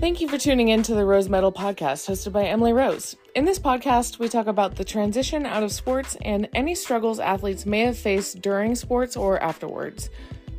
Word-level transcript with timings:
Thank 0.00 0.22
you 0.22 0.28
for 0.28 0.38
tuning 0.38 0.68
in 0.68 0.82
to 0.84 0.94
the 0.94 1.04
Rose 1.04 1.28
Medal 1.28 1.52
podcast 1.52 2.08
hosted 2.08 2.32
by 2.32 2.46
Emily 2.46 2.72
Rose. 2.72 3.16
In 3.34 3.44
this 3.44 3.58
podcast, 3.58 4.18
we 4.18 4.30
talk 4.30 4.46
about 4.46 4.74
the 4.74 4.82
transition 4.82 5.44
out 5.44 5.62
of 5.62 5.72
sports 5.72 6.16
and 6.22 6.48
any 6.54 6.74
struggles 6.74 7.20
athletes 7.20 7.66
may 7.66 7.80
have 7.80 7.98
faced 7.98 8.40
during 8.40 8.74
sports 8.74 9.14
or 9.14 9.38
afterwards. 9.42 10.08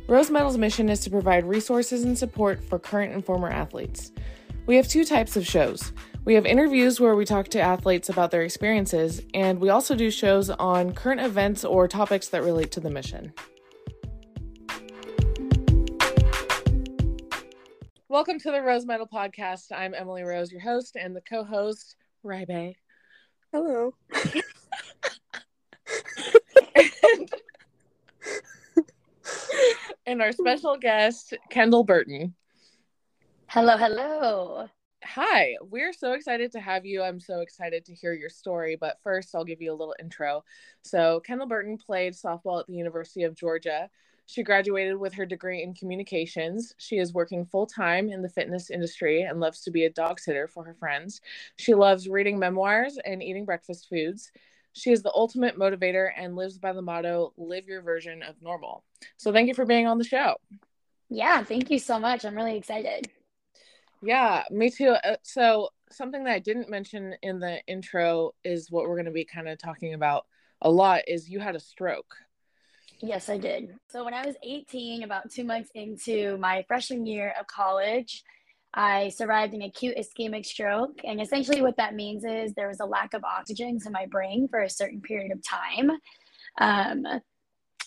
Rose 0.06 0.30
Medal's 0.30 0.58
mission 0.58 0.88
is 0.88 1.00
to 1.00 1.10
provide 1.10 1.44
resources 1.44 2.04
and 2.04 2.16
support 2.16 2.62
for 2.62 2.78
current 2.78 3.14
and 3.14 3.24
former 3.24 3.48
athletes. 3.48 4.12
We 4.66 4.76
have 4.76 4.86
two 4.86 5.04
types 5.04 5.36
of 5.36 5.44
shows. 5.44 5.92
We 6.24 6.34
have 6.34 6.46
interviews 6.46 7.00
where 7.00 7.16
we 7.16 7.24
talk 7.24 7.48
to 7.48 7.60
athletes 7.60 8.10
about 8.10 8.30
their 8.30 8.42
experiences, 8.42 9.22
and 9.34 9.58
we 9.58 9.70
also 9.70 9.96
do 9.96 10.12
shows 10.12 10.50
on 10.50 10.92
current 10.92 11.20
events 11.20 11.64
or 11.64 11.88
topics 11.88 12.28
that 12.28 12.44
relate 12.44 12.70
to 12.70 12.80
the 12.80 12.90
mission. 12.90 13.32
Welcome 18.12 18.38
to 18.40 18.50
the 18.50 18.60
Rose 18.60 18.84
Medal 18.84 19.06
Podcast. 19.06 19.72
I'm 19.74 19.94
Emily 19.94 20.22
Rose, 20.22 20.52
your 20.52 20.60
host, 20.60 20.98
and 21.00 21.16
the 21.16 21.22
co 21.22 21.44
host, 21.44 21.96
Riley. 22.22 22.76
Hello. 23.54 23.94
and, 26.76 27.30
and 30.06 30.20
our 30.20 30.32
special 30.32 30.76
guest, 30.76 31.32
Kendall 31.48 31.84
Burton. 31.84 32.34
Hello, 33.46 33.78
hello. 33.78 34.68
Hi, 35.02 35.56
we're 35.62 35.94
so 35.94 36.12
excited 36.12 36.52
to 36.52 36.60
have 36.60 36.84
you. 36.84 37.02
I'm 37.02 37.18
so 37.18 37.40
excited 37.40 37.86
to 37.86 37.94
hear 37.94 38.12
your 38.12 38.28
story. 38.28 38.76
But 38.78 38.98
first, 39.02 39.34
I'll 39.34 39.42
give 39.42 39.62
you 39.62 39.72
a 39.72 39.74
little 39.74 39.96
intro. 39.98 40.44
So, 40.82 41.20
Kendall 41.20 41.48
Burton 41.48 41.78
played 41.78 42.12
softball 42.12 42.60
at 42.60 42.66
the 42.66 42.74
University 42.74 43.22
of 43.22 43.34
Georgia. 43.34 43.88
She 44.26 44.42
graduated 44.42 44.96
with 44.96 45.14
her 45.14 45.26
degree 45.26 45.62
in 45.62 45.74
communications. 45.74 46.74
She 46.78 46.98
is 46.98 47.12
working 47.12 47.44
full 47.44 47.66
time 47.66 48.08
in 48.08 48.22
the 48.22 48.28
fitness 48.28 48.70
industry 48.70 49.22
and 49.22 49.40
loves 49.40 49.60
to 49.62 49.70
be 49.70 49.84
a 49.84 49.90
dog 49.90 50.20
sitter 50.20 50.48
for 50.48 50.64
her 50.64 50.74
friends. 50.74 51.20
She 51.56 51.74
loves 51.74 52.08
reading 52.08 52.38
memoirs 52.38 52.98
and 53.04 53.22
eating 53.22 53.44
breakfast 53.44 53.88
foods. 53.88 54.30
She 54.72 54.90
is 54.90 55.02
the 55.02 55.12
ultimate 55.14 55.58
motivator 55.58 56.10
and 56.16 56.34
lives 56.34 56.58
by 56.58 56.72
the 56.72 56.82
motto 56.82 57.32
live 57.36 57.66
your 57.66 57.82
version 57.82 58.22
of 58.22 58.40
normal. 58.40 58.84
So, 59.18 59.32
thank 59.32 59.48
you 59.48 59.54
for 59.54 59.66
being 59.66 59.86
on 59.86 59.98
the 59.98 60.04
show. 60.04 60.36
Yeah, 61.10 61.42
thank 61.44 61.70
you 61.70 61.78
so 61.78 61.98
much. 61.98 62.24
I'm 62.24 62.34
really 62.34 62.56
excited. 62.56 63.10
Yeah, 64.02 64.44
me 64.50 64.70
too. 64.70 64.96
Uh, 65.04 65.16
so, 65.22 65.68
something 65.90 66.24
that 66.24 66.32
I 66.32 66.38
didn't 66.38 66.70
mention 66.70 67.14
in 67.22 67.38
the 67.38 67.60
intro 67.66 68.32
is 68.44 68.70
what 68.70 68.84
we're 68.84 68.96
going 68.96 69.04
to 69.04 69.12
be 69.12 69.26
kind 69.26 69.48
of 69.48 69.58
talking 69.58 69.92
about 69.92 70.26
a 70.62 70.70
lot 70.70 71.02
is 71.06 71.28
you 71.28 71.38
had 71.38 71.54
a 71.54 71.60
stroke. 71.60 72.16
Yes, 73.02 73.28
I 73.28 73.36
did. 73.36 73.74
So 73.90 74.04
when 74.04 74.14
I 74.14 74.24
was 74.24 74.36
18, 74.44 75.02
about 75.02 75.28
two 75.28 75.42
months 75.42 75.70
into 75.74 76.36
my 76.38 76.64
freshman 76.68 77.04
year 77.04 77.34
of 77.38 77.48
college, 77.48 78.22
I 78.74 79.08
survived 79.08 79.54
an 79.54 79.62
acute 79.62 79.96
ischemic 79.98 80.46
stroke. 80.46 81.00
And 81.02 81.20
essentially, 81.20 81.62
what 81.62 81.76
that 81.78 81.96
means 81.96 82.24
is 82.24 82.54
there 82.54 82.68
was 82.68 82.78
a 82.78 82.86
lack 82.86 83.12
of 83.12 83.24
oxygen 83.24 83.80
to 83.80 83.90
my 83.90 84.06
brain 84.06 84.46
for 84.48 84.60
a 84.60 84.70
certain 84.70 85.00
period 85.00 85.32
of 85.32 85.42
time. 85.42 85.90
Um, 86.60 87.04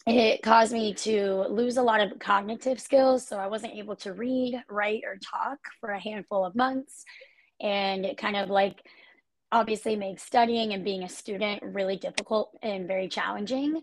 it 0.05 0.43
caused 0.43 0.73
me 0.73 0.93
to 0.93 1.45
lose 1.49 1.77
a 1.77 1.81
lot 1.81 2.01
of 2.01 2.19
cognitive 2.19 2.81
skills. 2.81 3.25
So 3.25 3.37
I 3.37 3.47
wasn't 3.47 3.73
able 3.73 3.95
to 3.97 4.13
read, 4.13 4.61
write, 4.69 5.03
or 5.05 5.17
talk 5.17 5.57
for 5.79 5.91
a 5.91 5.99
handful 5.99 6.45
of 6.45 6.55
months. 6.55 7.05
And 7.61 8.05
it 8.05 8.17
kind 8.17 8.35
of 8.35 8.49
like 8.49 8.85
obviously 9.51 9.95
makes 9.95 10.23
studying 10.23 10.73
and 10.73 10.83
being 10.83 11.03
a 11.03 11.09
student 11.09 11.63
really 11.63 11.95
difficult 11.95 12.51
and 12.61 12.85
very 12.85 13.07
challenging. 13.07 13.81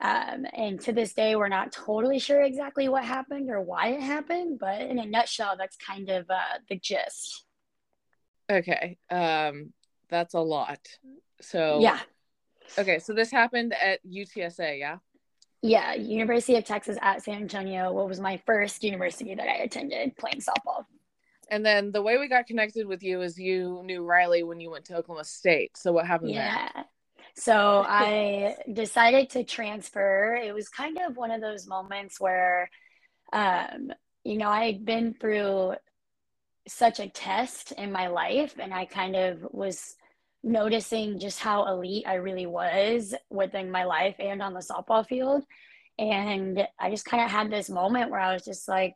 Um, 0.00 0.44
and 0.52 0.80
to 0.82 0.92
this 0.92 1.14
day, 1.14 1.36
we're 1.36 1.48
not 1.48 1.72
totally 1.72 2.18
sure 2.18 2.42
exactly 2.42 2.88
what 2.88 3.04
happened 3.04 3.48
or 3.50 3.60
why 3.60 3.88
it 3.88 4.00
happened, 4.00 4.58
but 4.58 4.80
in 4.80 4.98
a 4.98 5.06
nutshell, 5.06 5.56
that's 5.56 5.76
kind 5.76 6.10
of 6.10 6.28
uh, 6.28 6.58
the 6.68 6.76
gist. 6.76 7.44
Okay. 8.50 8.98
Um, 9.10 9.72
that's 10.10 10.34
a 10.34 10.40
lot. 10.40 10.80
So, 11.40 11.80
yeah. 11.80 12.00
Okay. 12.76 12.98
So 12.98 13.14
this 13.14 13.30
happened 13.30 13.74
at 13.74 14.00
UTSA, 14.04 14.78
yeah? 14.78 14.98
Yeah. 15.62 15.94
University 15.94 16.56
of 16.56 16.64
Texas 16.64 16.98
at 17.00 17.22
San 17.22 17.36
Antonio, 17.36 17.92
what 17.92 18.08
was 18.08 18.20
my 18.20 18.40
first 18.44 18.82
university 18.84 19.34
that 19.34 19.48
I 19.48 19.62
attended 19.62 20.16
playing 20.16 20.40
softball. 20.40 20.84
And 21.50 21.64
then 21.64 21.92
the 21.92 22.02
way 22.02 22.18
we 22.18 22.28
got 22.28 22.46
connected 22.46 22.86
with 22.86 23.02
you 23.02 23.20
is 23.22 23.38
you 23.38 23.82
knew 23.84 24.04
Riley 24.04 24.42
when 24.42 24.60
you 24.60 24.70
went 24.70 24.86
to 24.86 24.96
Oklahoma 24.96 25.24
State. 25.24 25.76
So 25.76 25.92
what 25.92 26.06
happened 26.06 26.32
yeah. 26.32 26.68
there? 26.74 26.84
So 27.34 27.84
I 27.88 28.56
decided 28.72 29.30
to 29.30 29.44
transfer. 29.44 30.36
It 30.36 30.54
was 30.54 30.68
kind 30.68 30.98
of 31.06 31.16
one 31.16 31.30
of 31.30 31.40
those 31.40 31.66
moments 31.66 32.20
where, 32.20 32.70
um, 33.32 33.92
you 34.24 34.38
know, 34.38 34.48
I 34.48 34.66
had 34.66 34.84
been 34.84 35.14
through 35.14 35.74
such 36.66 36.98
a 36.98 37.08
test 37.08 37.72
in 37.72 37.92
my 37.92 38.06
life, 38.06 38.54
and 38.58 38.72
I 38.72 38.86
kind 38.86 39.16
of 39.16 39.46
was 39.50 39.96
noticing 40.42 41.18
just 41.18 41.40
how 41.40 41.66
elite 41.66 42.04
I 42.06 42.14
really 42.14 42.46
was 42.46 43.14
within 43.30 43.70
my 43.70 43.84
life 43.84 44.16
and 44.18 44.42
on 44.42 44.54
the 44.54 44.60
softball 44.60 45.06
field. 45.06 45.44
And 45.98 46.66
I 46.78 46.90
just 46.90 47.04
kind 47.04 47.22
of 47.22 47.30
had 47.30 47.50
this 47.50 47.70
moment 47.70 48.10
where 48.10 48.20
I 48.20 48.32
was 48.32 48.44
just 48.44 48.68
like, 48.68 48.94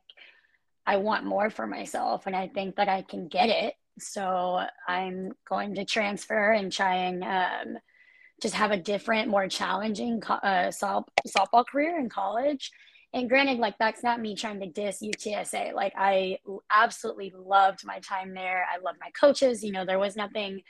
I 0.85 0.97
want 0.97 1.25
more 1.25 1.49
for 1.49 1.67
myself, 1.67 2.25
and 2.25 2.35
I 2.35 2.47
think 2.47 2.75
that 2.77 2.89
I 2.89 3.03
can 3.03 3.27
get 3.27 3.49
it. 3.49 3.75
So 3.99 4.65
I'm 4.87 5.33
going 5.47 5.75
to 5.75 5.85
transfer 5.85 6.51
and 6.51 6.71
try 6.71 6.95
and 6.95 7.23
um, 7.23 7.77
just 8.41 8.55
have 8.55 8.71
a 8.71 8.77
different, 8.77 9.29
more 9.29 9.47
challenging 9.47 10.21
uh, 10.23 10.71
softball 10.71 11.65
career 11.65 11.99
in 11.99 12.09
college. 12.09 12.71
And 13.13 13.27
granted, 13.27 13.57
like 13.57 13.75
that's 13.79 14.03
not 14.03 14.21
me 14.21 14.35
trying 14.35 14.59
to 14.59 14.67
diss 14.67 15.01
UTSA. 15.01 15.73
Like 15.73 15.93
I 15.97 16.37
absolutely 16.71 17.33
loved 17.35 17.85
my 17.85 17.99
time 17.99 18.33
there. 18.33 18.65
I 18.71 18.77
loved 18.77 18.99
my 19.01 19.09
coaches. 19.19 19.63
You 19.63 19.71
know, 19.71 19.83
there 19.83 19.99
was 19.99 20.15
nothing 20.15 20.61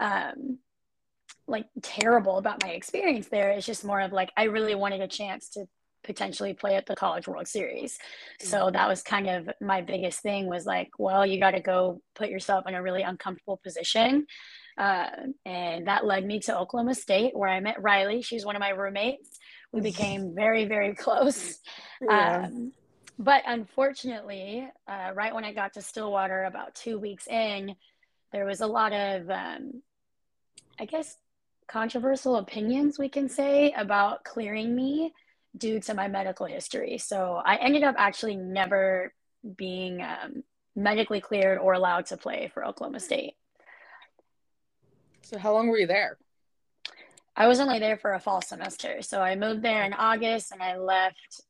um, 0.00 0.58
like 1.46 1.66
terrible 1.82 2.38
about 2.38 2.62
my 2.64 2.70
experience 2.70 3.28
there. 3.28 3.50
It's 3.50 3.66
just 3.66 3.84
more 3.84 4.00
of 4.00 4.12
like 4.12 4.30
I 4.36 4.44
really 4.44 4.74
wanted 4.74 5.02
a 5.02 5.08
chance 5.08 5.50
to 5.50 5.66
potentially 6.02 6.52
play 6.52 6.74
at 6.74 6.84
the 6.84 6.96
College 6.96 7.28
World 7.28 7.46
Series. 7.46 7.98
So 8.40 8.58
mm-hmm. 8.58 8.72
that 8.72 8.88
was 8.88 9.02
kind 9.02 9.28
of 9.28 9.48
my 9.60 9.80
biggest 9.80 10.20
thing 10.20 10.48
was 10.48 10.66
like, 10.66 10.90
well, 10.98 11.24
you 11.24 11.38
got 11.38 11.52
to 11.52 11.60
go 11.60 12.00
put 12.14 12.28
yourself 12.28 12.66
in 12.66 12.74
a 12.74 12.82
really 12.82 13.02
uncomfortable 13.02 13.60
position 13.62 14.26
uh, 14.76 15.06
and 15.44 15.86
that 15.86 16.04
led 16.04 16.24
me 16.24 16.40
to 16.40 16.58
Oklahoma 16.58 16.94
State, 16.94 17.36
where 17.36 17.48
I 17.48 17.60
met 17.60 17.82
Riley. 17.82 18.22
She's 18.22 18.44
one 18.44 18.56
of 18.56 18.60
my 18.60 18.70
roommates. 18.70 19.38
We 19.72 19.80
became 19.80 20.34
very, 20.36 20.64
very 20.64 20.94
close. 20.94 21.58
Yeah. 22.00 22.46
Um, 22.46 22.72
but 23.18 23.42
unfortunately, 23.46 24.68
uh, 24.88 25.10
right 25.14 25.34
when 25.34 25.44
I 25.44 25.52
got 25.52 25.74
to 25.74 25.82
Stillwater, 25.82 26.44
about 26.44 26.74
two 26.74 26.98
weeks 26.98 27.26
in, 27.28 27.76
there 28.32 28.44
was 28.44 28.60
a 28.60 28.66
lot 28.66 28.92
of, 28.92 29.30
um, 29.30 29.82
I 30.78 30.86
guess, 30.86 31.16
controversial 31.68 32.36
opinions, 32.36 32.98
we 32.98 33.08
can 33.08 33.28
say, 33.28 33.72
about 33.76 34.24
clearing 34.24 34.74
me 34.74 35.12
due 35.56 35.78
to 35.80 35.94
my 35.94 36.08
medical 36.08 36.46
history. 36.46 36.98
So 36.98 37.40
I 37.44 37.56
ended 37.56 37.84
up 37.84 37.94
actually 37.96 38.36
never 38.36 39.14
being 39.56 40.02
um, 40.02 40.42
medically 40.74 41.20
cleared 41.20 41.58
or 41.58 41.74
allowed 41.74 42.06
to 42.06 42.16
play 42.16 42.50
for 42.52 42.66
Oklahoma 42.66 42.98
State. 42.98 43.34
So 45.24 45.38
how 45.38 45.54
long 45.54 45.68
were 45.68 45.78
you 45.78 45.86
there? 45.86 46.18
I 47.34 47.48
was 47.48 47.58
only 47.58 47.78
there 47.78 47.96
for 47.96 48.12
a 48.12 48.20
fall 48.20 48.42
semester. 48.42 49.00
So 49.00 49.20
I 49.20 49.34
moved 49.36 49.62
there 49.62 49.84
in 49.84 49.94
August 49.94 50.52
and 50.52 50.62
I 50.62 50.76
left 50.76 51.40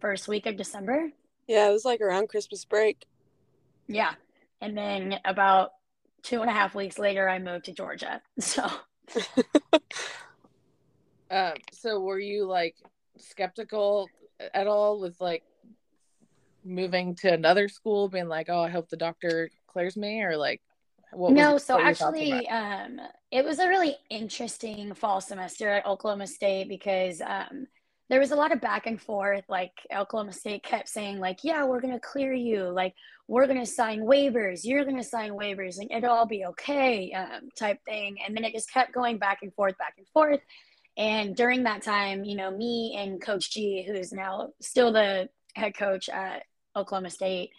first 0.00 0.26
week 0.26 0.46
of 0.46 0.56
December. 0.56 1.10
Yeah, 1.46 1.68
it 1.68 1.72
was 1.72 1.84
like 1.84 2.00
around 2.00 2.30
Christmas 2.30 2.64
break. 2.64 3.04
Yeah. 3.86 4.14
And 4.60 4.76
then 4.76 5.20
about 5.24 5.72
two 6.22 6.40
and 6.40 6.48
a 6.48 6.52
half 6.52 6.74
weeks 6.74 6.98
later 6.98 7.28
I 7.28 7.38
moved 7.38 7.66
to 7.66 7.72
Georgia. 7.72 8.22
So 8.40 8.64
um, 11.30 11.54
so 11.72 12.00
were 12.00 12.18
you 12.18 12.46
like 12.46 12.76
skeptical 13.18 14.08
at 14.54 14.66
all 14.66 14.98
with 14.98 15.20
like 15.20 15.44
moving 16.64 17.14
to 17.16 17.32
another 17.32 17.68
school, 17.68 18.08
being 18.08 18.28
like, 18.28 18.48
Oh, 18.48 18.60
I 18.62 18.70
hope 18.70 18.88
the 18.88 18.96
doctor 18.96 19.50
clears 19.66 19.96
me 19.96 20.22
or 20.22 20.36
like 20.36 20.62
what 21.12 21.32
no, 21.32 21.58
so 21.58 21.78
actually, 21.78 22.48
um, 22.48 23.00
it 23.30 23.44
was 23.44 23.58
a 23.58 23.68
really 23.68 23.96
interesting 24.10 24.94
fall 24.94 25.20
semester 25.20 25.68
at 25.68 25.86
Oklahoma 25.86 26.26
State 26.26 26.68
because 26.68 27.20
um, 27.20 27.66
there 28.08 28.20
was 28.20 28.30
a 28.30 28.36
lot 28.36 28.52
of 28.52 28.60
back 28.60 28.86
and 28.86 29.00
forth. 29.00 29.44
Like 29.48 29.72
Oklahoma 29.94 30.32
State 30.32 30.62
kept 30.62 30.88
saying, 30.88 31.18
like, 31.18 31.44
"Yeah, 31.44 31.64
we're 31.64 31.80
gonna 31.80 32.00
clear 32.00 32.32
you. 32.32 32.64
Like, 32.64 32.94
we're 33.28 33.46
gonna 33.46 33.66
sign 33.66 34.00
waivers. 34.00 34.60
You're 34.64 34.84
gonna 34.84 35.04
sign 35.04 35.32
waivers, 35.32 35.78
and 35.78 35.90
it'll 35.90 36.14
all 36.16 36.26
be 36.26 36.44
okay." 36.46 37.12
Um, 37.12 37.50
type 37.58 37.80
thing. 37.84 38.18
And 38.26 38.36
then 38.36 38.44
it 38.44 38.54
just 38.54 38.72
kept 38.72 38.92
going 38.92 39.18
back 39.18 39.38
and 39.42 39.52
forth, 39.54 39.76
back 39.78 39.94
and 39.98 40.06
forth. 40.08 40.40
And 40.96 41.34
during 41.34 41.62
that 41.64 41.82
time, 41.82 42.24
you 42.24 42.36
know, 42.36 42.50
me 42.50 42.96
and 42.98 43.20
Coach 43.20 43.50
G, 43.50 43.84
who 43.86 43.94
is 43.94 44.12
now 44.12 44.50
still 44.60 44.92
the 44.92 45.28
head 45.54 45.74
coach 45.76 46.08
at 46.08 46.44
Oklahoma 46.76 47.10
State, 47.10 47.50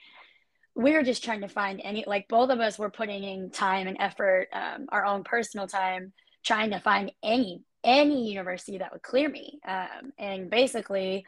we 0.76 0.94
were 0.94 1.04
just 1.04 1.24
trying 1.24 1.42
to 1.42 1.48
find 1.48 1.82
any 1.84 2.04
like 2.08 2.28
both 2.28 2.50
of 2.50 2.60
us 2.60 2.80
were 2.80 2.90
putting 2.90 3.24
in 3.24 3.52
time 3.52 3.88
and 3.88 3.98
effort 4.00 4.48
um, 4.54 4.88
our 4.90 5.06
own 5.06 5.24
personal 5.24 5.68
time 5.68 6.14
trying 6.44 6.72
to 6.72 6.80
find 6.80 7.12
any 7.24 7.62
any 7.84 8.30
university 8.30 8.78
that 8.78 8.92
would 8.92 9.02
clear 9.02 9.30
me 9.30 9.60
um, 9.68 10.12
and 10.18 10.50
basically 10.50 11.26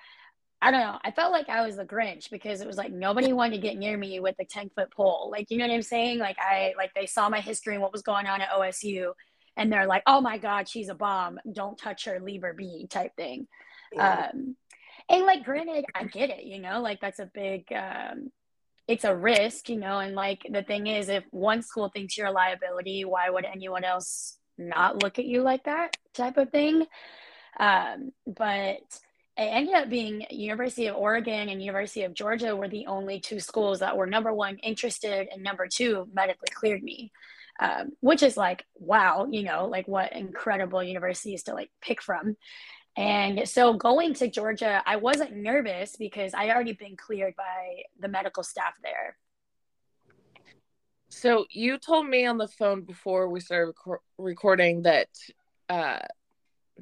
I 0.62 0.72
don't 0.72 0.80
know. 0.80 0.98
I 1.04 1.12
felt 1.12 1.32
like 1.32 1.48
I 1.48 1.64
was 1.64 1.76
the 1.76 1.86
Grinch 1.86 2.32
because 2.32 2.62
it 2.62 2.66
was 2.66 2.78
like 2.78 2.92
nobody 2.92 3.34
wanted 3.34 3.58
to 3.58 3.62
get 3.62 3.78
near 3.78 3.96
me 3.96 4.20
with 4.20 4.36
the 4.38 4.46
10 4.46 4.72
foot 4.76 4.90
pole. 4.90 5.30
Like, 5.32 5.52
you 5.52 5.58
know 5.58 5.68
what 5.68 5.74
I'm 5.74 5.84
saying? 5.84 6.18
Like, 6.18 6.38
I, 6.40 6.74
like, 6.76 6.92
they 6.96 7.06
saw 7.06 7.30
my 7.30 7.40
history 7.40 7.76
and 7.76 7.84
what 7.84 7.92
was 7.92 8.02
going 8.02 8.26
on 8.26 8.42
at 8.42 8.50
OSU. 8.50 9.12
And 9.58 9.72
they're 9.72 9.86
like, 9.86 10.02
oh 10.08 10.22
my 10.22 10.40
God, 10.40 10.68
she's 10.68 10.90
a 10.90 10.96
bomb. 10.96 11.40
Don't 11.52 11.78
touch 11.78 12.06
her, 12.06 12.20
leave 12.20 12.42
her 12.42 12.54
be 12.54 12.88
type 12.90 13.16
thing. 13.16 13.48
Yeah. 13.94 14.32
Um, 14.34 14.56
and 15.08 15.26
like, 15.26 15.46
granted, 15.46 15.86
I 15.94 16.06
get 16.06 16.32
it, 16.32 16.46
you 16.46 16.60
know, 16.60 16.82
like 16.82 17.00
that's 17.00 17.20
a 17.20 17.30
big, 17.32 17.72
um, 17.72 18.32
it's 18.88 19.04
a 19.04 19.16
risk, 19.16 19.70
you 19.70 19.78
know, 19.78 20.00
and 20.00 20.16
like 20.16 20.46
the 20.50 20.64
thing 20.64 20.88
is, 20.88 21.10
if 21.10 21.24
one 21.32 21.62
school 21.62 21.90
thinks 21.90 22.18
you're 22.18 22.28
a 22.28 22.32
liability, 22.32 23.04
why 23.06 23.30
would 23.30 23.46
anyone 23.46 23.84
else 23.84 24.38
not 24.58 25.02
look 25.02 25.18
at 25.20 25.26
you 25.26 25.42
like 25.42 25.64
that 25.64 25.98
type 26.14 26.38
of 26.38 26.52
thing? 26.52 26.86
Um, 27.60 28.12
but 28.28 28.82
it 29.38 29.42
ended 29.42 29.76
up 29.76 29.90
being 29.90 30.26
University 30.30 30.88
of 30.88 30.96
Oregon 30.96 31.50
and 31.50 31.62
University 31.62 32.04
of 32.04 32.14
Georgia 32.14 32.56
were 32.56 32.70
the 32.70 32.86
only 32.86 33.20
two 33.20 33.40
schools 33.40 33.80
that 33.80 33.98
were 33.98 34.06
number 34.06 34.34
one 34.34 34.58
interested 34.60 35.28
and 35.32 35.44
number 35.44 35.68
two 35.68 36.08
medically 36.14 36.50
cleared 36.54 36.84
me. 36.84 37.12
Um, 37.58 37.94
which 38.02 38.22
is 38.22 38.36
like 38.36 38.66
wow 38.76 39.28
you 39.32 39.42
know 39.42 39.68
like 39.68 39.88
what 39.88 40.12
incredible 40.12 40.84
universities 40.84 41.44
to 41.44 41.54
like 41.54 41.70
pick 41.82 42.02
from 42.02 42.36
and 42.98 43.48
so 43.48 43.74
going 43.74 44.14
to 44.16 44.30
Georgia, 44.30 44.82
I 44.86 44.96
wasn't 44.96 45.36
nervous 45.36 45.96
because 45.98 46.34
I 46.34 46.50
already 46.50 46.74
been 46.74 46.96
cleared 46.96 47.36
by 47.36 47.84
the 48.00 48.08
medical 48.08 48.44
staff 48.44 48.74
there. 48.82 49.18
So 51.10 51.46
you 51.50 51.78
told 51.78 52.08
me 52.08 52.26
on 52.26 52.38
the 52.38 52.48
phone 52.48 52.82
before 52.82 53.30
we 53.30 53.40
started 53.40 53.74
rec- 53.86 54.00
recording 54.18 54.84
that 54.84 55.08
uh, 55.70 56.00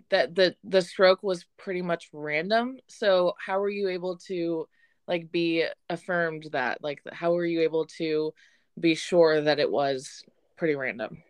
that 0.10 0.36
the 0.36 0.56
the 0.64 0.82
stroke 0.82 1.24
was 1.24 1.46
pretty 1.58 1.82
much 1.82 2.10
random. 2.14 2.78
So 2.88 3.34
how 3.44 3.60
were 3.60 3.70
you 3.70 3.90
able 3.90 4.18
to 4.28 4.68
like 5.08 5.32
be 5.32 5.66
affirmed 5.90 6.48
that? 6.52 6.84
Like 6.84 7.02
how 7.12 7.34
were 7.34 7.46
you 7.46 7.62
able 7.62 7.86
to 7.98 8.34
be 8.80 8.96
sure 8.96 9.42
that 9.42 9.60
it 9.60 9.72
was 9.72 10.24
pretty 10.58 10.76
random? 10.76 11.22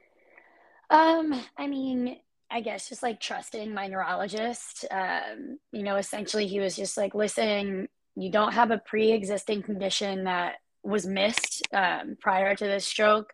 Um, 0.89 1.33
I 1.57 1.68
mean, 1.68 2.18
I 2.53 2.61
guess 2.61 2.88
just 2.88 3.01
like 3.01 3.19
trusting 3.19 3.73
my 3.73 3.88
neurologist. 3.88 4.85
Um, 4.91 5.57
you 5.71 5.81
know, 5.81 5.95
essentially 5.95 6.45
he 6.45 6.59
was 6.59 6.75
just 6.75 6.97
like, 6.97 7.15
listen, 7.15 7.89
you 8.15 8.29
don't 8.29 8.53
have 8.53 8.69
a 8.69 8.77
pre-existing 8.77 9.63
condition 9.63 10.25
that 10.25 10.57
was 10.83 11.07
missed 11.07 11.67
um, 11.73 12.15
prior 12.21 12.55
to 12.55 12.63
this 12.63 12.85
stroke. 12.85 13.31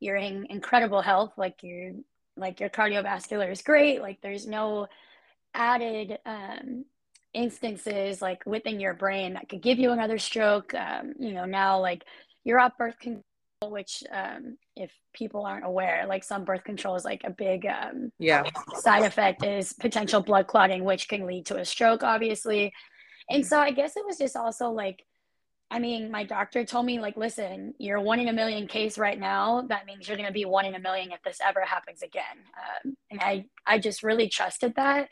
You're 0.00 0.16
in 0.16 0.46
incredible 0.50 1.00
health. 1.00 1.34
Like 1.36 1.62
you're 1.62 1.92
like 2.36 2.58
your 2.58 2.68
cardiovascular 2.68 3.52
is 3.52 3.62
great. 3.62 4.02
Like 4.02 4.18
there's 4.20 4.48
no 4.48 4.88
added 5.54 6.18
um, 6.26 6.86
instances 7.32 8.20
like 8.20 8.44
within 8.46 8.80
your 8.80 8.94
brain 8.94 9.34
that 9.34 9.48
could 9.48 9.62
give 9.62 9.78
you 9.78 9.92
another 9.92 10.18
stroke. 10.18 10.74
Um, 10.74 11.14
you 11.20 11.34
know, 11.34 11.44
now 11.44 11.80
like 11.80 12.02
you're 12.42 12.58
off 12.58 12.76
birth 12.76 12.98
control 12.98 13.22
which 13.64 14.02
um, 14.12 14.58
if 14.76 14.92
people 15.14 15.46
aren't 15.46 15.64
aware 15.64 16.04
like 16.06 16.22
some 16.22 16.44
birth 16.44 16.62
control 16.64 16.94
is 16.94 17.04
like 17.04 17.22
a 17.24 17.30
big 17.30 17.66
um, 17.66 18.12
yeah. 18.18 18.44
side 18.74 19.02
effect 19.02 19.44
is 19.44 19.72
potential 19.72 20.20
blood 20.20 20.46
clotting 20.46 20.84
which 20.84 21.08
can 21.08 21.26
lead 21.26 21.46
to 21.46 21.56
a 21.56 21.64
stroke 21.64 22.02
obviously. 22.02 22.72
And 23.30 23.44
so 23.44 23.58
i 23.58 23.70
guess 23.70 23.96
it 23.96 24.04
was 24.06 24.18
just 24.18 24.36
also 24.36 24.70
like 24.70 25.02
i 25.70 25.78
mean 25.78 26.10
my 26.10 26.22
doctor 26.22 26.64
told 26.64 26.86
me 26.86 27.00
like 27.00 27.16
listen 27.16 27.74
you're 27.78 28.00
one 28.00 28.20
in 28.20 28.28
a 28.28 28.32
million 28.32 28.68
case 28.68 28.98
right 28.98 29.18
now. 29.18 29.62
That 29.62 29.86
means 29.86 30.06
you're 30.06 30.18
going 30.18 30.28
to 30.28 30.32
be 30.32 30.44
one 30.44 30.66
in 30.66 30.74
a 30.74 30.80
million 30.80 31.10
if 31.10 31.22
this 31.22 31.38
ever 31.44 31.62
happens 31.62 32.02
again. 32.02 32.36
Um, 32.84 32.94
and 33.10 33.20
i 33.20 33.46
i 33.66 33.78
just 33.78 34.02
really 34.02 34.28
trusted 34.28 34.74
that. 34.76 35.08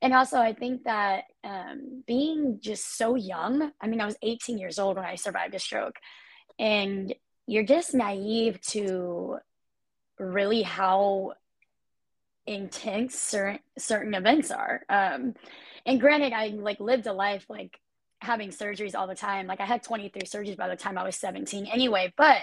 And 0.00 0.14
also 0.14 0.38
i 0.38 0.54
think 0.54 0.84
that 0.84 1.24
um, 1.44 2.02
being 2.06 2.58
just 2.60 2.96
so 2.96 3.16
young 3.16 3.70
i 3.82 3.86
mean 3.86 4.00
i 4.00 4.06
was 4.06 4.16
18 4.22 4.56
years 4.56 4.78
old 4.78 4.96
when 4.96 5.04
i 5.04 5.14
survived 5.14 5.54
a 5.54 5.58
stroke. 5.58 5.96
And 6.58 7.14
you're 7.46 7.64
just 7.64 7.94
naive 7.94 8.60
to 8.60 9.38
really 10.18 10.62
how 10.62 11.32
intense 12.46 13.18
certain 13.18 13.60
certain 13.78 14.14
events 14.14 14.50
are. 14.50 14.82
Um 14.88 15.34
and 15.86 16.00
granted 16.00 16.32
i 16.32 16.48
like 16.48 16.80
lived 16.80 17.06
a 17.06 17.12
life 17.12 17.46
like 17.48 17.78
having 18.20 18.50
surgeries 18.50 18.94
all 18.94 19.06
the 19.06 19.14
time. 19.14 19.46
Like 19.46 19.60
i 19.60 19.66
had 19.66 19.82
23 19.82 20.22
surgeries 20.22 20.56
by 20.56 20.68
the 20.68 20.76
time 20.76 20.98
i 20.98 21.04
was 21.04 21.16
17 21.16 21.66
anyway 21.66 22.12
but 22.16 22.42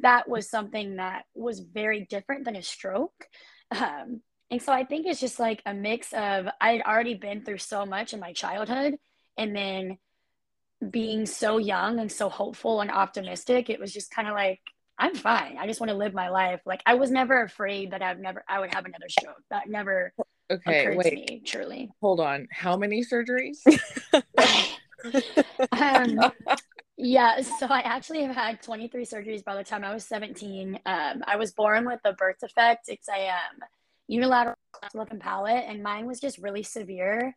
that 0.00 0.28
was 0.28 0.50
something 0.50 0.96
that 0.96 1.24
was 1.34 1.60
very 1.60 2.06
different 2.10 2.44
than 2.44 2.56
a 2.56 2.62
stroke. 2.62 3.28
Um 3.70 4.20
and 4.50 4.62
so 4.62 4.72
i 4.72 4.84
think 4.84 5.06
it's 5.06 5.20
just 5.20 5.40
like 5.40 5.62
a 5.66 5.74
mix 5.74 6.12
of 6.12 6.46
i'd 6.60 6.82
already 6.82 7.14
been 7.14 7.44
through 7.44 7.58
so 7.58 7.84
much 7.84 8.12
in 8.12 8.20
my 8.20 8.32
childhood 8.32 8.96
and 9.36 9.54
then 9.54 9.98
being 10.90 11.26
so 11.26 11.58
young 11.58 11.98
and 11.98 12.10
so 12.10 12.28
hopeful 12.28 12.80
and 12.80 12.90
optimistic, 12.90 13.70
it 13.70 13.80
was 13.80 13.92
just 13.92 14.10
kind 14.10 14.28
of 14.28 14.34
like, 14.34 14.60
I'm 14.98 15.14
fine. 15.14 15.58
I 15.58 15.66
just 15.66 15.80
want 15.80 15.90
to 15.90 15.96
live 15.96 16.14
my 16.14 16.28
life. 16.28 16.60
Like 16.64 16.82
I 16.86 16.94
was 16.94 17.10
never 17.10 17.42
afraid 17.42 17.90
that 17.92 18.02
I've 18.02 18.18
never 18.18 18.42
I 18.48 18.60
would 18.60 18.72
have 18.72 18.86
another 18.86 19.08
stroke. 19.08 19.42
That 19.50 19.68
never 19.68 20.12
okay, 20.50 20.96
wait. 20.96 21.12
Me, 21.12 21.42
truly. 21.44 21.90
Hold 22.00 22.20
on. 22.20 22.48
How 22.50 22.76
many 22.76 23.04
surgeries? 23.04 23.58
um, 25.72 26.32
yeah, 26.96 27.42
so 27.42 27.66
I 27.66 27.80
actually 27.80 28.22
have 28.22 28.34
had 28.34 28.62
23 28.62 29.04
surgeries 29.04 29.44
by 29.44 29.54
the 29.54 29.64
time 29.64 29.84
I 29.84 29.92
was 29.92 30.04
17. 30.06 30.78
Um, 30.86 31.22
I 31.26 31.36
was 31.36 31.52
born 31.52 31.86
with 31.86 32.00
a 32.04 32.14
birth 32.14 32.38
defect. 32.40 32.88
It's 32.88 33.08
a 33.08 33.28
um, 33.28 33.68
unilateral 34.08 34.56
lip 34.94 35.08
and 35.10 35.20
palate, 35.20 35.64
and 35.68 35.82
mine 35.82 36.06
was 36.06 36.20
just 36.20 36.38
really 36.38 36.62
severe. 36.62 37.34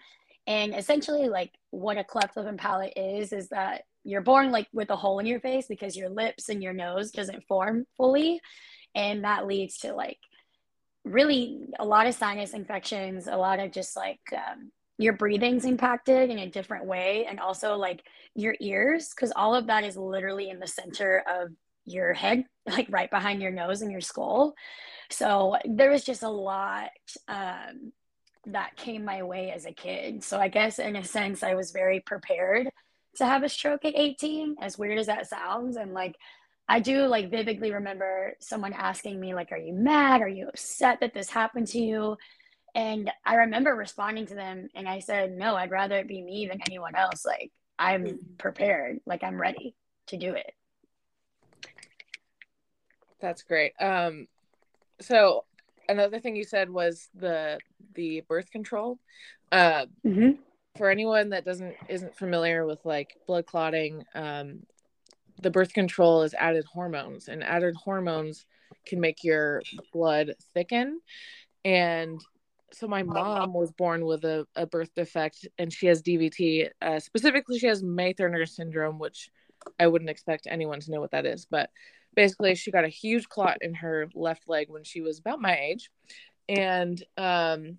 And 0.47 0.73
essentially, 0.73 1.29
like 1.29 1.51
what 1.71 1.97
a 1.97 2.03
cleft 2.03 2.35
lip 2.37 2.47
and 2.47 2.57
palate 2.57 2.93
is, 2.95 3.33
is 3.33 3.49
that 3.49 3.83
you're 4.03 4.21
born 4.21 4.51
like 4.51 4.67
with 4.73 4.89
a 4.89 4.95
hole 4.95 5.19
in 5.19 5.25
your 5.25 5.39
face 5.39 5.67
because 5.67 5.95
your 5.95 6.09
lips 6.09 6.49
and 6.49 6.63
your 6.63 6.73
nose 6.73 7.11
doesn't 7.11 7.45
form 7.47 7.85
fully. 7.97 8.41
And 8.95 9.23
that 9.23 9.45
leads 9.45 9.77
to 9.79 9.93
like 9.93 10.17
really 11.05 11.59
a 11.79 11.85
lot 11.85 12.07
of 12.07 12.15
sinus 12.15 12.53
infections, 12.53 13.27
a 13.27 13.37
lot 13.37 13.59
of 13.59 13.71
just 13.71 13.95
like 13.95 14.21
um, 14.33 14.71
your 14.97 15.13
breathing's 15.13 15.65
impacted 15.65 16.29
in 16.29 16.39
a 16.39 16.49
different 16.49 16.85
way. 16.85 17.25
And 17.29 17.39
also 17.39 17.75
like 17.75 18.03
your 18.35 18.55
ears, 18.59 19.09
because 19.15 19.31
all 19.35 19.55
of 19.55 19.67
that 19.67 19.83
is 19.83 19.97
literally 19.97 20.49
in 20.49 20.59
the 20.59 20.67
center 20.67 21.23
of 21.27 21.49
your 21.85 22.13
head, 22.13 22.45
like 22.65 22.87
right 22.89 23.09
behind 23.09 23.41
your 23.41 23.51
nose 23.51 23.81
and 23.81 23.91
your 23.91 24.01
skull. 24.01 24.53
So 25.11 25.55
there 25.65 25.89
was 25.89 26.03
just 26.03 26.23
a 26.23 26.29
lot 26.29 26.89
um, 27.27 27.91
that 28.47 28.75
came 28.75 29.05
my 29.05 29.23
way 29.23 29.51
as 29.51 29.65
a 29.65 29.71
kid. 29.71 30.23
So 30.23 30.39
I 30.39 30.47
guess 30.47 30.79
in 30.79 30.95
a 30.95 31.03
sense, 31.03 31.43
I 31.43 31.55
was 31.55 31.71
very 31.71 31.99
prepared 31.99 32.69
to 33.17 33.25
have 33.25 33.43
a 33.43 33.49
stroke 33.49 33.85
at 33.85 33.95
18, 33.95 34.57
as 34.61 34.77
weird 34.77 34.97
as 34.97 35.07
that 35.07 35.27
sounds. 35.27 35.75
And 35.75 35.93
like, 35.93 36.15
I 36.67 36.79
do 36.79 37.07
like 37.07 37.31
vividly 37.31 37.71
remember 37.71 38.35
someone 38.39 38.73
asking 38.73 39.19
me, 39.19 39.33
like, 39.33 39.51
are 39.51 39.57
you 39.57 39.73
mad? 39.73 40.21
Are 40.21 40.27
you 40.27 40.47
upset 40.47 40.99
that 41.01 41.13
this 41.13 41.29
happened 41.29 41.67
to 41.67 41.79
you? 41.79 42.17
And 42.75 43.11
I 43.25 43.35
remember 43.35 43.73
responding 43.75 44.27
to 44.27 44.35
them 44.35 44.69
and 44.75 44.87
I 44.87 44.99
said, 44.99 45.31
no, 45.31 45.55
I'd 45.55 45.71
rather 45.71 45.97
it 45.97 46.07
be 46.07 46.21
me 46.21 46.47
than 46.47 46.61
anyone 46.67 46.95
else. 46.95 47.25
Like, 47.25 47.51
I'm 47.79 48.19
prepared, 48.37 48.99
like, 49.05 49.23
I'm 49.23 49.39
ready 49.39 49.75
to 50.07 50.17
do 50.17 50.33
it. 50.33 50.53
That's 53.19 53.41
great. 53.41 53.73
Um, 53.81 54.27
so 55.01 55.45
another 55.89 56.19
thing 56.19 56.35
you 56.35 56.43
said 56.43 56.69
was 56.69 57.09
the 57.15 57.59
the 57.95 58.21
birth 58.21 58.51
control. 58.51 58.99
Uh, 59.51 59.85
mm-hmm. 60.05 60.31
For 60.77 60.89
anyone 60.89 61.29
that 61.29 61.45
doesn't 61.45 61.75
isn't 61.89 62.15
familiar 62.15 62.65
with 62.65 62.85
like 62.85 63.17
blood 63.27 63.45
clotting, 63.45 64.05
um, 64.15 64.61
the 65.41 65.51
birth 65.51 65.73
control 65.73 66.23
is 66.23 66.33
added 66.33 66.65
hormones, 66.65 67.27
and 67.27 67.43
added 67.43 67.75
hormones 67.75 68.45
can 68.85 68.99
make 68.99 69.23
your 69.23 69.61
blood 69.91 70.35
thicken. 70.53 71.01
And 71.65 72.21
so 72.71 72.87
my 72.87 73.03
mom 73.03 73.53
was 73.53 73.71
born 73.71 74.05
with 74.05 74.23
a, 74.23 74.45
a 74.55 74.65
birth 74.65 74.93
defect, 74.95 75.47
and 75.57 75.73
she 75.73 75.87
has 75.87 76.03
DVT. 76.03 76.69
Uh, 76.81 76.99
specifically, 76.99 77.57
she 77.57 77.67
has 77.67 77.83
May 77.83 78.13
Thurner 78.13 78.47
syndrome, 78.47 78.99
which 78.99 79.29
I 79.79 79.87
wouldn't 79.87 80.09
expect 80.09 80.47
anyone 80.49 80.79
to 80.79 80.91
know 80.91 81.01
what 81.01 81.11
that 81.11 81.25
is, 81.25 81.45
but 81.45 81.69
basically 82.15 82.55
she 82.55 82.71
got 82.71 82.85
a 82.85 82.89
huge 82.89 83.27
clot 83.29 83.57
in 83.61 83.73
her 83.75 84.07
left 84.13 84.47
leg 84.47 84.69
when 84.69 84.83
she 84.83 85.01
was 85.01 85.19
about 85.19 85.41
my 85.41 85.57
age. 85.57 85.89
And 86.47 87.01
um 87.17 87.77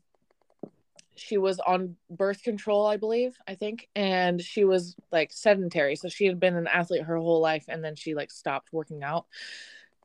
she 1.16 1.36
was 1.36 1.60
on 1.60 1.96
birth 2.08 2.42
control 2.42 2.86
i 2.86 2.96
believe 2.96 3.36
i 3.46 3.54
think. 3.54 3.88
And 3.94 4.40
she 4.40 4.64
was 4.64 4.96
like 5.12 5.32
sedentary. 5.32 5.96
So 5.96 6.08
she 6.08 6.26
had 6.26 6.40
been 6.40 6.56
an 6.56 6.66
athlete 6.66 7.02
her 7.02 7.16
whole 7.16 7.40
life 7.40 7.64
and 7.68 7.84
then 7.84 7.96
she 7.96 8.14
like 8.14 8.30
stopped 8.30 8.72
working 8.72 9.02
out. 9.02 9.26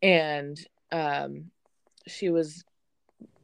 And 0.01 0.57
um 0.91 1.51
she 2.07 2.29
was 2.29 2.63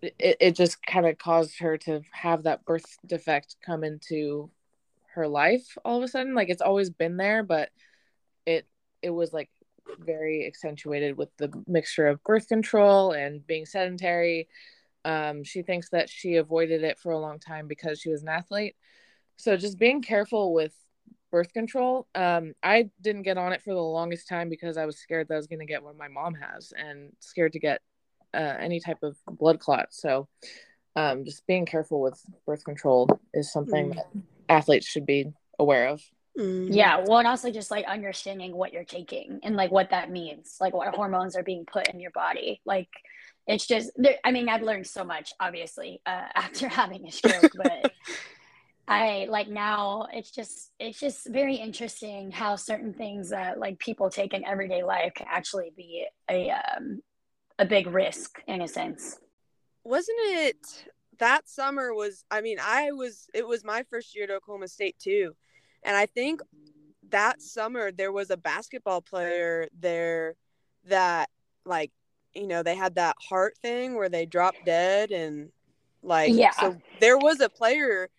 it, 0.01 0.37
it 0.39 0.55
just 0.55 0.83
kind 0.85 1.05
of 1.05 1.17
caused 1.17 1.59
her 1.59 1.77
to 1.77 2.01
have 2.11 2.43
that 2.43 2.65
birth 2.65 2.97
defect 3.05 3.55
come 3.65 3.83
into 3.83 4.49
her 5.13 5.27
life 5.27 5.77
all 5.85 5.97
of 5.97 6.03
a 6.03 6.07
sudden. 6.07 6.33
Like 6.35 6.49
it's 6.49 6.61
always 6.61 6.89
been 6.89 7.17
there 7.17 7.43
but 7.43 7.69
it 8.45 8.65
it 9.01 9.11
was 9.11 9.31
like 9.31 9.49
very 9.99 10.45
accentuated 10.45 11.17
with 11.17 11.29
the 11.37 11.51
mixture 11.67 12.07
of 12.07 12.23
birth 12.23 12.47
control 12.47 13.11
and 13.11 13.45
being 13.45 13.65
sedentary. 13.65 14.47
Um, 15.03 15.43
she 15.43 15.61
thinks 15.61 15.89
that 15.89 16.09
she 16.09 16.35
avoided 16.35 16.83
it 16.83 16.99
for 16.99 17.11
a 17.11 17.19
long 17.19 17.39
time 17.39 17.67
because 17.67 17.99
she 17.99 18.09
was 18.09 18.21
an 18.21 18.29
athlete. 18.29 18.75
So 19.37 19.57
just 19.57 19.79
being 19.79 20.01
careful 20.01 20.53
with 20.53 20.73
birth 21.31 21.53
control. 21.53 22.07
Um, 22.13 22.53
I 22.61 22.89
didn't 23.01 23.23
get 23.23 23.37
on 23.37 23.53
it 23.53 23.61
for 23.61 23.73
the 23.73 23.81
longest 23.81 24.27
time 24.27 24.49
because 24.49 24.77
I 24.77 24.85
was 24.85 24.97
scared 24.97 25.29
that 25.29 25.33
I 25.33 25.37
was 25.37 25.47
going 25.47 25.59
to 25.59 25.65
get 25.65 25.81
what 25.81 25.97
my 25.97 26.09
mom 26.09 26.35
has 26.35 26.73
and 26.77 27.13
scared 27.19 27.53
to 27.53 27.59
get 27.59 27.81
uh, 28.33 28.55
any 28.59 28.79
type 28.79 29.01
of 29.01 29.17
blood 29.27 29.59
clot. 29.59 29.87
So, 29.91 30.27
um, 30.95 31.23
just 31.23 31.47
being 31.47 31.65
careful 31.65 32.01
with 32.01 32.21
birth 32.45 32.65
control 32.65 33.09
is 33.33 33.51
something 33.51 33.91
mm. 33.91 33.95
that 33.95 34.07
athletes 34.49 34.85
should 34.85 35.05
be 35.05 35.31
aware 35.57 35.87
of. 35.87 36.01
Mm. 36.37 36.73
Yeah, 36.73 37.03
well, 37.05 37.19
and 37.19 37.27
also 37.27 37.51
just 37.51 37.71
like 37.71 37.85
understanding 37.85 38.55
what 38.55 38.71
you're 38.71 38.83
taking 38.83 39.39
and 39.43 39.55
like 39.55 39.71
what 39.71 39.89
that 39.89 40.09
means, 40.09 40.57
like 40.61 40.73
what 40.73 40.93
hormones 40.95 41.35
are 41.35 41.43
being 41.43 41.65
put 41.65 41.89
in 41.89 41.99
your 41.99 42.11
body. 42.11 42.61
Like, 42.65 42.89
it's 43.47 43.67
just, 43.67 43.91
I 44.23 44.31
mean, 44.31 44.47
I've 44.47 44.61
learned 44.61 44.87
so 44.87 45.03
much, 45.03 45.33
obviously, 45.39 46.01
uh, 46.05 46.27
after 46.35 46.69
having 46.69 47.07
a 47.07 47.11
stroke, 47.11 47.51
but 47.55 47.91
I 48.87 49.27
like 49.29 49.47
now 49.47 50.07
it's 50.11 50.31
just, 50.31 50.71
it's 50.79 50.99
just 50.99 51.27
very 51.27 51.55
interesting 51.55 52.31
how 52.31 52.55
certain 52.55 52.93
things 52.93 53.29
that 53.29 53.59
like 53.59 53.79
people 53.79 54.09
take 54.09 54.33
in 54.33 54.45
everyday 54.45 54.83
life 54.83 55.13
can 55.15 55.27
actually 55.29 55.71
be 55.75 56.05
a, 56.29 56.51
um, 56.51 57.01
a 57.59 57.65
big 57.65 57.87
risk 57.87 58.41
in 58.47 58.61
a 58.61 58.67
sense. 58.67 59.17
Wasn't 59.83 60.17
it 60.21 60.85
that 61.19 61.47
summer 61.47 61.93
was, 61.93 62.23
I 62.31 62.41
mean, 62.41 62.57
I 62.61 62.91
was, 62.91 63.27
it 63.33 63.47
was 63.47 63.63
my 63.63 63.83
first 63.89 64.15
year 64.15 64.23
at 64.23 64.31
Oklahoma 64.31 64.67
State 64.67 64.97
too 64.97 65.35
and 65.83 65.95
I 65.95 66.05
think 66.05 66.41
that 67.09 67.41
summer 67.41 67.91
there 67.91 68.11
was 68.11 68.29
a 68.29 68.37
basketball 68.37 69.01
player 69.01 69.67
there 69.77 70.35
that 70.85 71.29
like 71.65 71.91
you 72.33 72.47
know 72.47 72.63
they 72.63 72.75
had 72.75 72.95
that 72.95 73.15
heart 73.29 73.57
thing 73.61 73.95
where 73.95 74.09
they 74.09 74.25
dropped 74.25 74.65
dead 74.65 75.11
and 75.11 75.49
like 76.03 76.33
yeah. 76.33 76.51
so 76.51 76.77
there 76.99 77.17
was 77.17 77.41
a 77.41 77.49
player 77.49 78.09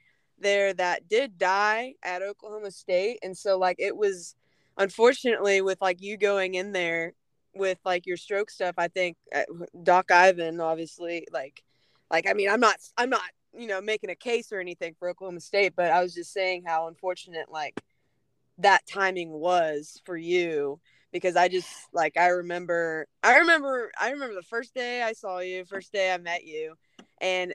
there 0.42 0.74
that 0.74 1.08
did 1.08 1.38
die 1.38 1.94
at 2.02 2.22
Oklahoma 2.22 2.70
State. 2.70 3.18
And 3.22 3.36
so 3.36 3.58
like 3.58 3.76
it 3.78 3.96
was 3.96 4.34
unfortunately 4.76 5.62
with 5.62 5.80
like 5.80 6.02
you 6.02 6.16
going 6.16 6.54
in 6.54 6.72
there 6.72 7.14
with 7.54 7.78
like 7.84 8.06
your 8.06 8.16
stroke 8.16 8.50
stuff 8.50 8.74
I 8.78 8.88
think 8.88 9.16
uh, 9.34 9.42
Doc 9.82 10.10
Ivan 10.10 10.60
obviously 10.60 11.26
like 11.32 11.62
like 12.10 12.26
I 12.28 12.32
mean 12.32 12.50
I'm 12.50 12.60
not 12.60 12.76
I'm 12.96 13.10
not 13.10 13.20
you 13.56 13.66
know, 13.66 13.80
making 13.80 14.10
a 14.10 14.14
case 14.14 14.52
or 14.52 14.60
anything 14.60 14.94
for 14.98 15.08
Oklahoma 15.08 15.40
State, 15.40 15.74
but 15.76 15.90
I 15.90 16.02
was 16.02 16.14
just 16.14 16.32
saying 16.32 16.64
how 16.66 16.88
unfortunate 16.88 17.50
like 17.50 17.80
that 18.58 18.86
timing 18.86 19.30
was 19.30 20.00
for 20.04 20.16
you 20.16 20.80
because 21.12 21.36
I 21.36 21.48
just 21.48 21.68
like 21.92 22.16
I 22.16 22.28
remember 22.28 23.06
I 23.22 23.38
remember 23.38 23.90
I 24.00 24.10
remember 24.10 24.34
the 24.34 24.42
first 24.42 24.74
day 24.74 25.02
I 25.02 25.12
saw 25.12 25.38
you, 25.38 25.64
first 25.64 25.92
day 25.92 26.12
I 26.12 26.18
met 26.18 26.44
you, 26.44 26.74
and 27.20 27.52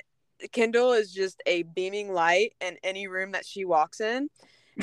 Kendall 0.51 0.93
is 0.93 1.11
just 1.11 1.41
a 1.45 1.63
beaming 1.63 2.13
light 2.13 2.53
in 2.61 2.77
any 2.83 3.07
room 3.07 3.31
that 3.31 3.45
she 3.45 3.65
walks 3.65 3.99
in. 3.99 4.29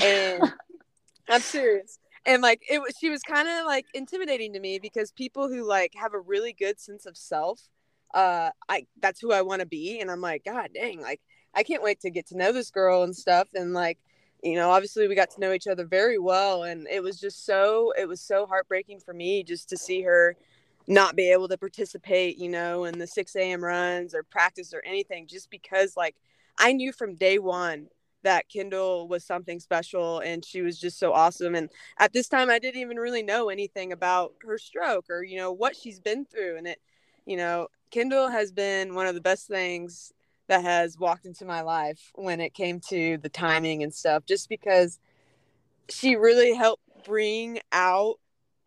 And 0.03 0.43
I'm 1.29 1.41
serious. 1.41 1.99
And 2.27 2.43
like 2.43 2.63
it 2.69 2.81
was 2.81 2.95
she 2.99 3.11
was 3.11 3.23
kind 3.23 3.49
of 3.49 3.67
like 3.67 3.87
intimidating 3.95 4.53
to 4.55 4.61
me 4.61 4.79
because 4.79 5.13
people 5.13 5.49
who 5.49 5.67
like 5.67 5.93
have 5.95 6.15
a 6.15 6.21
really 6.21 6.53
good 6.53 6.81
sense 6.81 7.07
of 7.07 7.17
self 7.17 7.69
uh 8.15 8.51
i 8.69 8.87
that's 9.01 9.21
who 9.21 9.33
i 9.33 9.43
want 9.43 9.61
to 9.61 9.67
be 9.67 10.01
and 10.01 10.11
i'm 10.11 10.21
like 10.21 10.45
god 10.45 10.71
dang 10.75 11.01
like 11.01 11.21
i 11.55 11.63
can't 11.63 11.83
wait 11.83 12.01
to 12.01 12.11
get 12.11 12.27
to 12.27 12.37
know 12.37 12.53
this 12.53 12.71
girl 12.71 13.03
and 13.03 13.15
stuff 13.15 13.49
and 13.55 13.73
like 13.75 13.99
you 14.43 14.55
know 14.55 14.71
obviously 14.71 15.09
we 15.09 15.15
got 15.15 15.31
to 15.31 15.41
know 15.41 15.53
each 15.53 15.67
other 15.67 15.85
very 15.85 16.19
well 16.19 16.63
and 16.63 16.87
it 16.89 17.03
was 17.03 17.21
just 17.21 17.45
so 17.45 17.93
it 17.99 18.07
was 18.07 18.21
so 18.21 18.47
heartbreaking 18.47 19.01
for 19.01 19.13
me 19.13 19.43
just 19.43 19.69
to 19.69 19.77
see 19.77 20.03
her 20.03 20.37
not 20.87 21.17
be 21.17 21.31
able 21.31 21.49
to 21.49 21.59
participate 21.59 22.39
you 22.39 22.49
know 22.49 22.85
in 22.85 22.99
the 22.99 23.07
6 23.07 23.37
a.m 23.37 23.65
runs 23.65 24.15
or 24.15 24.23
practice 24.23 24.73
or 24.73 24.83
anything 24.87 25.27
just 25.27 25.51
because 25.51 25.97
like 25.97 26.15
i 26.59 26.73
knew 26.73 26.93
from 26.93 27.15
day 27.17 27.39
one 27.39 27.89
that 28.25 28.49
Kendall 28.49 29.07
was 29.07 29.25
something 29.25 29.61
special 29.61 30.19
and 30.19 30.45
she 30.45 30.63
was 30.63 30.79
just 30.79 30.99
so 30.99 31.13
awesome. 31.13 31.55
And 31.55 31.71
at 31.99 32.13
this 32.13 32.29
time, 32.29 32.51
I 32.51 32.59
didn't 32.59 32.81
even 32.81 32.97
really 32.97 33.23
know 33.23 33.49
anything 33.51 33.93
about 33.93 34.33
her 34.43 34.59
stroke 34.59 35.07
or, 35.09 35.23
you 35.23 35.37
know, 35.37 35.53
what 35.53 35.77
she's 35.77 36.01
been 36.01 36.25
through. 36.25 36.57
And 36.57 36.67
it, 36.67 36.81
you 37.27 37.37
know, 37.37 37.69
Kendall 37.95 38.29
has 38.29 38.51
been 38.51 38.97
one 38.97 39.07
of 39.07 39.15
the 39.15 39.21
best 39.21 39.47
things 39.47 40.13
that 40.49 40.65
has 40.65 40.99
walked 40.99 41.27
into 41.27 41.45
my 41.45 41.61
life 41.61 42.11
when 42.17 42.41
it 42.41 42.53
came 42.53 42.81
to 42.89 43.19
the 43.19 43.29
timing 43.29 43.85
and 43.85 43.95
stuff, 43.95 44.25
just 44.27 44.49
because 44.49 44.99
she 45.89 46.17
really 46.17 46.55
helped 46.55 46.83
bring 47.05 47.61
out 47.71 48.17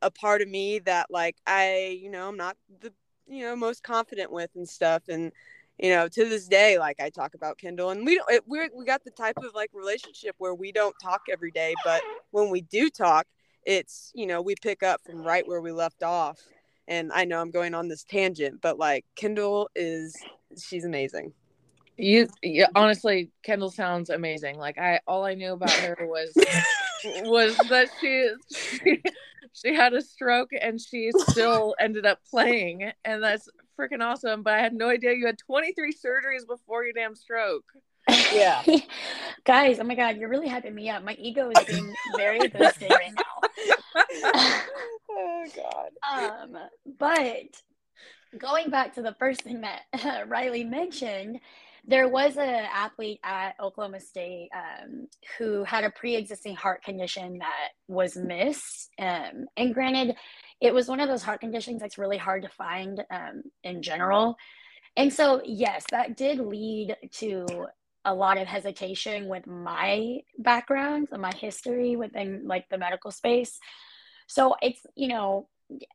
a 0.01 0.10
part 0.10 0.41
of 0.41 0.48
me 0.48 0.79
that 0.79 1.07
like 1.10 1.36
I, 1.46 2.00
you 2.01 2.10
know, 2.10 2.29
I'm 2.29 2.38
not 2.38 2.55
the 2.79 2.93
you 3.27 3.43
know 3.43 3.53
most 3.57 3.84
confident 3.84 4.31
with 4.31 4.50
and 4.55 4.67
stuff. 4.67 5.03
And 5.10 5.34
you 5.77 5.89
know 5.89 6.07
to 6.07 6.29
this 6.29 6.48
day 6.48 6.79
like 6.79 7.01
I 7.01 7.10
talk 7.10 7.34
about 7.34 7.57
Kendall 7.57 7.89
and 7.89 8.05
we 8.05 8.15
don't 8.15 8.31
it, 8.31 8.43
we 8.48 8.69
we 8.74 8.86
got 8.86 9.03
the 9.03 9.12
type 9.12 9.36
of 9.39 9.53
like 9.53 9.72
relationship 9.74 10.36
where 10.38 10.55
we 10.55 10.72
don't 10.72 10.96
talk 11.03 11.24
every 11.29 11.51
day 11.51 11.75
but 11.84 12.01
when 12.31 12.50
we 12.50 12.62
do 12.62 12.89
talk 12.89 13.27
it's 13.63 14.12
you 14.15 14.25
know 14.25 14.41
we 14.41 14.55
pick 14.60 14.81
up 14.81 15.01
from 15.05 15.22
right 15.22 15.48
where 15.48 15.62
we 15.62 15.72
left 15.72 16.01
off 16.01 16.39
and 16.88 17.12
I 17.13 17.25
know 17.25 17.41
I'm 17.41 17.51
going 17.51 17.74
on 17.74 17.88
this 17.88 18.03
tangent, 18.03 18.62
but 18.62 18.77
like 18.77 19.06
Kendall 19.15 19.70
is 19.75 20.15
she's 20.62 20.86
amazing. 20.86 21.34
You, 21.98 22.27
yeah, 22.44 22.67
honestly, 22.75 23.32
Kendall 23.41 23.72
sounds 23.72 24.12
amazing. 24.12 24.58
Like 24.58 24.77
I, 24.77 25.00
all 25.08 25.25
I 25.25 25.34
knew 25.34 25.53
about 25.53 25.72
her 25.72 25.98
was 26.01 26.32
was 27.24 27.58
that 27.70 27.89
she, 28.00 28.29
she 28.56 29.01
she 29.53 29.74
had 29.74 29.94
a 29.94 30.01
stroke 30.01 30.51
and 30.60 30.79
she 30.79 31.12
still 31.29 31.75
ended 31.79 32.06
up 32.06 32.20
playing, 32.29 32.91
and 33.03 33.24
that's 33.24 33.50
freaking 33.79 34.03
awesome. 34.03 34.44
But 34.44 34.53
I 34.53 34.60
had 34.60 34.74
no 34.74 34.89
idea 34.89 35.13
you 35.13 35.25
had 35.25 35.39
23 35.39 35.94
surgeries 35.94 36.46
before 36.48 36.84
your 36.84 36.94
damn 36.94 37.15
stroke. 37.15 37.65
Yeah, 38.32 38.63
guys, 39.44 39.79
oh 39.79 39.84
my 39.84 39.96
god, 39.96 40.17
you're 40.17 40.29
really 40.29 40.50
hyping 40.50 40.74
me 40.74 40.89
up. 40.89 41.03
My 41.03 41.15
ego 41.20 41.50
is 41.50 41.65
being 41.65 41.94
very 42.15 42.48
boosted 42.48 42.91
right 42.91 43.13
now. 43.15 43.74
oh 43.96 45.46
god. 45.56 45.91
Um, 46.51 46.58
but 46.98 47.62
going 48.38 48.70
back 48.70 48.96
to 48.96 49.01
the 49.01 49.15
first 49.20 49.41
thing 49.41 49.62
that 49.62 49.82
uh, 50.06 50.25
Riley 50.27 50.63
mentioned, 50.63 51.39
there 51.86 52.10
was 52.10 52.36
an 52.36 52.65
athlete 52.74 53.20
at 53.24 53.56
Oklahoma 53.62 54.01
State 54.01 54.50
um, 54.53 55.08
who 55.38 55.63
had 55.63 55.86
a 55.86 55.91
pre-existing 55.91 56.56
heart 56.56 56.84
condition 56.84 57.38
that 57.39 57.70
was 57.88 58.17
missed. 58.17 58.89
Um, 59.00 59.46
and 59.56 59.74
granted, 59.74 60.15
it 60.60 60.74
was 60.74 60.89
one 60.89 61.00
of 61.00 61.08
those 61.08 61.24
heart 61.24 61.39
conditions 61.39 61.82
that's 61.82 61.98
really 61.98 62.17
hard 62.17 62.44
to 62.44 62.50
find 62.50 63.03
um, 63.10 63.44
in 63.63 63.82
general. 63.82 64.36
And 64.98 65.13
so, 65.13 65.41
yes, 65.46 65.86
that 65.91 66.17
did 66.17 66.39
lead 66.39 66.98
to 67.13 67.67
a 68.07 68.13
lot 68.13 68.39
of 68.39 68.47
hesitation 68.47 69.27
with 69.27 69.45
my 69.45 70.17
background 70.39 71.09
and 71.11 71.21
my 71.21 71.33
history 71.35 71.95
within 71.95 72.47
like 72.47 72.67
the 72.69 72.77
medical 72.77 73.11
space 73.11 73.59
so 74.27 74.55
it's, 74.61 74.85
you 74.95 75.07
know, 75.07 75.47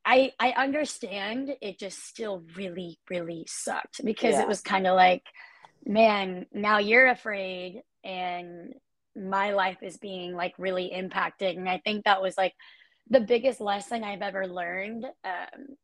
I 0.05 0.33
I 0.39 0.53
understand 0.53 1.55
it 1.63 1.79
just 1.79 2.05
still 2.05 2.43
really 2.57 2.99
really 3.09 3.47
sucked 3.49 4.05
because 4.05 4.35
yeah. 4.35 4.43
it 4.43 4.49
was 4.49 4.61
kind 4.61 4.87
of 4.87 4.97
like 4.97 5.23
man 5.87 6.47
now 6.53 6.79
you're 6.79 7.09
afraid 7.09 7.83
and 8.05 8.75
my 9.17 9.53
life 9.53 9.79
is 9.83 9.97
being 9.97 10.35
like 10.35 10.55
really 10.59 10.93
impacted 10.93 11.57
and 11.57 11.69
I 11.69 11.81
think 11.85 12.05
that 12.05 12.21
was 12.21 12.37
like 12.37 12.55
the 13.09 13.21
biggest 13.21 13.61
lesson 13.61 14.05
I've 14.05 14.23
ever 14.23 14.47
learned 14.47 15.07
um 15.25 15.77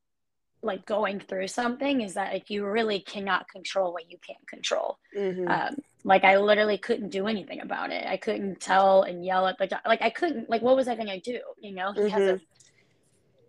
like 0.62 0.85
going 0.87 1.21
through 1.21 1.49
something 1.49 2.00
is 2.00 2.15
that 2.15 2.33
like 2.33 2.50
you 2.50 2.67
really 2.67 3.00
cannot 3.00 3.49
control 3.49 3.93
what 3.93 4.11
you 4.11 4.19
can't 4.27 4.47
control. 4.47 4.99
Mm-hmm. 5.17 5.49
um 5.49 5.77
like 6.05 6.25
I 6.25 6.38
literally 6.38 6.79
couldn't 6.79 7.11
do 7.11 7.27
anything 7.27 7.61
about 7.61 7.91
it. 7.91 8.07
I 8.07 8.17
couldn't 8.17 8.61
tell 8.61 9.03
and 9.03 9.25
yell 9.25 9.47
at 9.47 9.59
the 9.59 9.81
like 9.87 10.03
I 10.03 10.11
couldn't 10.11 10.49
like 10.49 10.62
what 10.62 10.77
was 10.77 10.88
I 10.88 10.97
gonna 10.97 11.21
do? 11.21 11.41
You 11.61 11.75
know? 11.75 11.93
He 11.93 12.00
mm-hmm. 12.00 12.09
has 12.09 12.41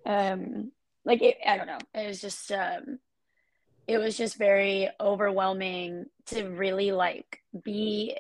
a 0.06 0.12
um 0.12 0.72
like 1.06 1.22
it, 1.22 1.38
i 1.46 1.58
don't 1.58 1.68
know. 1.68 1.80
It 1.94 2.08
was 2.08 2.22
just 2.22 2.52
um 2.52 3.00
it 3.88 3.98
was 3.98 4.16
just 4.16 4.38
very 4.38 4.90
overwhelming 5.00 6.06
to 6.28 6.44
really 6.44 6.92
like 6.92 7.42
be 7.64 8.16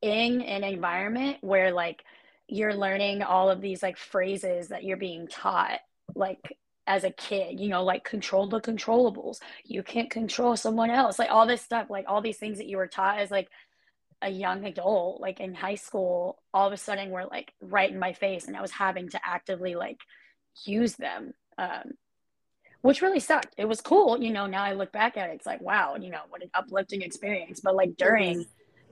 in 0.00 0.42
an 0.42 0.62
environment 0.62 1.38
where 1.40 1.72
like 1.72 2.04
you're 2.46 2.74
learning 2.74 3.22
all 3.22 3.50
of 3.50 3.60
these 3.60 3.82
like 3.82 3.96
phrases 3.96 4.68
that 4.68 4.84
you're 4.84 4.96
being 4.96 5.26
taught 5.26 5.80
like 6.14 6.56
as 6.86 7.04
a 7.04 7.10
kid 7.10 7.60
you 7.60 7.68
know 7.68 7.84
like 7.84 8.04
control 8.04 8.48
the 8.48 8.60
controllables 8.60 9.38
you 9.64 9.82
can't 9.82 10.10
control 10.10 10.56
someone 10.56 10.90
else 10.90 11.18
like 11.18 11.30
all 11.30 11.46
this 11.46 11.62
stuff 11.62 11.88
like 11.88 12.04
all 12.08 12.20
these 12.20 12.38
things 12.38 12.58
that 12.58 12.66
you 12.66 12.76
were 12.76 12.88
taught 12.88 13.18
as 13.18 13.30
like 13.30 13.48
a 14.22 14.30
young 14.30 14.64
adult 14.64 15.20
like 15.20 15.40
in 15.40 15.54
high 15.54 15.74
school 15.74 16.42
all 16.52 16.66
of 16.66 16.72
a 16.72 16.76
sudden 16.76 17.10
were 17.10 17.24
like 17.30 17.52
right 17.60 17.90
in 17.90 17.98
my 17.98 18.12
face 18.12 18.46
and 18.46 18.56
i 18.56 18.60
was 18.60 18.72
having 18.72 19.08
to 19.08 19.20
actively 19.24 19.74
like 19.74 19.98
use 20.64 20.94
them, 20.94 21.34
um, 21.58 21.92
which 22.82 23.02
really 23.02 23.20
sucked. 23.20 23.54
It 23.56 23.66
was 23.66 23.80
cool, 23.80 24.20
you 24.20 24.32
know. 24.32 24.46
Now 24.46 24.62
I 24.62 24.72
look 24.72 24.92
back 24.92 25.16
at 25.16 25.30
it, 25.30 25.34
it's 25.34 25.46
like, 25.46 25.60
wow, 25.60 25.96
you 26.00 26.10
know, 26.10 26.22
what 26.28 26.42
an 26.42 26.50
uplifting 26.54 27.02
experience. 27.02 27.60
But 27.60 27.76
like 27.76 27.96
during. 27.96 28.46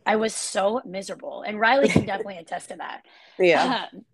I 0.06 0.16
was 0.16 0.34
so 0.34 0.80
miserable, 0.86 1.42
and 1.42 1.60
Riley 1.60 1.88
can 1.88 2.06
definitely 2.06 2.38
attest 2.38 2.70
to 2.70 2.76
that. 2.76 3.02
Yeah. 3.38 3.84
Um, 3.92 4.06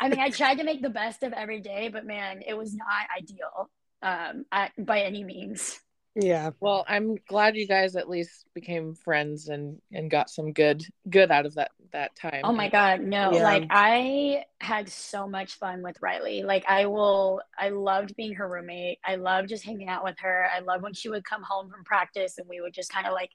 I 0.00 0.08
mean, 0.08 0.20
I 0.20 0.30
tried 0.30 0.58
to 0.58 0.64
make 0.64 0.82
the 0.82 0.90
best 0.90 1.22
of 1.22 1.32
every 1.32 1.60
day, 1.60 1.88
but 1.88 2.04
man, 2.06 2.42
it 2.46 2.54
was 2.54 2.74
not 2.74 2.86
ideal 3.16 3.70
um, 4.02 4.44
at, 4.52 4.72
by 4.78 5.00
any 5.00 5.24
means. 5.24 5.80
Yeah. 6.14 6.50
Well, 6.60 6.84
I'm 6.88 7.16
glad 7.26 7.56
you 7.56 7.66
guys 7.66 7.96
at 7.96 8.08
least 8.08 8.44
became 8.54 8.94
friends 8.94 9.48
and 9.48 9.80
and 9.92 10.10
got 10.10 10.28
some 10.28 10.52
good 10.52 10.84
good 11.08 11.30
out 11.30 11.46
of 11.46 11.54
that 11.54 11.70
that 11.92 12.14
time. 12.16 12.42
Oh 12.44 12.52
my 12.52 12.68
god, 12.68 13.00
no. 13.00 13.32
Yeah. 13.32 13.42
Like 13.42 13.66
I 13.70 14.44
had 14.60 14.90
so 14.90 15.26
much 15.26 15.54
fun 15.54 15.82
with 15.82 15.96
Riley. 16.02 16.42
Like 16.42 16.64
I 16.68 16.84
will 16.86 17.40
I 17.58 17.70
loved 17.70 18.14
being 18.14 18.34
her 18.34 18.46
roommate. 18.46 18.98
I 19.04 19.14
loved 19.14 19.48
just 19.48 19.64
hanging 19.64 19.88
out 19.88 20.04
with 20.04 20.16
her. 20.20 20.46
I 20.54 20.60
loved 20.60 20.82
when 20.82 20.92
she 20.92 21.08
would 21.08 21.24
come 21.24 21.42
home 21.42 21.70
from 21.70 21.82
practice 21.84 22.36
and 22.36 22.46
we 22.46 22.60
would 22.60 22.74
just 22.74 22.92
kind 22.92 23.06
of 23.06 23.14
like 23.14 23.30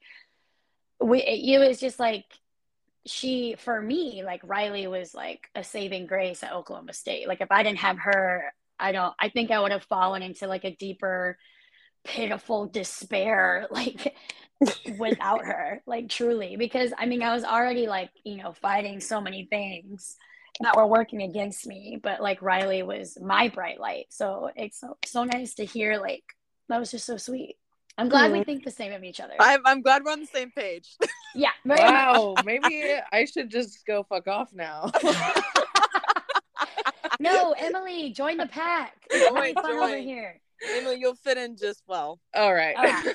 we 1.02 1.24
it, 1.24 1.62
it 1.62 1.68
was 1.68 1.80
just 1.80 2.00
like 2.00 2.26
she 3.08 3.56
for 3.58 3.82
me 3.82 4.24
like 4.24 4.42
Riley 4.44 4.88
was 4.88 5.14
like 5.14 5.50
a 5.56 5.64
saving 5.64 6.08
grace 6.08 6.44
at 6.44 6.54
Oklahoma 6.54 6.94
State. 6.94 7.28
Like 7.28 7.42
if 7.42 7.52
I 7.52 7.64
didn't 7.64 7.80
have 7.80 7.98
her, 8.00 8.54
I 8.80 8.92
don't 8.92 9.14
I 9.20 9.30
think 9.30 9.52
I 9.52 9.60
would 9.60 9.72
have 9.72 9.84
fallen 9.84 10.22
into 10.22 10.48
like 10.48 10.66
a 10.66 10.76
deeper 10.76 11.38
pitiful 12.04 12.68
despair 12.68 13.68
like 13.72 14.16
without 14.98 15.46
her 15.46 15.82
like 15.86 16.10
truly. 16.10 16.56
Because 16.56 16.94
i 16.98 17.06
mean 17.06 17.22
i 17.24 17.34
was 17.34 17.44
already 17.44 17.88
like 17.88 18.12
you 18.24 18.38
know 18.38 18.54
fighting 18.54 19.00
so 19.00 19.22
many 19.22 19.46
things 19.46 20.18
that 20.62 20.76
were 20.76 20.88
working 20.88 21.22
against 21.22 21.68
me 21.68 22.00
but 22.02 22.22
like 22.22 22.42
riley 22.42 22.84
was 22.84 23.18
my 23.22 23.50
bright 23.50 23.80
light. 23.80 24.08
So 24.10 24.52
it's 24.56 24.80
so, 24.80 24.98
so 25.06 25.24
nice 25.24 25.56
to 25.56 25.66
hear 25.66 25.98
like 25.98 26.24
that 26.70 26.80
was 26.80 26.92
just 26.92 27.06
so 27.06 27.18
sweet 27.18 27.58
i'm 27.98 28.10
glad 28.10 28.32
we 28.32 28.40
Mhm. 28.40 28.46
think 28.46 28.64
the 28.64 28.72
same 28.72 28.94
of 28.94 29.04
each 29.04 29.20
other 29.20 29.34
I'm, 29.40 29.62
I'm 29.66 29.82
glad 29.82 30.04
we're 30.04 30.12
on 30.12 30.20
the 30.20 30.26
same 30.28 30.52
page. 30.52 30.96
yeah 31.36 31.52
very. 31.66 31.82
Wow, 31.82 32.36
maybe 32.46 32.96
I 33.12 33.26
should 33.26 33.50
just 33.50 33.86
go 33.86 34.04
fuck 34.04 34.28
off 34.28 34.54
now. 34.54 34.92
no 37.20 37.54
emily 37.58 38.12
join 38.12 38.38
the 38.38 38.46
pack 38.48 39.08
it's 39.10 39.26
really 39.32 39.54
Join, 39.54 39.80
over 39.84 39.98
here 39.98 40.40
Emily, 40.76 40.98
you'll 41.00 41.16
fit 41.16 41.38
in 41.38 41.56
just 41.56 41.82
well. 41.88 42.20
All 42.36 42.54
right. 42.54 42.76
All 42.76 42.84
right. 42.84 43.06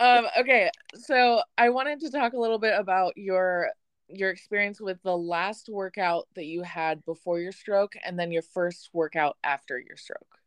um 0.00 0.26
okay 0.38 0.70
so 0.96 1.40
i 1.56 1.68
wanted 1.70 2.00
to 2.00 2.10
talk 2.10 2.32
a 2.32 2.38
little 2.38 2.58
bit 2.58 2.74
about 2.78 3.16
your 3.16 3.70
your 4.08 4.30
experience 4.30 4.80
with 4.80 5.00
the 5.02 5.16
last 5.16 5.68
workout 5.68 6.26
that 6.34 6.44
you 6.46 6.62
had 6.62 7.04
before 7.04 7.38
your 7.40 7.52
stroke 7.52 7.94
and 8.04 8.18
then 8.18 8.30
your 8.32 8.42
first 8.42 8.90
workout 8.92 9.36
after 9.44 9.78
your 9.78 9.96
stroke 9.96 10.38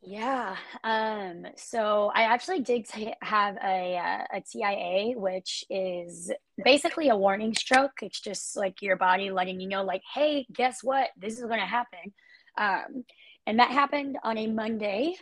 Yeah. 0.00 0.56
Um, 0.84 1.46
so 1.56 2.10
I 2.14 2.22
actually 2.22 2.60
did 2.60 2.86
t- 2.88 3.14
have 3.20 3.56
a, 3.56 3.96
uh, 3.96 4.36
a 4.38 4.40
TIA, 4.40 5.18
which 5.18 5.64
is 5.68 6.32
basically 6.64 7.08
a 7.08 7.16
warning 7.16 7.54
stroke. 7.54 7.92
It's 8.02 8.20
just 8.20 8.56
like 8.56 8.80
your 8.80 8.96
body 8.96 9.30
letting 9.30 9.60
you 9.60 9.68
know, 9.68 9.82
like, 9.82 10.02
hey, 10.14 10.46
guess 10.52 10.84
what? 10.84 11.08
This 11.16 11.34
is 11.34 11.44
going 11.44 11.60
to 11.60 11.66
happen. 11.66 12.14
Um, 12.56 13.04
and 13.46 13.58
that 13.58 13.70
happened 13.72 14.18
on 14.22 14.38
a 14.38 14.46
Monday. 14.46 15.16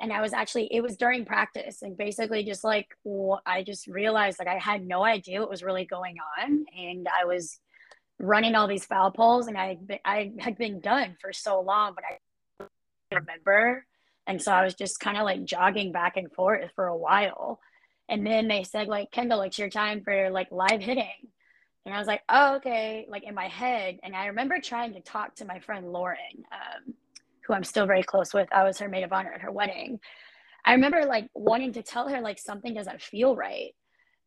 And 0.00 0.12
I 0.12 0.20
was 0.22 0.32
actually, 0.32 0.68
it 0.74 0.80
was 0.82 0.96
during 0.96 1.24
practice. 1.26 1.82
And 1.82 1.96
basically, 1.96 2.42
just 2.42 2.64
like, 2.64 2.88
I 3.46 3.62
just 3.62 3.86
realized 3.86 4.38
like 4.38 4.48
I 4.48 4.58
had 4.58 4.84
no 4.86 5.04
idea 5.04 5.40
what 5.40 5.50
was 5.50 5.62
really 5.62 5.84
going 5.84 6.16
on. 6.40 6.64
And 6.76 7.06
I 7.06 7.26
was 7.26 7.58
running 8.18 8.54
all 8.54 8.66
these 8.66 8.84
foul 8.86 9.10
poles, 9.10 9.46
and 9.46 9.58
I, 9.58 9.78
I 10.04 10.32
had 10.38 10.56
been 10.56 10.80
done 10.80 11.16
for 11.20 11.32
so 11.32 11.60
long, 11.60 11.94
but 11.94 12.04
I 12.04 12.66
remember 13.14 13.84
and 14.26 14.40
so 14.40 14.52
I 14.52 14.64
was 14.64 14.74
just 14.74 15.00
kind 15.00 15.16
of 15.16 15.24
like 15.24 15.44
jogging 15.44 15.92
back 15.92 16.16
and 16.16 16.32
forth 16.32 16.70
for 16.74 16.86
a 16.86 16.96
while. 16.96 17.60
And 18.08 18.26
then 18.26 18.48
they 18.48 18.62
said, 18.62 18.88
like, 18.88 19.10
Kendall, 19.10 19.42
it's 19.42 19.58
your 19.58 19.70
time 19.70 20.02
for 20.02 20.30
like 20.30 20.52
live 20.52 20.80
hitting. 20.80 21.28
And 21.84 21.94
I 21.94 21.98
was 21.98 22.06
like, 22.06 22.22
oh, 22.28 22.56
okay, 22.56 23.06
like 23.08 23.24
in 23.24 23.34
my 23.34 23.48
head. 23.48 23.98
And 24.02 24.14
I 24.14 24.26
remember 24.26 24.60
trying 24.60 24.92
to 24.94 25.00
talk 25.00 25.34
to 25.36 25.44
my 25.44 25.58
friend 25.58 25.92
Lauren, 25.92 26.44
um, 26.52 26.94
who 27.46 27.54
I'm 27.54 27.64
still 27.64 27.86
very 27.86 28.04
close 28.04 28.32
with. 28.32 28.48
I 28.52 28.64
was 28.64 28.78
her 28.78 28.88
maid 28.88 29.02
of 29.02 29.12
honor 29.12 29.32
at 29.32 29.40
her 29.40 29.50
wedding. 29.50 29.98
I 30.64 30.74
remember 30.74 31.04
like 31.04 31.28
wanting 31.34 31.72
to 31.72 31.82
tell 31.82 32.08
her, 32.08 32.20
like, 32.20 32.38
something 32.38 32.72
doesn't 32.72 33.02
feel 33.02 33.34
right. 33.34 33.74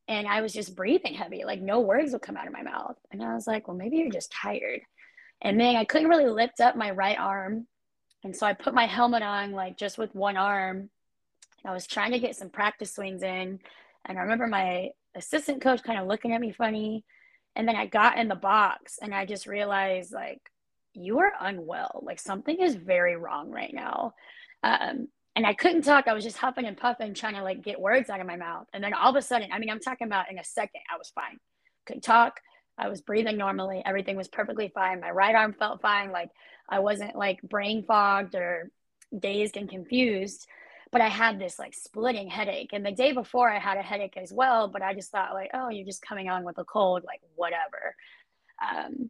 And 0.10 0.28
I 0.28 0.42
was 0.42 0.52
just 0.52 0.75
breathing 0.75 1.14
heavy, 1.14 1.46
like, 1.46 1.62
no 1.62 1.80
words 1.80 2.12
would 2.12 2.22
come 2.22 2.36
out 2.36 2.48
of 2.48 2.54
my 2.54 2.62
mouth. 2.62 2.98
And 3.12 3.24
I 3.24 3.34
was 3.34 3.48
like, 3.48 3.68
well, 3.68 3.78
maybe 3.78 3.98
you're 3.98 4.12
just 4.12 4.32
tired. 4.32 4.82
And 5.42 5.60
then 5.60 5.78
I 5.78 5.86
couldn't 5.86 6.10
really 6.10 6.30
lift 6.30 6.60
up 6.60 6.75
my 6.75 6.92
right 6.92 7.18
arm 7.18 7.68
and 8.26 8.36
so 8.36 8.48
I 8.48 8.54
put 8.54 8.74
my 8.74 8.88
helmet 8.88 9.22
on, 9.22 9.52
like 9.52 9.78
just 9.78 10.00
with 10.00 10.14
one 10.16 10.36
arm. 10.36 10.90
I 11.64 11.72
was 11.72 11.86
trying 11.86 12.12
to 12.12 12.20
get 12.20 12.36
some 12.36 12.50
practice 12.50 12.96
swings 12.96 13.22
in. 13.22 13.60
And 14.04 14.18
I 14.18 14.22
remember 14.22 14.48
my 14.48 14.90
assistant 15.16 15.62
coach 15.62 15.84
kind 15.84 16.00
of 16.00 16.08
looking 16.08 16.34
at 16.34 16.42
me 16.42 16.52
funny. 16.52 17.06
And 17.56 17.68
then 17.68 17.76
I 17.76 17.86
got 17.86 18.18
in 18.18 18.28
the 18.28 18.36
box 18.36 18.98
and 19.00 19.14
I 19.14 19.28
just 19.28 19.46
realized, 19.46 20.12
like, 20.12 20.42
you 20.94 21.20
are 21.20 21.34
unwell. 21.40 22.02
Like, 22.04 22.20
something 22.20 22.60
is 22.60 22.74
very 22.74 23.16
wrong 23.16 23.52
right 23.52 23.74
now. 23.74 24.16
Um, 24.64 25.08
and 25.36 25.46
I 25.46 25.54
couldn't 25.54 25.84
talk. 25.84 26.08
I 26.08 26.14
was 26.14 26.24
just 26.24 26.38
huffing 26.38 26.66
and 26.66 26.76
puffing, 26.78 27.14
trying 27.14 27.36
to 27.36 27.44
like 27.44 27.62
get 27.62 27.80
words 27.80 28.10
out 28.10 28.22
of 28.22 28.28
my 28.28 28.38
mouth. 28.38 28.66
And 28.74 28.84
then 28.84 28.96
all 28.96 29.12
of 29.12 29.16
a 29.16 29.22
sudden, 29.22 29.52
I 29.52 29.60
mean, 29.60 29.70
I'm 29.70 29.80
talking 29.80 30.08
about 30.08 30.32
in 30.32 30.40
a 30.40 30.44
second, 30.44 30.82
I 30.92 30.98
was 30.98 31.12
fine. 31.14 31.38
Could 31.86 32.02
talk. 32.02 32.40
I 32.78 32.90
was 32.90 33.02
breathing 33.02 33.38
normally. 33.38 33.84
Everything 33.86 34.18
was 34.18 34.28
perfectly 34.28 34.72
fine. 34.74 35.00
My 35.00 35.12
right 35.12 35.36
arm 35.36 35.54
felt 35.54 35.82
fine. 35.82 36.12
Like 36.12 36.32
I 36.69 36.80
wasn't 36.80 37.15
like 37.15 37.41
brain 37.41 37.84
fogged 37.84 38.36
or 38.36 38.71
dazed 39.17 39.58
and 39.58 39.69
confused, 39.69 40.47
but 40.91 41.01
I 41.01 41.10
had 41.10 41.39
this 41.39 41.60
like 41.60 41.73
splitting 41.73 42.30
headache. 42.30 42.71
And 42.73 42.86
the 42.86 42.91
day 42.91 43.12
before, 43.12 43.51
I 43.51 43.60
had 43.60 43.78
a 43.78 43.82
headache 43.82 44.17
as 44.17 44.32
well, 44.32 44.67
but 44.67 44.82
I 44.82 44.93
just 44.93 45.12
thought, 45.12 45.34
like, 45.34 45.51
oh, 45.54 45.69
you're 45.69 45.86
just 45.86 46.01
coming 46.01 46.30
on 46.30 46.43
with 46.43 46.58
a 46.58 46.63
cold, 46.63 47.04
like, 47.06 47.21
whatever. 47.36 47.95
Um, 48.62 49.10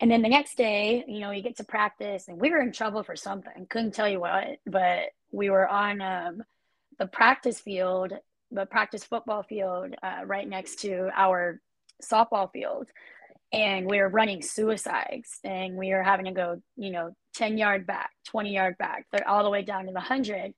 and 0.00 0.10
then 0.10 0.22
the 0.22 0.28
next 0.28 0.56
day, 0.56 1.04
you 1.08 1.20
know, 1.20 1.32
you 1.32 1.42
get 1.42 1.56
to 1.56 1.64
practice, 1.64 2.28
and 2.28 2.40
we 2.40 2.50
were 2.50 2.60
in 2.60 2.72
trouble 2.72 3.02
for 3.02 3.16
something. 3.16 3.66
Couldn't 3.68 3.94
tell 3.94 4.08
you 4.08 4.20
what, 4.20 4.58
but 4.64 5.10
we 5.32 5.50
were 5.50 5.68
on 5.68 6.00
um, 6.00 6.42
the 6.98 7.06
practice 7.06 7.58
field, 7.60 8.12
the 8.50 8.64
practice 8.66 9.04
football 9.04 9.42
field, 9.42 9.94
uh, 10.02 10.24
right 10.24 10.48
next 10.48 10.76
to 10.80 11.10
our 11.16 11.60
softball 12.02 12.50
field 12.52 12.88
and 13.52 13.88
we 13.88 13.98
were 13.98 14.08
running 14.08 14.42
suicides 14.42 15.38
and 15.44 15.74
we 15.74 15.90
were 15.90 16.02
having 16.02 16.26
to 16.26 16.32
go 16.32 16.60
you 16.76 16.90
know 16.90 17.14
10 17.34 17.56
yard 17.58 17.86
back 17.86 18.10
20 18.26 18.52
yard 18.52 18.76
back 18.78 19.06
all 19.26 19.44
the 19.44 19.50
way 19.50 19.62
down 19.62 19.86
to 19.86 19.92
the 19.92 19.94
100 19.94 20.52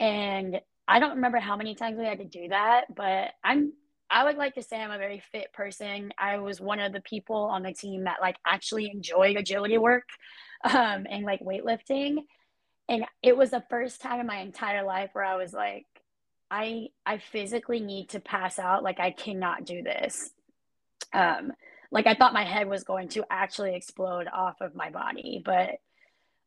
and 0.00 0.60
i 0.88 0.98
don't 0.98 1.16
remember 1.16 1.38
how 1.38 1.56
many 1.56 1.74
times 1.74 1.98
we 1.98 2.04
had 2.04 2.18
to 2.18 2.24
do 2.24 2.48
that 2.48 2.84
but 2.94 3.30
i'm 3.42 3.72
i 4.10 4.24
would 4.24 4.36
like 4.36 4.54
to 4.54 4.62
say 4.62 4.80
i'm 4.80 4.90
a 4.90 4.98
very 4.98 5.22
fit 5.32 5.52
person. 5.52 6.12
I 6.18 6.38
was 6.38 6.60
one 6.60 6.80
of 6.80 6.92
the 6.92 7.00
people 7.00 7.36
on 7.36 7.62
the 7.62 7.72
team 7.72 8.04
that 8.04 8.20
like 8.20 8.36
actually 8.46 8.90
enjoyed 8.90 9.36
agility 9.36 9.78
work 9.78 10.08
um, 10.64 11.06
and 11.10 11.24
like 11.24 11.40
weightlifting. 11.40 12.18
And 12.88 13.06
it 13.22 13.36
was 13.36 13.50
the 13.50 13.64
first 13.70 14.00
time 14.00 14.20
in 14.20 14.26
my 14.26 14.38
entire 14.38 14.84
life 14.84 15.10
where 15.14 15.24
i 15.24 15.36
was 15.36 15.52
like 15.52 15.86
i 16.50 16.88
i 17.06 17.18
physically 17.18 17.80
need 17.80 18.10
to 18.10 18.20
pass 18.20 18.58
out. 18.58 18.82
Like 18.82 19.00
i 19.00 19.10
cannot 19.10 19.64
do 19.64 19.82
this. 19.82 20.30
Um, 21.12 21.52
like 21.94 22.08
I 22.08 22.14
thought 22.14 22.32
my 22.34 22.44
head 22.44 22.68
was 22.68 22.82
going 22.82 23.08
to 23.10 23.24
actually 23.30 23.76
explode 23.76 24.26
off 24.26 24.60
of 24.60 24.74
my 24.74 24.90
body, 24.90 25.40
but 25.44 25.76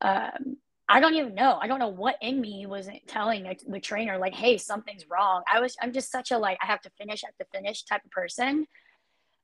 um, 0.01 0.57
I 0.89 0.99
don't 0.99 1.15
even 1.15 1.35
know. 1.35 1.57
I 1.61 1.67
don't 1.67 1.79
know 1.79 1.87
what 1.87 2.17
in 2.21 2.41
me 2.41 2.65
wasn't 2.65 3.07
telling 3.07 3.43
the, 3.43 3.55
the 3.65 3.79
trainer 3.79 4.17
like, 4.17 4.35
"Hey, 4.35 4.57
something's 4.57 5.09
wrong." 5.09 5.43
I 5.51 5.61
was, 5.61 5.77
I'm 5.81 5.93
just 5.93 6.11
such 6.11 6.31
a 6.31 6.37
like, 6.37 6.57
I 6.61 6.65
have 6.65 6.81
to 6.81 6.91
finish, 6.97 7.23
I 7.23 7.27
have 7.27 7.47
to 7.47 7.57
finish 7.57 7.83
type 7.83 8.03
of 8.03 8.11
person. 8.11 8.67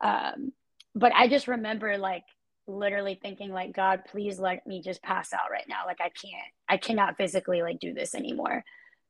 Um, 0.02 0.52
but 0.94 1.14
I 1.16 1.30
just 1.30 1.48
remember 1.48 1.98
like 1.98 2.26
literally 2.68 3.18
thinking 3.22 3.54
like, 3.54 3.74
God, 3.74 4.02
please 4.12 4.40
let 4.40 4.68
me 4.68 4.82
just 4.82 5.02
pass 5.04 5.32
out 5.32 5.52
right 5.52 5.66
now. 5.70 5.84
Like 5.88 6.02
I 6.02 6.10
can't, 6.10 6.52
I 6.68 6.78
cannot 6.78 7.16
physically 7.16 7.62
like 7.62 7.80
do 7.80 7.94
this 7.94 8.14
anymore. 8.14 8.66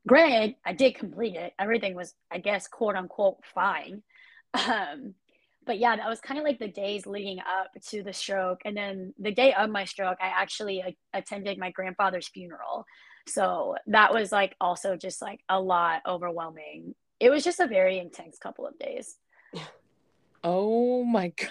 Granted, 0.08 0.58
I 0.64 0.74
did 0.74 0.96
complete 0.96 1.36
it. 1.36 1.54
Everything 1.58 1.96
was, 1.96 2.14
I 2.32 2.38
guess, 2.38 2.68
quote 2.68 2.96
unquote, 2.96 3.40
fine. 3.56 4.04
Um, 4.54 5.16
but 5.66 5.80
yeah, 5.80 5.96
that 5.96 6.08
was 6.10 6.20
kind 6.20 6.40
of 6.40 6.44
like 6.46 6.60
the 6.60 6.68
days 6.68 7.06
leading 7.06 7.40
up 7.40 7.72
to 7.90 8.04
the 8.04 8.14
stroke. 8.14 8.62
And 8.66 8.76
then 8.76 9.14
the 9.20 9.32
day 9.32 9.54
of 9.54 9.70
my 9.70 9.86
stroke, 9.86 10.18
I 10.22 10.28
actually 10.28 10.82
uh, 10.82 10.92
attended 11.14 11.58
my 11.58 11.72
grandfather's 11.72 12.28
funeral. 12.28 12.86
So 13.28 13.76
that 13.88 14.14
was 14.14 14.32
like 14.32 14.56
also 14.60 14.96
just 14.98 15.22
like 15.22 15.40
a 15.50 15.60
lot 15.60 16.02
overwhelming. 16.08 16.96
It 17.20 17.30
was 17.30 17.44
just 17.44 17.60
a 17.60 17.68
very 17.68 17.98
intense 18.00 18.38
couple 18.38 18.68
of 18.68 18.78
days. 18.78 19.18
oh 20.44 21.04
my 21.04 21.28
god 21.38 21.50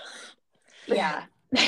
Yeah. 0.86 1.24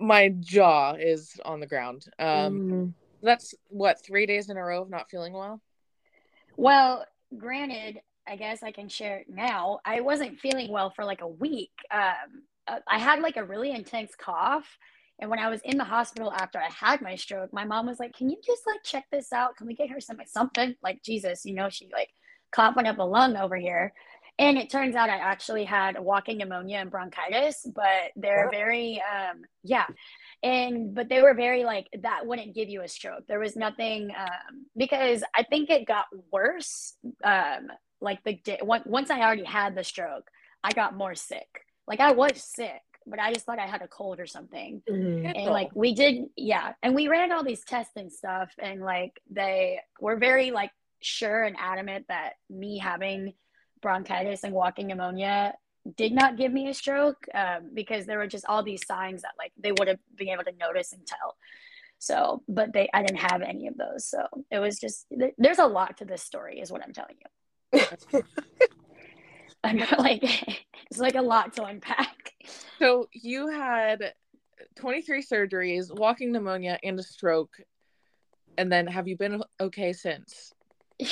my 0.00 0.28
jaw 0.40 0.94
is 0.98 1.34
on 1.44 1.60
the 1.60 1.66
ground 1.66 2.04
um 2.18 2.60
Mm. 2.60 2.92
that's 3.22 3.54
what 3.68 4.04
three 4.04 4.26
days 4.26 4.50
in 4.50 4.56
a 4.56 4.62
row 4.62 4.82
of 4.82 4.90
not 4.90 5.08
feeling 5.10 5.32
well 5.32 5.60
well, 6.58 7.04
granted, 7.36 8.00
I 8.28 8.36
guess 8.36 8.62
I 8.62 8.72
can 8.72 8.88
share 8.88 9.18
it 9.18 9.26
now. 9.28 9.80
I 9.84 10.00
wasn't 10.00 10.40
feeling 10.40 10.70
well 10.70 10.90
for 10.90 11.04
like 11.04 11.20
a 11.20 11.28
week. 11.28 11.72
Um, 11.92 12.42
uh, 12.68 12.78
I 12.88 12.98
had 12.98 13.20
like 13.20 13.36
a 13.36 13.44
really 13.44 13.72
intense 13.72 14.12
cough. 14.16 14.66
And 15.18 15.30
when 15.30 15.38
I 15.38 15.48
was 15.48 15.60
in 15.62 15.78
the 15.78 15.84
hospital 15.84 16.32
after 16.32 16.58
I 16.58 16.68
had 16.68 17.00
my 17.00 17.14
stroke, 17.14 17.52
my 17.52 17.64
mom 17.64 17.86
was 17.86 17.98
like, 17.98 18.14
Can 18.14 18.28
you 18.28 18.36
just 18.44 18.66
like 18.66 18.82
check 18.82 19.04
this 19.10 19.32
out? 19.32 19.56
Can 19.56 19.66
we 19.66 19.74
get 19.74 19.90
her 19.90 20.00
some 20.00 20.18
something? 20.26 20.74
Like, 20.82 21.02
Jesus, 21.02 21.44
you 21.44 21.54
know, 21.54 21.70
she 21.70 21.88
like 21.92 22.10
coughing 22.52 22.86
up 22.86 22.98
a 22.98 23.02
lung 23.02 23.36
over 23.36 23.56
here. 23.56 23.92
And 24.38 24.58
it 24.58 24.70
turns 24.70 24.94
out 24.94 25.08
I 25.08 25.16
actually 25.16 25.64
had 25.64 25.98
walking 25.98 26.36
pneumonia 26.36 26.78
and 26.78 26.90
bronchitis, 26.90 27.66
but 27.74 28.12
they're 28.16 28.50
very, 28.50 29.02
um, 29.02 29.42
yeah. 29.62 29.86
And, 30.42 30.94
but 30.94 31.08
they 31.08 31.22
were 31.22 31.32
very 31.32 31.64
like, 31.64 31.88
that 32.02 32.26
wouldn't 32.26 32.54
give 32.54 32.68
you 32.68 32.82
a 32.82 32.88
stroke. 32.88 33.26
There 33.26 33.40
was 33.40 33.56
nothing, 33.56 34.10
um, 34.18 34.66
because 34.76 35.22
I 35.34 35.42
think 35.42 35.70
it 35.70 35.86
got 35.86 36.04
worse, 36.30 36.96
um, 37.24 37.68
like 38.00 38.22
the 38.24 38.34
day 38.34 38.60
once 38.62 39.10
I 39.10 39.20
already 39.20 39.44
had 39.44 39.74
the 39.74 39.84
stroke, 39.84 40.28
I 40.62 40.72
got 40.72 40.96
more 40.96 41.14
sick. 41.14 41.48
Like 41.86 42.00
I 42.00 42.12
was 42.12 42.42
sick, 42.42 42.82
but 43.06 43.18
I 43.18 43.32
just 43.32 43.46
thought 43.46 43.58
I 43.58 43.66
had 43.66 43.82
a 43.82 43.88
cold 43.88 44.20
or 44.20 44.26
something. 44.26 44.82
Mm-hmm. 44.88 45.26
And 45.26 45.50
like 45.50 45.70
we 45.74 45.94
did, 45.94 46.26
yeah. 46.36 46.72
And 46.82 46.94
we 46.94 47.08
ran 47.08 47.32
all 47.32 47.44
these 47.44 47.64
tests 47.64 47.92
and 47.96 48.12
stuff, 48.12 48.50
and 48.58 48.80
like 48.80 49.20
they 49.30 49.80
were 50.00 50.16
very 50.16 50.50
like 50.50 50.70
sure 51.00 51.42
and 51.42 51.56
adamant 51.58 52.06
that 52.08 52.34
me 52.50 52.78
having 52.78 53.34
bronchitis 53.82 54.42
and 54.42 54.52
walking 54.52 54.88
pneumonia 54.88 55.54
did 55.96 56.12
not 56.12 56.36
give 56.36 56.52
me 56.52 56.68
a 56.68 56.74
stroke 56.74 57.26
um, 57.34 57.70
because 57.72 58.06
there 58.06 58.18
were 58.18 58.26
just 58.26 58.46
all 58.46 58.62
these 58.62 58.84
signs 58.86 59.22
that 59.22 59.32
like 59.38 59.52
they 59.56 59.72
would 59.72 59.86
have 59.86 60.00
been 60.16 60.30
able 60.30 60.42
to 60.42 60.52
notice 60.58 60.92
and 60.92 61.06
tell. 61.06 61.36
So, 61.98 62.42
but 62.48 62.72
they, 62.72 62.88
I 62.92 63.02
didn't 63.02 63.20
have 63.20 63.42
any 63.42 63.68
of 63.68 63.76
those. 63.76 64.04
So 64.04 64.26
it 64.50 64.58
was 64.58 64.78
just, 64.78 65.06
there's 65.38 65.58
a 65.58 65.66
lot 65.66 65.98
to 65.98 66.04
this 66.04 66.22
story, 66.22 66.60
is 66.60 66.70
what 66.70 66.82
I'm 66.82 66.92
telling 66.92 67.16
you. 67.18 67.26
I'm 69.64 69.76
not 69.76 69.98
like, 69.98 70.22
it's 70.90 70.98
like 70.98 71.16
a 71.16 71.22
lot 71.22 71.54
to 71.54 71.64
unpack. 71.64 72.32
So 72.78 73.08
you 73.12 73.48
had 73.48 74.12
23 74.76 75.22
surgeries, 75.22 75.92
walking 75.92 76.32
pneumonia, 76.32 76.78
and 76.82 76.98
a 76.98 77.02
stroke. 77.02 77.56
And 78.58 78.70
then 78.70 78.86
have 78.86 79.08
you 79.08 79.16
been 79.16 79.42
okay 79.60 79.92
since? 79.92 80.52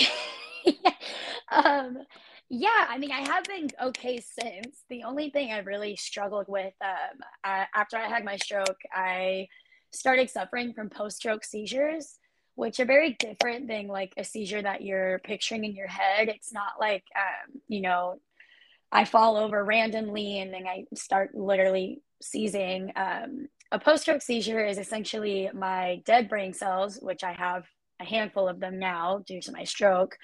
um, 1.52 1.98
yeah, 2.48 2.86
I 2.88 2.98
mean, 2.98 3.10
I 3.10 3.20
have 3.20 3.44
been 3.44 3.68
okay 3.82 4.18
since. 4.18 4.84
The 4.88 5.02
only 5.04 5.30
thing 5.30 5.52
I 5.52 5.58
really 5.58 5.96
struggled 5.96 6.46
with 6.48 6.74
um, 6.82 7.20
uh, 7.42 7.64
after 7.74 7.96
I 7.96 8.08
had 8.08 8.24
my 8.24 8.36
stroke, 8.36 8.80
I 8.92 9.48
started 9.92 10.30
suffering 10.30 10.72
from 10.72 10.90
post 10.90 11.16
stroke 11.16 11.44
seizures, 11.44 12.18
which 12.54 12.80
are 12.80 12.84
very 12.84 13.14
different 13.18 13.68
than 13.68 13.88
like 13.88 14.12
a 14.16 14.24
seizure 14.24 14.62
that 14.62 14.82
you're 14.82 15.18
picturing 15.20 15.64
in 15.64 15.74
your 15.74 15.88
head. 15.88 16.28
It's 16.28 16.52
not 16.52 16.74
like, 16.78 17.04
um, 17.16 17.60
you 17.68 17.80
know, 17.80 18.20
I 18.92 19.04
fall 19.04 19.36
over 19.36 19.64
randomly 19.64 20.40
and 20.40 20.52
then 20.52 20.66
I 20.66 20.84
start 20.94 21.34
literally 21.34 22.02
seizing. 22.22 22.92
Um, 22.96 23.48
a 23.72 23.78
post 23.78 24.02
stroke 24.02 24.22
seizure 24.22 24.64
is 24.64 24.78
essentially 24.78 25.50
my 25.52 26.02
dead 26.04 26.28
brain 26.28 26.52
cells, 26.52 26.98
which 27.02 27.24
I 27.24 27.32
have 27.32 27.64
a 28.00 28.04
handful 28.04 28.48
of 28.48 28.60
them 28.60 28.78
now 28.78 29.22
due 29.26 29.40
to 29.40 29.52
my 29.52 29.64
stroke 29.64 30.16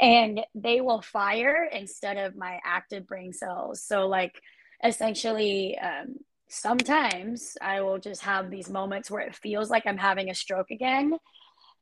and 0.00 0.40
they 0.54 0.80
will 0.80 1.00
fire 1.00 1.68
instead 1.72 2.16
of 2.16 2.36
my 2.36 2.58
active 2.64 3.06
brain 3.06 3.32
cells 3.32 3.82
so 3.82 4.06
like 4.06 4.40
essentially 4.82 5.78
um, 5.78 6.16
sometimes 6.48 7.56
i 7.62 7.80
will 7.80 7.98
just 7.98 8.22
have 8.22 8.50
these 8.50 8.68
moments 8.68 9.10
where 9.10 9.22
it 9.22 9.34
feels 9.36 9.70
like 9.70 9.86
i'm 9.86 9.96
having 9.96 10.30
a 10.30 10.34
stroke 10.34 10.70
again 10.70 11.16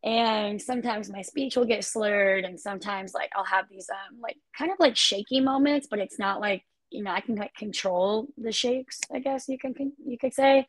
and 0.05 0.61
sometimes 0.61 1.11
my 1.11 1.23
speech 1.23 1.57
will 1.57 1.65
get 1.65 1.85
slurred 1.85 2.45
and 2.45 2.59
sometimes 2.59 3.15
like 3.15 3.31
i'll 3.37 3.45
have 3.45 3.69
these 3.69 3.89
um 3.91 4.21
like 4.21 4.37
kind 4.57 4.71
of 4.71 4.79
like 4.81 4.97
shaky 4.97 5.41
moments 5.41 5.87
but 5.91 5.99
it's 5.99 6.19
not 6.19 6.41
like 6.41 6.63
you 6.91 7.03
know 7.03 7.11
i 7.11 7.21
can 7.21 7.37
like 7.37 7.55
control 7.55 8.27
the 8.37 8.53
shakes 8.53 9.01
i 9.13 9.19
guess 9.19 9.49
you 9.49 9.59
can 9.59 9.75
you 10.05 10.19
could 10.19 10.35
say 10.35 10.67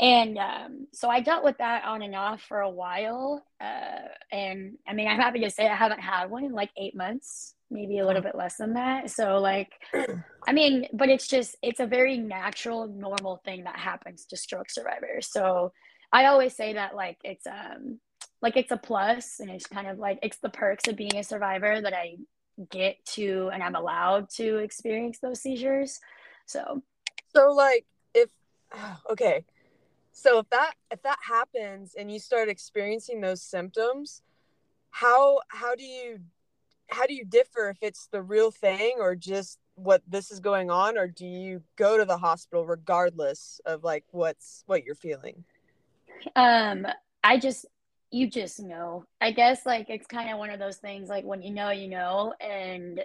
and 0.00 0.38
um, 0.38 0.86
so 0.92 1.08
I 1.08 1.20
dealt 1.20 1.42
with 1.42 1.58
that 1.58 1.84
on 1.84 2.02
and 2.02 2.14
off 2.14 2.42
for 2.42 2.60
a 2.60 2.70
while. 2.70 3.44
Uh, 3.60 4.06
and 4.30 4.78
I 4.86 4.92
mean, 4.92 5.08
I'm 5.08 5.18
happy 5.18 5.40
to 5.40 5.50
say 5.50 5.66
I 5.66 5.74
haven't 5.74 6.00
had 6.00 6.30
one 6.30 6.44
in 6.44 6.52
like 6.52 6.70
eight 6.76 6.94
months, 6.96 7.54
maybe 7.68 7.98
a 7.98 8.06
little 8.06 8.22
bit 8.22 8.36
less 8.36 8.56
than 8.56 8.74
that. 8.74 9.10
So, 9.10 9.38
like, 9.38 9.72
I 10.46 10.52
mean, 10.52 10.86
but 10.92 11.08
it's 11.08 11.26
just, 11.26 11.56
it's 11.62 11.80
a 11.80 11.86
very 11.86 12.16
natural, 12.16 12.86
normal 12.86 13.40
thing 13.44 13.64
that 13.64 13.76
happens 13.76 14.24
to 14.26 14.36
stroke 14.36 14.70
survivors. 14.70 15.26
So 15.32 15.72
I 16.12 16.26
always 16.26 16.54
say 16.54 16.74
that, 16.74 16.94
like, 16.94 17.18
it's, 17.24 17.46
um, 17.46 17.98
like 18.40 18.56
it's 18.56 18.70
a 18.70 18.76
plus 18.76 19.40
and 19.40 19.50
it's 19.50 19.66
kind 19.66 19.88
of 19.88 19.98
like 19.98 20.18
it's 20.22 20.38
the 20.38 20.48
perks 20.48 20.88
of 20.88 20.96
being 20.96 21.16
a 21.16 21.24
survivor 21.24 21.80
that 21.80 21.92
I 21.92 22.16
get 22.70 23.04
to 23.14 23.50
and 23.52 23.62
I'm 23.62 23.74
allowed 23.74 24.30
to 24.30 24.58
experience 24.58 25.18
those 25.20 25.40
seizures. 25.40 26.00
So 26.46 26.82
so 27.34 27.52
like 27.52 27.86
if 28.14 28.28
okay, 29.10 29.44
so 30.12 30.38
if 30.40 30.50
that 30.50 30.74
if 30.90 31.02
that 31.02 31.18
happens 31.26 31.94
and 31.98 32.10
you 32.10 32.18
start 32.18 32.48
experiencing 32.48 33.20
those 33.20 33.42
symptoms 33.42 34.22
how 34.90 35.38
how 35.48 35.74
do 35.74 35.84
you 35.84 36.18
how 36.90 37.06
do 37.06 37.14
you 37.14 37.24
differ 37.24 37.70
if 37.70 37.76
it's 37.82 38.08
the 38.10 38.22
real 38.22 38.50
thing 38.50 38.96
or 38.98 39.14
just 39.14 39.58
what 39.74 40.02
this 40.08 40.30
is 40.30 40.40
going 40.40 40.70
on 40.70 40.98
or 40.98 41.06
do 41.06 41.26
you 41.26 41.62
go 41.76 41.96
to 41.96 42.04
the 42.04 42.18
hospital 42.18 42.66
regardless 42.66 43.60
of 43.64 43.84
like 43.84 44.04
what's 44.10 44.64
what 44.66 44.84
you're 44.84 44.94
feeling 44.94 45.44
um 46.34 46.86
i 47.22 47.38
just 47.38 47.66
you 48.10 48.28
just 48.28 48.60
know 48.60 49.04
i 49.20 49.30
guess 49.30 49.66
like 49.66 49.90
it's 49.90 50.06
kind 50.06 50.30
of 50.30 50.38
one 50.38 50.50
of 50.50 50.58
those 50.58 50.76
things 50.76 51.08
like 51.08 51.24
when 51.24 51.42
you 51.42 51.52
know 51.52 51.70
you 51.70 51.88
know 51.88 52.34
and 52.40 53.04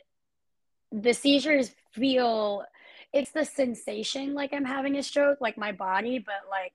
the 0.91 1.13
seizures 1.13 1.71
feel 1.91 2.63
it's 3.11 3.31
the 3.31 3.43
sensation 3.43 4.33
like 4.33 4.53
i'm 4.53 4.65
having 4.65 4.95
a 4.95 5.03
stroke 5.03 5.39
like 5.41 5.57
my 5.57 5.71
body 5.71 6.19
but 6.19 6.49
like 6.49 6.73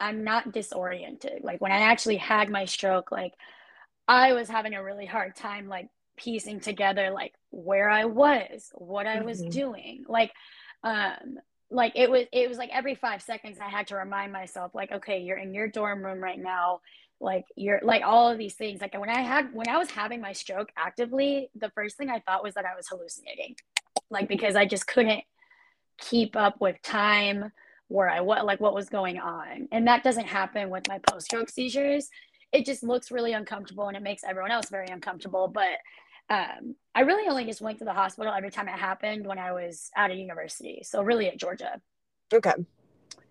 I'm 0.00 0.24
not 0.24 0.52
disoriented. 0.52 1.44
Like 1.44 1.60
when 1.60 1.72
I 1.72 1.80
actually 1.80 2.16
had 2.16 2.48
my 2.48 2.64
stroke, 2.64 3.12
like 3.12 3.34
I 4.08 4.32
was 4.32 4.48
having 4.48 4.74
a 4.74 4.82
really 4.82 5.06
hard 5.06 5.36
time 5.36 5.68
like 5.68 5.88
piecing 6.16 6.60
together 6.60 7.10
like 7.10 7.34
where 7.50 7.88
I 7.88 8.06
was, 8.06 8.70
what 8.74 9.06
I 9.06 9.20
was 9.20 9.40
mm-hmm. 9.40 9.50
doing. 9.50 10.04
Like 10.08 10.32
um 10.82 11.38
like 11.70 11.92
it 11.94 12.10
was 12.10 12.24
it 12.32 12.48
was 12.48 12.56
like 12.56 12.70
every 12.72 12.94
5 12.94 13.22
seconds 13.22 13.58
I 13.60 13.68
had 13.68 13.88
to 13.88 13.96
remind 13.96 14.32
myself 14.32 14.74
like 14.74 14.90
okay, 14.90 15.20
you're 15.20 15.36
in 15.36 15.52
your 15.54 15.68
dorm 15.68 16.02
room 16.02 16.22
right 16.22 16.40
now. 16.40 16.80
Like 17.20 17.44
you're 17.56 17.80
like 17.82 18.02
all 18.04 18.30
of 18.30 18.38
these 18.38 18.54
things. 18.54 18.80
Like 18.80 18.98
when 18.98 19.10
I 19.10 19.20
had 19.20 19.52
when 19.52 19.68
I 19.68 19.78
was 19.78 19.90
having 19.90 20.20
my 20.20 20.32
stroke 20.32 20.70
actively, 20.76 21.50
the 21.54 21.70
first 21.70 21.96
thing 21.96 22.08
I 22.08 22.20
thought 22.20 22.42
was 22.42 22.54
that 22.54 22.64
I 22.64 22.74
was 22.74 22.88
hallucinating. 22.88 23.56
Like 24.10 24.28
because 24.28 24.56
I 24.56 24.64
just 24.66 24.86
couldn't 24.86 25.22
keep 25.98 26.34
up 26.34 26.60
with 26.60 26.80
time 26.82 27.52
where 27.88 28.08
I 28.08 28.20
what 28.20 28.46
like 28.46 28.60
what 28.60 28.74
was 28.74 28.88
going 28.88 29.18
on. 29.18 29.68
And 29.70 29.86
that 29.86 30.02
doesn't 30.02 30.26
happen 30.26 30.70
with 30.70 30.88
my 30.88 30.98
post 30.98 31.26
stroke 31.26 31.50
seizures. 31.50 32.08
It 32.52 32.64
just 32.64 32.82
looks 32.82 33.10
really 33.10 33.32
uncomfortable 33.32 33.88
and 33.88 33.96
it 33.96 34.02
makes 34.02 34.24
everyone 34.24 34.50
else 34.50 34.70
very 34.70 34.88
uncomfortable. 34.88 35.48
But 35.48 35.78
um, 36.30 36.76
I 36.94 37.00
really 37.00 37.28
only 37.28 37.44
just 37.44 37.60
went 37.60 37.78
to 37.80 37.84
the 37.84 37.92
hospital 37.92 38.32
every 38.32 38.50
time 38.50 38.68
it 38.68 38.78
happened 38.78 39.26
when 39.26 39.38
I 39.38 39.52
was 39.52 39.90
at 39.96 40.10
a 40.10 40.14
university. 40.14 40.82
So 40.84 41.02
really 41.02 41.28
at 41.28 41.36
Georgia. 41.36 41.80
Okay. 42.32 42.54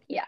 Yeah. 0.10 0.26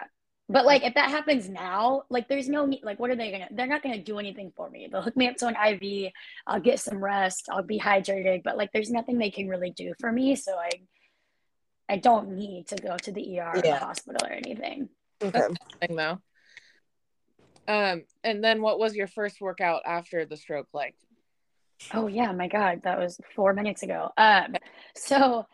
But 0.52 0.66
like 0.66 0.84
if 0.84 0.94
that 0.96 1.10
happens 1.10 1.48
now, 1.48 2.04
like 2.10 2.28
there's 2.28 2.50
no 2.50 2.70
like 2.84 3.00
what 3.00 3.10
are 3.10 3.16
they 3.16 3.32
gonna 3.32 3.48
they're 3.52 3.68
not 3.68 3.82
gonna 3.82 4.02
do 4.02 4.20
anything 4.20 4.52
for 4.56 4.70
me. 4.70 4.88
They'll 4.92 5.02
hook 5.02 5.16
me 5.16 5.28
up 5.28 5.38
to 5.38 5.48
an 5.48 5.56
IV, 5.56 6.12
I'll 6.46 6.60
get 6.60 6.80
some 6.80 7.04
rest, 7.04 7.48
I'll 7.50 7.64
be 7.64 7.80
hydrated, 7.80 8.44
but 8.44 8.58
like 8.58 8.72
there's 8.74 8.92
nothing 8.92 9.18
they 9.18 9.32
can 9.32 9.48
really 9.48 9.72
do 9.72 9.94
for 10.00 10.12
me. 10.12 10.36
So 10.36 10.56
I 10.58 10.70
I 11.88 11.98
don't 11.98 12.36
need 12.36 12.68
to 12.68 12.76
go 12.76 12.98
to 12.98 13.12
the 13.12 13.22
ER 13.22 13.34
yeah. 13.34 13.52
or 13.54 13.62
the 13.62 13.76
hospital 13.78 14.26
or 14.26 14.32
anything. 14.32 14.90
Okay. 15.22 15.40
Thing 15.80 15.96
though. 15.96 16.20
Um, 17.68 18.04
and 18.24 18.44
then 18.44 18.62
what 18.62 18.80
was 18.80 18.96
your 18.96 19.08
first 19.08 19.40
workout 19.40 19.84
after 19.86 20.26
the 20.26 20.36
stroke 20.36 20.68
like? 20.74 20.96
Oh 21.94 22.08
yeah, 22.08 22.32
my 22.32 22.48
God, 22.48 22.82
that 22.84 23.00
was 23.00 23.20
four 23.36 23.54
minutes 23.54 23.84
ago. 23.84 24.10
Um, 24.18 24.56
so 24.96 25.48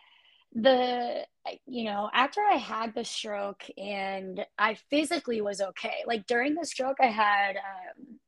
the 0.59 1.23
you 1.67 1.83
know 1.83 2.09
after 2.13 2.41
I 2.41 2.55
had 2.55 2.95
the 2.95 3.05
stroke 3.05 3.63
and 3.77 4.43
I 4.57 4.75
physically 4.89 5.39
was 5.41 5.61
okay. 5.61 6.03
Like 6.05 6.25
during 6.25 6.55
the 6.55 6.65
stroke, 6.65 6.97
I 6.99 7.07
had 7.07 7.57
um, 7.57 8.19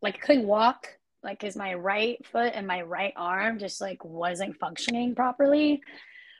like 0.00 0.20
couldn't 0.20 0.46
walk, 0.46 0.88
like 1.22 1.38
because 1.38 1.56
my 1.56 1.74
right 1.74 2.24
foot 2.26 2.52
and 2.54 2.66
my 2.66 2.80
right 2.82 3.12
arm 3.14 3.58
just 3.58 3.80
like 3.80 4.04
wasn't 4.04 4.58
functioning 4.58 5.14
properly. 5.14 5.82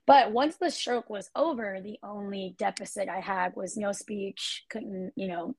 But 0.06 0.32
once 0.32 0.56
the 0.56 0.70
stroke 0.70 1.10
was 1.10 1.30
over, 1.36 1.80
the 1.80 1.98
only 2.02 2.54
deficit 2.58 3.08
I 3.08 3.20
had 3.20 3.54
was 3.54 3.76
no 3.76 3.92
speech, 3.92 4.64
couldn't, 4.70 5.12
you 5.14 5.28
know, 5.28 5.54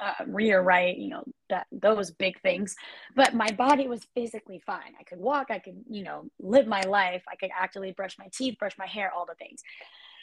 uh, 0.00 0.24
read 0.26 0.52
or 0.52 0.62
write, 0.62 0.98
you 0.98 1.08
know, 1.08 1.24
that 1.50 1.66
those 1.72 2.10
big 2.10 2.40
things. 2.40 2.74
But 3.14 3.34
my 3.34 3.50
body 3.52 3.88
was 3.88 4.06
physically 4.14 4.62
fine. 4.66 4.92
I 4.98 5.04
could 5.04 5.18
walk, 5.18 5.48
I 5.50 5.58
could, 5.58 5.84
you 5.88 6.02
know, 6.02 6.24
live 6.40 6.66
my 6.66 6.82
life. 6.82 7.22
I 7.30 7.36
could 7.36 7.50
actively 7.56 7.92
brush 7.92 8.16
my 8.18 8.28
teeth, 8.32 8.58
brush 8.58 8.76
my 8.78 8.86
hair, 8.86 9.12
all 9.14 9.26
the 9.26 9.34
things. 9.34 9.62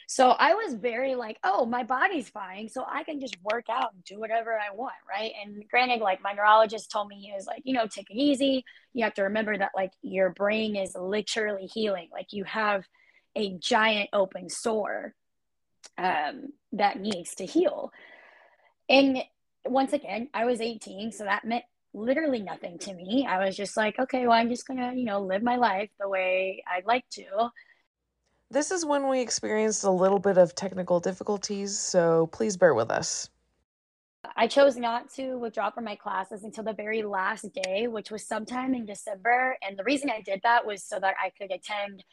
So 0.08 0.30
I 0.30 0.54
was 0.54 0.74
very 0.74 1.14
like, 1.14 1.38
oh, 1.42 1.64
my 1.64 1.84
body's 1.84 2.28
fine. 2.28 2.68
So 2.68 2.84
I 2.86 3.02
can 3.04 3.20
just 3.20 3.36
work 3.42 3.66
out 3.70 3.94
and 3.94 4.04
do 4.04 4.18
whatever 4.20 4.52
I 4.52 4.74
want. 4.74 4.94
Right. 5.08 5.32
And 5.42 5.64
granted, 5.70 6.00
like 6.00 6.22
my 6.22 6.32
neurologist 6.32 6.90
told 6.90 7.08
me, 7.08 7.16
he 7.16 7.32
was 7.32 7.46
like, 7.46 7.62
you 7.64 7.72
know, 7.72 7.86
take 7.86 8.10
it 8.10 8.16
easy. 8.16 8.64
You 8.92 9.04
have 9.04 9.14
to 9.14 9.22
remember 9.22 9.56
that 9.56 9.70
like 9.74 9.92
your 10.02 10.30
brain 10.30 10.76
is 10.76 10.94
literally 10.94 11.66
healing. 11.72 12.08
Like 12.12 12.32
you 12.32 12.44
have 12.44 12.84
a 13.36 13.56
giant 13.58 14.10
open 14.12 14.50
sore 14.50 15.14
um, 15.96 16.52
that 16.72 17.00
needs 17.00 17.34
to 17.36 17.46
heal. 17.46 17.90
And 18.88 19.22
once 19.64 19.92
again, 19.92 20.28
I 20.34 20.44
was 20.44 20.60
18, 20.60 21.12
so 21.12 21.24
that 21.24 21.44
meant 21.44 21.64
literally 21.94 22.42
nothing 22.42 22.78
to 22.78 22.94
me. 22.94 23.26
I 23.28 23.44
was 23.44 23.56
just 23.56 23.76
like, 23.76 23.98
okay, 23.98 24.26
well, 24.26 24.36
I'm 24.36 24.48
just 24.48 24.66
gonna, 24.66 24.92
you 24.94 25.04
know, 25.04 25.20
live 25.20 25.42
my 25.42 25.56
life 25.56 25.90
the 26.00 26.08
way 26.08 26.62
I'd 26.70 26.86
like 26.86 27.08
to. 27.12 27.50
This 28.50 28.70
is 28.70 28.84
when 28.84 29.08
we 29.08 29.20
experienced 29.20 29.84
a 29.84 29.90
little 29.90 30.18
bit 30.18 30.36
of 30.36 30.54
technical 30.54 31.00
difficulties, 31.00 31.78
so 31.78 32.28
please 32.32 32.56
bear 32.56 32.74
with 32.74 32.90
us. 32.90 33.30
I 34.36 34.46
chose 34.46 34.76
not 34.76 35.10
to 35.14 35.36
withdraw 35.36 35.70
from 35.70 35.84
my 35.84 35.96
classes 35.96 36.44
until 36.44 36.64
the 36.64 36.72
very 36.72 37.02
last 37.02 37.46
day, 37.64 37.88
which 37.88 38.10
was 38.10 38.26
sometime 38.26 38.74
in 38.74 38.84
December. 38.86 39.56
And 39.66 39.78
the 39.78 39.84
reason 39.84 40.10
I 40.10 40.20
did 40.20 40.40
that 40.44 40.64
was 40.64 40.84
so 40.84 41.00
that 41.00 41.14
I 41.22 41.30
could 41.30 41.50
attend 41.50 42.04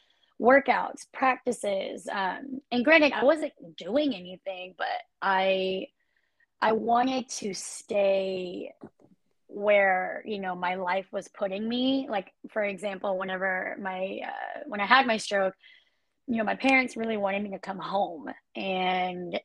workouts, 0.41 1.05
practices. 1.13 2.07
Um, 2.11 2.61
and 2.71 2.83
granted, 2.83 3.13
I 3.13 3.23
wasn't 3.23 3.53
doing 3.77 4.15
anything, 4.15 4.73
but 4.77 4.87
I 5.21 5.87
I 6.61 6.73
wanted 6.73 7.29
to 7.29 7.53
stay 7.53 8.73
where 9.47 10.21
you 10.25 10.39
know 10.39 10.55
my 10.55 10.75
life 10.75 11.07
was 11.11 11.27
putting 11.27 11.67
me. 11.67 12.07
Like 12.09 12.33
for 12.49 12.63
example, 12.63 13.17
whenever 13.17 13.77
my 13.81 14.19
uh, 14.25 14.59
when 14.67 14.81
I 14.81 14.85
had 14.85 15.07
my 15.07 15.17
stroke, 15.17 15.55
you 16.27 16.37
know, 16.37 16.43
my 16.43 16.55
parents 16.55 16.97
really 16.97 17.17
wanted 17.17 17.43
me 17.43 17.51
to 17.51 17.59
come 17.59 17.79
home, 17.79 18.29
and 18.55 19.39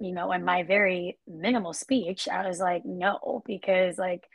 you 0.00 0.12
know, 0.12 0.32
in 0.32 0.44
my 0.44 0.62
very 0.62 1.18
minimal 1.26 1.72
speech, 1.72 2.28
I 2.28 2.46
was 2.46 2.60
like, 2.60 2.84
no, 2.84 3.42
because 3.46 3.98
like 3.98 4.28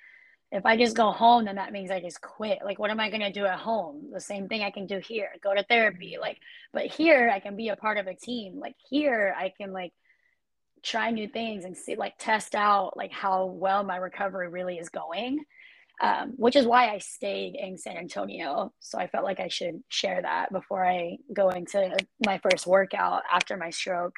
if 0.53 0.67
I 0.67 0.77
just 0.77 0.95
go 0.95 1.11
home, 1.11 1.45
then 1.45 1.55
that 1.55 1.71
means 1.71 1.89
I 1.89 1.99
just 1.99 2.21
quit. 2.21 2.59
Like, 2.63 2.77
what 2.77 2.91
am 2.91 2.99
I 2.99 3.09
going 3.09 3.21
to 3.21 3.31
do 3.31 3.45
at 3.45 3.57
home? 3.57 4.11
The 4.13 4.19
same 4.19 4.47
thing 4.47 4.61
I 4.61 4.69
can 4.69 4.85
do 4.85 4.99
here, 4.99 5.29
go 5.43 5.55
to 5.55 5.63
therapy. 5.63 6.17
Like, 6.21 6.37
but 6.71 6.85
here 6.85 7.31
I 7.33 7.39
can 7.39 7.55
be 7.55 7.69
a 7.69 7.75
part 7.75 7.97
of 7.97 8.05
a 8.05 8.13
team. 8.13 8.59
Like, 8.59 8.75
here 8.87 9.33
I 9.35 9.51
can 9.57 9.73
like 9.73 9.93
try 10.83 11.11
new 11.11 11.27
things 11.27 11.65
and 11.65 11.75
see, 11.75 11.95
like, 11.95 12.13
test 12.19 12.55
out 12.55 12.95
like 12.97 13.11
how 13.11 13.45
well 13.45 13.83
my 13.83 13.97
recovery 13.97 14.49
really 14.49 14.77
is 14.77 14.89
going. 14.89 15.43
Um, 16.01 16.33
which 16.37 16.55
is 16.55 16.65
why 16.65 16.89
I 16.89 16.97
stayed 16.97 17.55
in 17.55 17.77
San 17.77 17.97
Antonio. 17.97 18.73
So 18.79 18.97
I 18.97 19.07
felt 19.07 19.23
like 19.23 19.39
I 19.39 19.47
should 19.47 19.83
share 19.89 20.21
that 20.21 20.51
before 20.51 20.83
I 20.83 21.17
go 21.31 21.49
into 21.49 21.95
my 22.25 22.39
first 22.39 22.65
workout 22.65 23.21
after 23.31 23.55
my 23.57 23.69
stroke. 23.69 24.15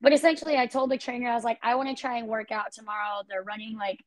But 0.00 0.14
essentially, 0.14 0.56
I 0.56 0.66
told 0.66 0.90
the 0.90 0.96
trainer, 0.96 1.28
I 1.28 1.34
was 1.34 1.44
like, 1.44 1.58
I 1.62 1.74
want 1.74 1.90
to 1.90 2.00
try 2.00 2.16
and 2.16 2.26
work 2.26 2.50
out 2.50 2.72
tomorrow. 2.72 3.22
They're 3.28 3.42
running 3.42 3.76
like 3.76 3.98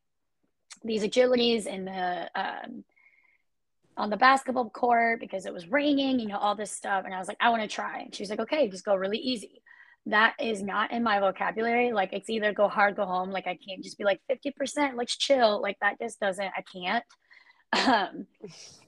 these 0.83 1.03
agilities 1.03 1.67
in 1.67 1.85
the 1.85 2.29
um, 2.35 2.83
on 3.95 4.09
the 4.09 4.17
basketball 4.17 4.69
court 4.69 5.19
because 5.19 5.45
it 5.45 5.53
was 5.53 5.67
raining, 5.67 6.19
you 6.19 6.27
know, 6.27 6.37
all 6.37 6.55
this 6.55 6.71
stuff. 6.71 7.05
And 7.05 7.13
I 7.13 7.19
was 7.19 7.27
like, 7.27 7.37
I 7.39 7.49
want 7.49 7.61
to 7.61 7.67
try. 7.67 7.99
And 7.99 8.15
she 8.15 8.23
was 8.23 8.29
like, 8.29 8.39
okay, 8.39 8.67
just 8.67 8.85
go 8.85 8.95
really 8.95 9.17
easy. 9.19 9.61
That 10.09 10.35
is 10.39 10.61
not 10.61 10.91
in 10.91 11.03
my 11.03 11.19
vocabulary. 11.19 11.91
Like 11.91 12.13
it's 12.13 12.29
either 12.29 12.53
go 12.53 12.67
hard, 12.67 12.95
go 12.95 13.05
home. 13.05 13.31
Like 13.31 13.47
I 13.47 13.57
can't 13.57 13.83
just 13.83 13.97
be 13.97 14.03
like 14.03 14.21
50%, 14.29 14.95
let's 14.95 15.15
chill. 15.15 15.61
Like 15.61 15.77
that 15.81 15.99
just 15.99 16.19
doesn't, 16.19 16.51
I 16.55 16.61
can't. 16.61 17.03
Um, 17.71 18.25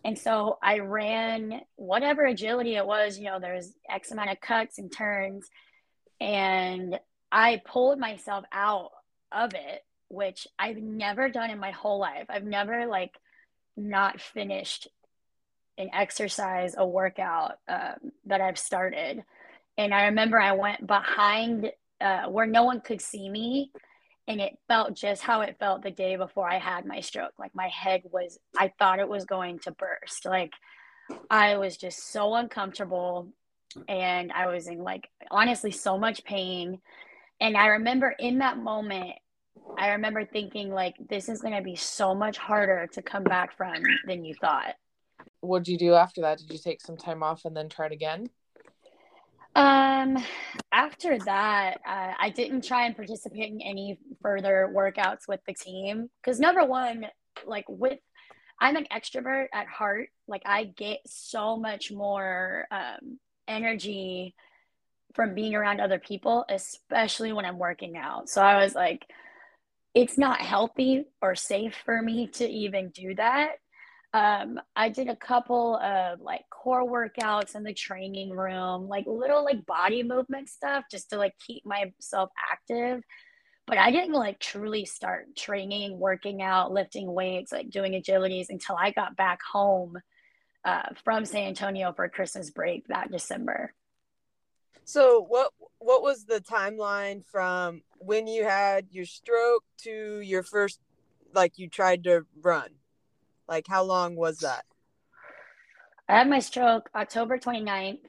and 0.04 0.18
so 0.18 0.58
I 0.64 0.80
ran 0.80 1.62
whatever 1.76 2.26
agility 2.26 2.78
it 2.78 2.86
was, 2.88 3.20
you 3.20 3.26
know, 3.26 3.40
there's 3.40 3.72
X 3.88 4.10
amount 4.10 4.32
of 4.32 4.42
cuts 4.42 4.80
and 4.80 4.92
turns. 4.92 5.48
And 6.20 7.00
I 7.32 7.62
pulled 7.64 8.00
myself 8.00 8.44
out 8.52 8.90
of 9.32 9.54
it 9.54 9.84
which 10.12 10.46
I've 10.60 10.78
never 10.78 11.30
done 11.30 11.50
in 11.50 11.60
my 11.60 11.72
whole 11.72 12.00
life. 12.00 12.26
I've 12.30 12.44
never 12.44 12.86
like 12.86 13.18
not 13.78 14.20
finished 14.20 14.88
an 15.78 15.90
exercise, 15.94 16.76
a 16.78 16.86
workout 16.86 17.54
um, 17.68 18.12
that 18.26 18.42
I've 18.42 18.60
started. 18.60 19.24
And 19.78 19.94
I 19.94 20.06
remember 20.06 20.40
I 20.40 20.54
went 20.54 20.86
behind 20.86 21.72
uh, 22.00 22.24
where 22.24 22.46
no 22.46 22.64
one 22.64 22.82
could 22.82 23.02
see 23.02 23.30
me. 23.30 23.72
And 24.28 24.40
it 24.40 24.58
felt 24.68 24.96
just 24.96 25.22
how 25.22 25.42
it 25.42 25.58
felt 25.60 25.84
the 25.84 25.92
day 25.92 26.16
before 26.16 26.50
I 26.50 26.60
had 26.60 26.86
my 26.86 27.02
stroke. 27.02 27.34
Like 27.40 27.56
my 27.56 27.68
head 27.68 28.04
was, 28.12 28.38
I 28.58 28.72
thought 28.78 29.00
it 29.00 29.10
was 29.10 29.26
going 29.26 29.60
to 29.60 29.72
burst. 29.72 30.26
Like 30.26 30.52
I 31.30 31.58
was 31.58 31.76
just 31.76 32.12
so 32.12 32.36
uncomfortable. 32.36 33.30
And 33.88 34.32
I 34.32 34.48
was 34.48 34.68
in 34.68 34.84
like, 34.84 35.08
honestly, 35.32 35.72
so 35.72 35.98
much 35.98 36.24
pain. 36.24 36.80
And 37.40 37.58
I 37.58 37.68
remember 37.68 38.14
in 38.20 38.40
that 38.40 38.58
moment, 38.58 39.14
I 39.78 39.90
remember 39.90 40.26
thinking 40.26 40.70
like 40.70 40.96
this 41.10 41.30
is 41.30 41.42
going 41.42 41.56
to 41.56 41.64
be 41.64 41.76
so 41.76 42.14
much 42.14 42.38
harder 42.38 42.88
to 42.94 43.02
come 43.02 43.24
back 43.24 43.56
from 43.58 43.82
than 44.08 44.24
you 44.24 44.36
thought. 44.36 44.76
What'd 45.40 45.68
you 45.68 45.78
do 45.78 45.94
after 45.96 46.22
that? 46.22 46.38
Did 46.40 46.52
you 46.52 46.60
take 46.60 46.82
some 46.82 46.98
time 46.98 47.24
off 47.24 47.46
and 47.46 47.56
then 47.56 47.70
try 47.70 47.88
it 47.88 47.92
again? 47.92 48.30
Um, 49.56 50.18
after 50.72 51.18
that, 51.20 51.82
uh, 51.86 52.14
I 52.20 52.30
didn't 52.30 52.64
try 52.64 52.86
and 52.86 52.96
participate 52.96 53.52
in 53.52 53.62
any 53.62 54.00
further 54.22 54.72
workouts 54.74 55.28
with 55.28 55.42
the 55.46 55.54
team 55.54 56.10
because 56.22 56.40
number 56.40 56.66
one, 56.66 57.06
like 57.46 57.66
with, 57.68 58.00
I'm 58.60 58.78
an 58.78 58.88
extrovert 58.92 59.48
at 59.54 59.68
heart. 59.68 60.10
Like 60.28 60.44
I 60.46 60.66
get 60.66 61.00
so 61.06 61.58
much 61.58 61.92
more 61.92 62.66
um, 62.72 63.20
energy 63.48 64.36
from 65.16 65.36
being 65.36 65.56
around 65.56 65.82
other 65.82 66.00
people, 66.00 66.46
especially 66.50 67.34
when 67.34 67.46
I'm 67.46 67.60
working 67.60 67.98
out. 67.98 68.30
So 68.30 68.42
I 68.42 68.64
was 68.64 68.74
like, 68.74 69.06
it's 69.94 70.18
not 70.18 70.40
healthy 70.40 71.06
or 71.22 71.36
safe 71.36 71.76
for 71.84 72.02
me 72.02 72.28
to 72.28 72.48
even 72.48 72.90
do 72.90 73.16
that. 73.16 73.56
Um, 74.14 74.60
I 74.76 74.90
did 74.90 75.08
a 75.08 75.16
couple 75.16 75.78
of 75.78 76.20
like 76.20 76.44
core 76.50 76.86
workouts 76.86 77.56
in 77.56 77.64
the 77.64 77.74
training 77.74 78.32
room, 78.32 78.90
like 78.90 79.06
little 79.08 79.44
like 79.44 79.66
body 79.66 80.04
movement 80.04 80.50
stuff 80.50 80.84
just 80.92 81.10
to 81.12 81.18
like 81.18 81.34
keep 81.46 81.66
myself 81.66 82.30
active. 82.52 83.04
But 83.68 83.78
I 83.78 83.92
didn't 83.92 84.14
like 84.14 84.40
truly 84.40 84.84
start 84.84 85.36
training, 85.38 85.98
working 85.98 86.42
out, 86.42 86.74
lifting 86.74 87.14
weights, 87.14 87.54
like 87.54 87.70
doing 87.70 87.94
agilities 87.94 88.48
until 88.50 88.76
I 88.76 88.92
got 88.92 89.16
back 89.16 89.40
home 89.50 89.98
uh, 90.66 90.90
from 91.04 91.24
San 91.24 91.48
Antonio 91.48 91.94
for 91.94 92.10
Christmas 92.10 92.50
break 92.50 92.88
that 92.88 93.12
December. 93.12 93.74
So 94.84 95.26
what 95.28 95.54
what 95.80 96.04
was 96.04 96.26
the 96.26 96.42
timeline 96.42 97.24
from 97.26 97.82
when 98.00 98.28
you 98.28 98.44
had 98.44 98.88
your 98.92 99.06
stroke 99.06 99.64
to 99.84 100.20
your 100.20 100.44
first 100.44 100.80
like 101.34 101.58
you 101.58 101.70
tried 101.70 102.04
to 102.04 102.26
run? 102.42 102.72
Like 103.48 103.66
how 103.68 103.84
long 103.84 104.16
was 104.16 104.40
that? 104.40 104.66
I 106.08 106.18
had 106.18 106.30
my 106.30 106.40
stroke 106.40 106.90
October 106.96 107.38
29th 107.38 108.00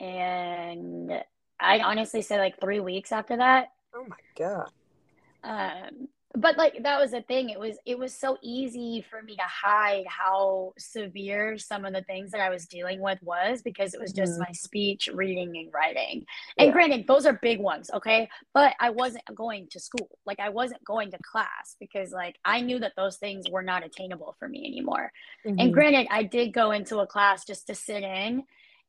and 0.00 1.12
I 1.60 1.78
honestly 1.80 2.22
say 2.22 2.38
like 2.38 2.60
3 2.60 2.80
weeks 2.80 3.12
after 3.12 3.36
that. 3.36 3.68
Oh 3.94 4.06
my 4.08 4.16
god. 4.36 4.70
Um 5.42 6.08
but 6.36 6.58
like 6.58 6.82
that 6.82 7.00
was 7.00 7.12
the 7.12 7.22
thing 7.22 7.48
it 7.48 7.58
was 7.58 7.78
it 7.86 7.98
was 7.98 8.12
so 8.12 8.36
easy 8.42 9.04
for 9.08 9.22
me 9.22 9.36
to 9.36 9.42
hide 9.42 10.04
how 10.06 10.72
severe 10.76 11.56
some 11.56 11.84
of 11.84 11.92
the 11.92 12.02
things 12.02 12.32
that 12.32 12.40
i 12.40 12.50
was 12.50 12.66
dealing 12.66 13.00
with 13.00 13.18
was 13.22 13.62
because 13.62 13.94
it 13.94 14.00
was 14.00 14.12
just 14.12 14.32
mm-hmm. 14.32 14.42
my 14.42 14.52
speech 14.52 15.08
reading 15.14 15.56
and 15.56 15.72
writing 15.72 16.24
and 16.58 16.68
yeah. 16.68 16.72
granted 16.72 17.06
those 17.06 17.24
are 17.24 17.34
big 17.34 17.60
ones 17.60 17.90
okay 17.94 18.28
but 18.52 18.74
i 18.80 18.90
wasn't 18.90 19.24
going 19.34 19.66
to 19.70 19.78
school 19.78 20.18
like 20.26 20.40
i 20.40 20.48
wasn't 20.48 20.82
going 20.84 21.10
to 21.10 21.18
class 21.18 21.76
because 21.78 22.10
like 22.10 22.36
i 22.44 22.60
knew 22.60 22.78
that 22.78 22.92
those 22.96 23.16
things 23.16 23.48
were 23.48 23.62
not 23.62 23.84
attainable 23.84 24.34
for 24.38 24.48
me 24.48 24.66
anymore 24.66 25.12
mm-hmm. 25.46 25.58
and 25.58 25.72
granted 25.72 26.06
i 26.10 26.22
did 26.22 26.52
go 26.52 26.72
into 26.72 26.98
a 26.98 27.06
class 27.06 27.44
just 27.44 27.66
to 27.68 27.74
sit 27.74 28.02
in 28.02 28.42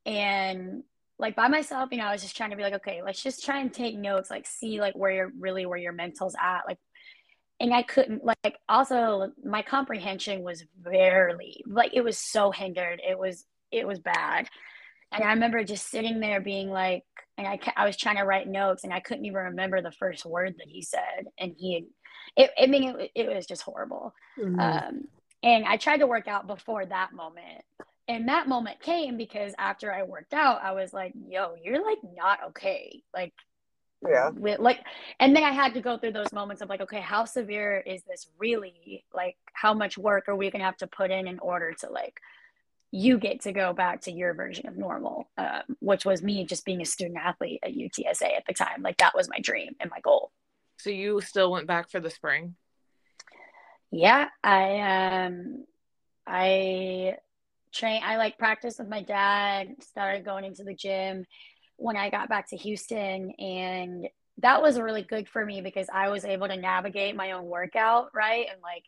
and 0.05 0.83
like 1.19 1.35
by 1.35 1.47
myself 1.47 1.89
you 1.91 1.97
know 1.99 2.05
i 2.05 2.11
was 2.11 2.21
just 2.23 2.35
trying 2.35 2.49
to 2.49 2.55
be 2.55 2.63
like 2.63 2.73
okay 2.73 3.01
let's 3.03 3.21
just 3.21 3.45
try 3.45 3.59
and 3.59 3.73
take 3.73 3.95
notes 3.95 4.31
like 4.31 4.47
see 4.47 4.81
like 4.81 4.95
where 4.95 5.11
you're 5.11 5.31
really 5.39 5.65
where 5.65 5.77
your 5.77 5.93
mental's 5.93 6.35
at 6.41 6.61
like 6.67 6.79
and 7.59 7.73
I 7.73 7.83
couldn't 7.83 8.23
like 8.23 8.57
also 8.67 9.31
my 9.43 9.61
comprehension 9.61 10.43
was 10.43 10.63
barely 10.77 11.63
like 11.65 11.93
it 11.93 12.03
was 12.03 12.17
so 12.17 12.51
hindered. 12.51 13.01
It 13.07 13.17
was 13.17 13.45
it 13.71 13.87
was 13.87 13.99
bad. 13.99 14.47
And 15.11 15.23
I 15.23 15.31
remember 15.33 15.63
just 15.63 15.89
sitting 15.89 16.19
there 16.19 16.41
being 16.41 16.69
like, 16.69 17.03
and 17.37 17.47
I, 17.47 17.59
I 17.75 17.85
was 17.85 17.95
trying 17.95 18.17
to 18.17 18.23
write 18.23 18.47
notes 18.47 18.83
and 18.83 18.93
I 18.93 18.99
couldn't 18.99 19.25
even 19.25 19.43
remember 19.43 19.81
the 19.81 19.91
first 19.91 20.25
word 20.25 20.55
that 20.57 20.67
he 20.67 20.81
said. 20.81 21.27
And 21.37 21.53
he, 21.57 21.87
it, 22.35 22.51
I 22.59 22.65
mean, 22.65 22.95
it, 22.99 23.11
it 23.15 23.33
was 23.33 23.45
just 23.45 23.61
horrible. 23.61 24.13
Mm-hmm. 24.37 24.59
Um, 24.59 25.07
and 25.41 25.63
I 25.65 25.77
tried 25.77 25.97
to 25.97 26.07
work 26.07 26.27
out 26.27 26.47
before 26.47 26.85
that 26.85 27.13
moment. 27.13 27.63
And 28.07 28.27
that 28.27 28.47
moment 28.47 28.81
came 28.81 29.15
because 29.15 29.53
after 29.57 29.93
I 29.93 30.03
worked 30.03 30.33
out, 30.33 30.61
I 30.63 30.73
was 30.73 30.91
like, 30.91 31.13
yo, 31.29 31.55
you're 31.63 31.85
like 31.85 31.99
not 32.15 32.39
okay. 32.49 33.01
Like, 33.13 33.33
yeah. 34.07 34.29
with, 34.29 34.59
like 34.59 34.79
and 35.19 35.35
then 35.35 35.43
i 35.43 35.51
had 35.51 35.73
to 35.73 35.81
go 35.81 35.97
through 35.97 36.11
those 36.11 36.31
moments 36.33 36.61
of 36.61 36.69
like 36.69 36.81
okay 36.81 36.99
how 36.99 37.25
severe 37.25 37.77
is 37.85 38.03
this 38.03 38.27
really? 38.37 39.03
Like 39.13 39.37
how 39.53 39.73
much 39.73 39.97
work 39.97 40.27
are 40.27 40.35
we 40.35 40.49
gonna 40.49 40.63
have 40.63 40.77
to 40.77 40.87
put 40.87 41.11
in 41.11 41.27
in 41.27 41.39
order 41.39 41.73
to 41.81 41.89
like 41.89 42.19
you 42.91 43.17
get 43.17 43.41
to 43.41 43.51
go 43.51 43.73
back 43.73 44.01
to 44.01 44.11
your 44.11 44.33
version 44.33 44.67
of 44.67 44.77
normal 44.77 45.27
um, 45.37 45.61
which 45.79 46.05
was 46.05 46.21
me 46.21 46.45
just 46.45 46.65
being 46.65 46.81
a 46.81 46.85
student 46.85 47.17
athlete 47.17 47.59
at 47.63 47.73
utsa 47.73 48.23
at 48.23 48.45
the 48.47 48.53
time. 48.53 48.81
Like 48.81 48.97
that 48.97 49.15
was 49.15 49.29
my 49.29 49.39
dream 49.39 49.75
and 49.79 49.89
my 49.89 49.99
goal. 49.99 50.31
So 50.77 50.89
you 50.89 51.21
still 51.21 51.51
went 51.51 51.67
back 51.67 51.89
for 51.89 51.99
the 51.99 52.09
spring? 52.09 52.55
Yeah 53.91 54.27
i 54.43 55.25
um 55.25 55.65
i 56.27 57.15
train 57.73 58.01
i 58.03 58.17
like 58.17 58.37
practiced 58.37 58.79
with 58.79 58.87
my 58.87 59.01
dad 59.01 59.75
started 59.81 60.25
going 60.25 60.45
into 60.45 60.63
the 60.63 60.73
gym 60.73 61.25
when 61.77 61.97
I 61.97 62.09
got 62.09 62.29
back 62.29 62.49
to 62.49 62.57
Houston. 62.57 63.31
And 63.31 64.07
that 64.39 64.61
was 64.61 64.79
really 64.79 65.03
good 65.03 65.27
for 65.27 65.45
me 65.45 65.61
because 65.61 65.87
I 65.93 66.09
was 66.09 66.25
able 66.25 66.47
to 66.47 66.57
navigate 66.57 67.15
my 67.15 67.31
own 67.31 67.45
workout, 67.45 68.09
right? 68.13 68.47
And 68.51 68.61
like, 68.61 68.83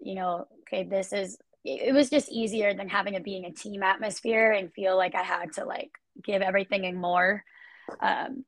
you 0.00 0.14
know, 0.14 0.46
okay, 0.62 0.84
this 0.84 1.12
is, 1.12 1.38
it 1.64 1.94
was 1.94 2.08
just 2.08 2.30
easier 2.30 2.72
than 2.72 2.88
having 2.88 3.14
to 3.14 3.20
be 3.20 3.36
in 3.36 3.44
a 3.44 3.52
team 3.52 3.82
atmosphere 3.82 4.52
and 4.52 4.72
feel 4.72 4.96
like 4.96 5.14
I 5.14 5.22
had 5.22 5.52
to 5.54 5.64
like 5.64 5.90
give 6.22 6.40
everything 6.40 6.86
and 6.86 6.96
more. 6.96 7.44
Um, 8.00 8.44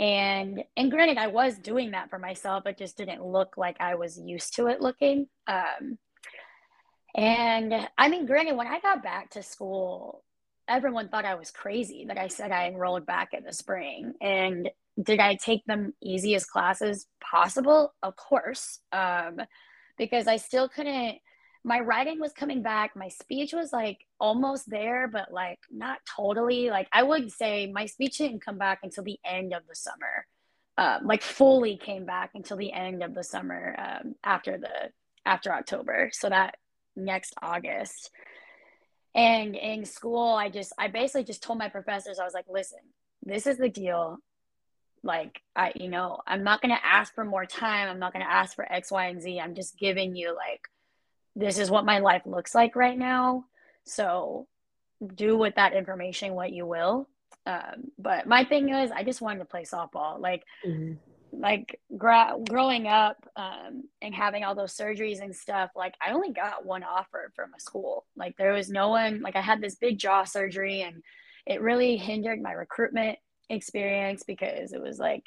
and 0.00 0.64
and 0.78 0.90
granted 0.90 1.18
i 1.18 1.26
was 1.26 1.58
doing 1.58 1.90
that 1.90 2.08
for 2.08 2.18
myself 2.18 2.64
it 2.66 2.78
just 2.78 2.96
didn't 2.96 3.24
look 3.24 3.56
like 3.58 3.76
i 3.80 3.94
was 3.94 4.18
used 4.18 4.54
to 4.54 4.66
it 4.66 4.80
looking 4.80 5.28
um 5.46 5.98
and 7.14 7.74
i 7.98 8.08
mean 8.08 8.24
granted 8.24 8.56
when 8.56 8.66
i 8.66 8.80
got 8.80 9.02
back 9.02 9.28
to 9.28 9.42
school 9.42 10.24
everyone 10.68 11.08
thought 11.08 11.24
i 11.24 11.34
was 11.34 11.50
crazy 11.50 12.04
that 12.06 12.18
i 12.18 12.28
said 12.28 12.50
i 12.52 12.66
enrolled 12.66 13.06
back 13.06 13.32
in 13.32 13.44
the 13.44 13.52
spring. 13.52 14.14
And 14.20 14.70
did 15.00 15.20
i 15.20 15.34
take 15.34 15.64
them 15.66 15.94
easiest 16.02 16.50
classes 16.50 17.06
possible? 17.20 17.94
Of 18.02 18.16
course 18.16 18.80
um 18.92 19.40
because 19.98 20.26
i 20.26 20.36
still 20.36 20.68
couldn't 20.68 21.18
my 21.62 21.80
writing 21.80 22.18
was 22.18 22.32
coming 22.32 22.62
back. 22.62 22.96
My 22.96 23.08
speech 23.08 23.52
was 23.52 23.70
like 23.72 24.06
almost 24.18 24.70
there 24.70 25.08
but 25.08 25.32
like 25.32 25.58
not 25.70 25.98
totally. 26.16 26.70
Like 26.70 26.88
i 26.92 27.02
would 27.02 27.30
say 27.30 27.70
my 27.70 27.86
speech 27.86 28.18
didn't 28.18 28.44
come 28.44 28.58
back 28.58 28.80
until 28.82 29.04
the 29.04 29.18
end 29.24 29.52
of 29.52 29.62
the 29.68 29.74
summer. 29.74 30.26
Um, 30.78 31.06
like 31.06 31.22
fully 31.22 31.76
came 31.76 32.06
back 32.06 32.30
until 32.34 32.56
the 32.56 32.72
end 32.72 33.02
of 33.02 33.14
the 33.14 33.24
summer 33.24 33.76
um, 33.78 34.14
after 34.24 34.56
the 34.56 34.90
after 35.26 35.52
october. 35.52 36.10
So 36.12 36.28
that 36.28 36.56
next 36.96 37.34
august 37.42 38.10
and 39.14 39.56
in 39.56 39.84
school 39.84 40.34
i 40.34 40.48
just 40.48 40.72
i 40.78 40.88
basically 40.88 41.24
just 41.24 41.42
told 41.42 41.58
my 41.58 41.68
professors 41.68 42.18
i 42.18 42.24
was 42.24 42.34
like 42.34 42.46
listen 42.48 42.78
this 43.22 43.46
is 43.46 43.58
the 43.58 43.68
deal 43.68 44.18
like 45.02 45.40
i 45.56 45.72
you 45.74 45.88
know 45.88 46.20
i'm 46.26 46.44
not 46.44 46.60
going 46.60 46.74
to 46.74 46.86
ask 46.86 47.14
for 47.14 47.24
more 47.24 47.46
time 47.46 47.88
i'm 47.88 47.98
not 47.98 48.12
going 48.12 48.24
to 48.24 48.30
ask 48.30 48.54
for 48.54 48.70
x 48.70 48.90
y 48.90 49.06
and 49.06 49.20
z 49.22 49.40
i'm 49.40 49.54
just 49.54 49.78
giving 49.78 50.14
you 50.14 50.34
like 50.34 50.68
this 51.36 51.58
is 51.58 51.70
what 51.70 51.84
my 51.84 51.98
life 51.98 52.22
looks 52.26 52.54
like 52.54 52.76
right 52.76 52.98
now. 52.98 53.44
So 53.84 54.46
do 55.14 55.36
with 55.36 55.54
that 55.54 55.72
information 55.72 56.34
what 56.34 56.52
you 56.52 56.66
will. 56.66 57.08
Um, 57.46 57.90
but 57.98 58.26
my 58.26 58.44
thing 58.44 58.68
is, 58.68 58.90
I 58.90 59.02
just 59.02 59.20
wanted 59.20 59.40
to 59.40 59.44
play 59.46 59.62
softball. 59.62 60.20
Like, 60.20 60.44
mm-hmm. 60.66 60.94
Like 61.32 61.80
gra- 61.96 62.36
growing 62.48 62.86
up 62.86 63.16
um, 63.36 63.84
and 64.02 64.14
having 64.14 64.44
all 64.44 64.54
those 64.54 64.76
surgeries 64.76 65.22
and 65.22 65.34
stuff. 65.34 65.70
Like, 65.74 65.94
I 66.04 66.12
only 66.12 66.32
got 66.32 66.64
one 66.64 66.82
offer 66.82 67.32
from 67.34 67.50
a 67.56 67.60
school. 67.60 68.06
Like, 68.16 68.36
there 68.36 68.52
was 68.52 68.70
no 68.70 68.88
one. 68.88 69.20
Like, 69.22 69.36
I 69.36 69.40
had 69.40 69.60
this 69.60 69.76
big 69.76 69.98
jaw 69.98 70.24
surgery, 70.24 70.82
and 70.82 71.02
it 71.46 71.60
really 71.60 71.96
hindered 71.96 72.40
my 72.42 72.52
recruitment 72.52 73.18
experience 73.48 74.22
because 74.22 74.72
it 74.72 74.80
was 74.80 74.98
like 74.98 75.24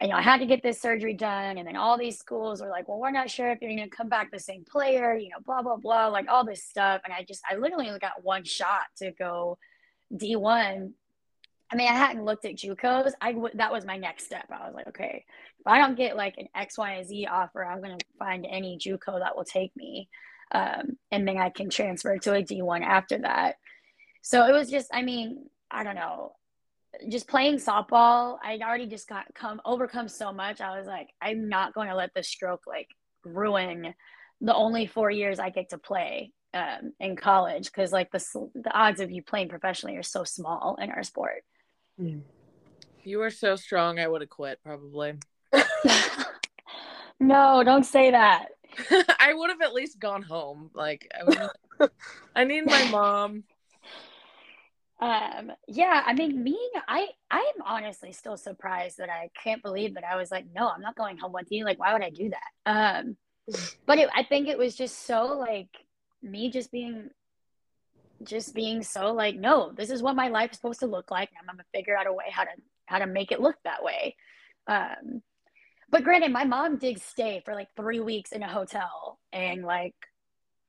you 0.00 0.08
know, 0.08 0.16
I 0.16 0.22
had 0.22 0.38
to 0.38 0.46
get 0.46 0.62
this 0.62 0.80
surgery 0.80 1.14
done. 1.14 1.56
And 1.56 1.66
then 1.66 1.76
all 1.76 1.96
these 1.96 2.18
schools 2.18 2.60
were 2.60 2.68
like, 2.68 2.86
well, 2.88 2.98
we're 2.98 3.10
not 3.10 3.30
sure 3.30 3.50
if 3.50 3.60
you're 3.62 3.74
going 3.74 3.88
to 3.88 3.96
come 3.96 4.08
back 4.08 4.30
the 4.30 4.38
same 4.38 4.64
player, 4.64 5.16
you 5.16 5.30
know, 5.30 5.38
blah, 5.44 5.62
blah, 5.62 5.76
blah, 5.76 6.08
like 6.08 6.28
all 6.28 6.44
this 6.44 6.64
stuff. 6.64 7.00
And 7.04 7.14
I 7.14 7.24
just, 7.24 7.42
I 7.50 7.56
literally 7.56 7.86
only 7.86 7.98
got 7.98 8.22
one 8.22 8.44
shot 8.44 8.84
to 8.98 9.12
go 9.12 9.58
D1. 10.12 10.92
I 11.70 11.76
mean, 11.76 11.88
I 11.88 11.94
hadn't 11.94 12.24
looked 12.24 12.44
at 12.44 12.56
JUCOs. 12.56 13.12
I 13.20 13.32
w- 13.32 13.54
that 13.54 13.72
was 13.72 13.84
my 13.84 13.96
next 13.96 14.26
step. 14.26 14.46
I 14.50 14.66
was 14.66 14.74
like, 14.74 14.86
okay, 14.88 15.24
if 15.58 15.66
I 15.66 15.78
don't 15.78 15.96
get 15.96 16.16
like 16.16 16.38
an 16.38 16.48
X, 16.54 16.78
Y, 16.78 16.92
and 16.92 17.06
Z 17.06 17.26
offer, 17.26 17.64
I'm 17.64 17.82
to 17.82 18.04
find 18.18 18.46
any 18.48 18.78
JUCO 18.78 19.18
that 19.18 19.36
will 19.36 19.44
take 19.44 19.74
me. 19.76 20.08
Um, 20.52 20.96
and 21.10 21.26
then 21.26 21.38
I 21.38 21.50
can 21.50 21.70
transfer 21.70 22.16
to 22.18 22.34
a 22.34 22.42
D1 22.42 22.82
after 22.82 23.18
that. 23.18 23.56
So 24.22 24.46
it 24.46 24.52
was 24.52 24.70
just, 24.70 24.90
I 24.94 25.02
mean, 25.02 25.46
I 25.70 25.82
don't 25.82 25.96
know 25.96 26.36
just 27.08 27.28
playing 27.28 27.56
softball, 27.56 28.38
I 28.42 28.58
already 28.62 28.86
just 28.86 29.08
got 29.08 29.26
come 29.34 29.60
overcome 29.64 30.08
so 30.08 30.32
much. 30.32 30.60
I 30.60 30.78
was 30.78 30.86
like, 30.86 31.10
I'm 31.20 31.48
not 31.48 31.74
going 31.74 31.88
to 31.88 31.94
let 31.94 32.14
this 32.14 32.28
stroke 32.28 32.62
like 32.66 32.88
ruin 33.24 33.94
the 34.40 34.54
only 34.54 34.86
four 34.86 35.10
years 35.10 35.38
I 35.38 35.50
get 35.50 35.70
to 35.70 35.78
play 35.78 36.32
um, 36.54 36.92
in 37.00 37.16
college 37.16 37.66
because 37.66 37.92
like 37.92 38.10
the 38.10 38.50
the 38.54 38.72
odds 38.72 39.00
of 39.00 39.10
you 39.10 39.22
playing 39.22 39.48
professionally 39.48 39.96
are 39.96 40.02
so 40.02 40.24
small 40.24 40.76
in 40.80 40.90
our 40.90 41.02
sport. 41.02 41.44
Hmm. 41.98 42.20
You 43.04 43.18
were 43.18 43.30
so 43.30 43.56
strong, 43.56 43.98
I 43.98 44.08
would 44.08 44.20
have 44.20 44.30
quit 44.30 44.58
probably. 44.64 45.14
no, 47.20 47.62
don't 47.64 47.84
say 47.84 48.10
that. 48.10 48.48
I 49.20 49.32
would 49.32 49.50
have 49.50 49.62
at 49.62 49.74
least 49.74 49.98
gone 49.98 50.22
home. 50.22 50.70
Like 50.74 51.08
I, 51.18 51.24
would, 51.24 51.90
I 52.34 52.44
need 52.44 52.66
my 52.66 52.84
mom 52.90 53.44
um 54.98 55.52
yeah 55.68 56.02
i 56.06 56.14
mean 56.14 56.42
me 56.42 56.58
i 56.88 57.06
i 57.30 57.52
am 57.54 57.62
honestly 57.66 58.12
still 58.12 58.36
surprised 58.36 58.96
that 58.96 59.10
i 59.10 59.28
can't 59.42 59.62
believe 59.62 59.92
that 59.92 60.04
i 60.04 60.16
was 60.16 60.30
like 60.30 60.46
no 60.54 60.68
i'm 60.68 60.80
not 60.80 60.96
going 60.96 61.18
home 61.18 61.32
with 61.32 61.46
you 61.50 61.66
like 61.66 61.78
why 61.78 61.92
would 61.92 62.02
i 62.02 62.08
do 62.08 62.30
that 62.30 63.04
um 63.04 63.16
but 63.84 63.98
it, 63.98 64.08
i 64.14 64.22
think 64.22 64.48
it 64.48 64.56
was 64.56 64.74
just 64.74 65.04
so 65.04 65.36
like 65.38 65.68
me 66.22 66.50
just 66.50 66.72
being 66.72 67.10
just 68.22 68.54
being 68.54 68.82
so 68.82 69.12
like 69.12 69.36
no 69.36 69.72
this 69.76 69.90
is 69.90 70.02
what 70.02 70.16
my 70.16 70.28
life 70.28 70.50
is 70.50 70.56
supposed 70.56 70.80
to 70.80 70.86
look 70.86 71.10
like 71.10 71.28
and 71.30 71.38
i'm 71.48 71.56
gonna 71.56 71.64
figure 71.74 71.96
out 71.96 72.06
a 72.06 72.12
way 72.12 72.24
how 72.30 72.44
to 72.44 72.50
how 72.86 72.98
to 72.98 73.06
make 73.06 73.30
it 73.30 73.40
look 73.40 73.56
that 73.64 73.82
way 73.82 74.14
um 74.68 75.22
but 75.90 76.02
granted 76.02 76.32
my 76.32 76.44
mom 76.44 76.78
did 76.78 77.00
stay 77.00 77.42
for 77.44 77.54
like 77.54 77.68
three 77.76 78.00
weeks 78.00 78.32
in 78.32 78.42
a 78.42 78.48
hotel 78.48 79.18
and 79.32 79.64
like 79.64 79.94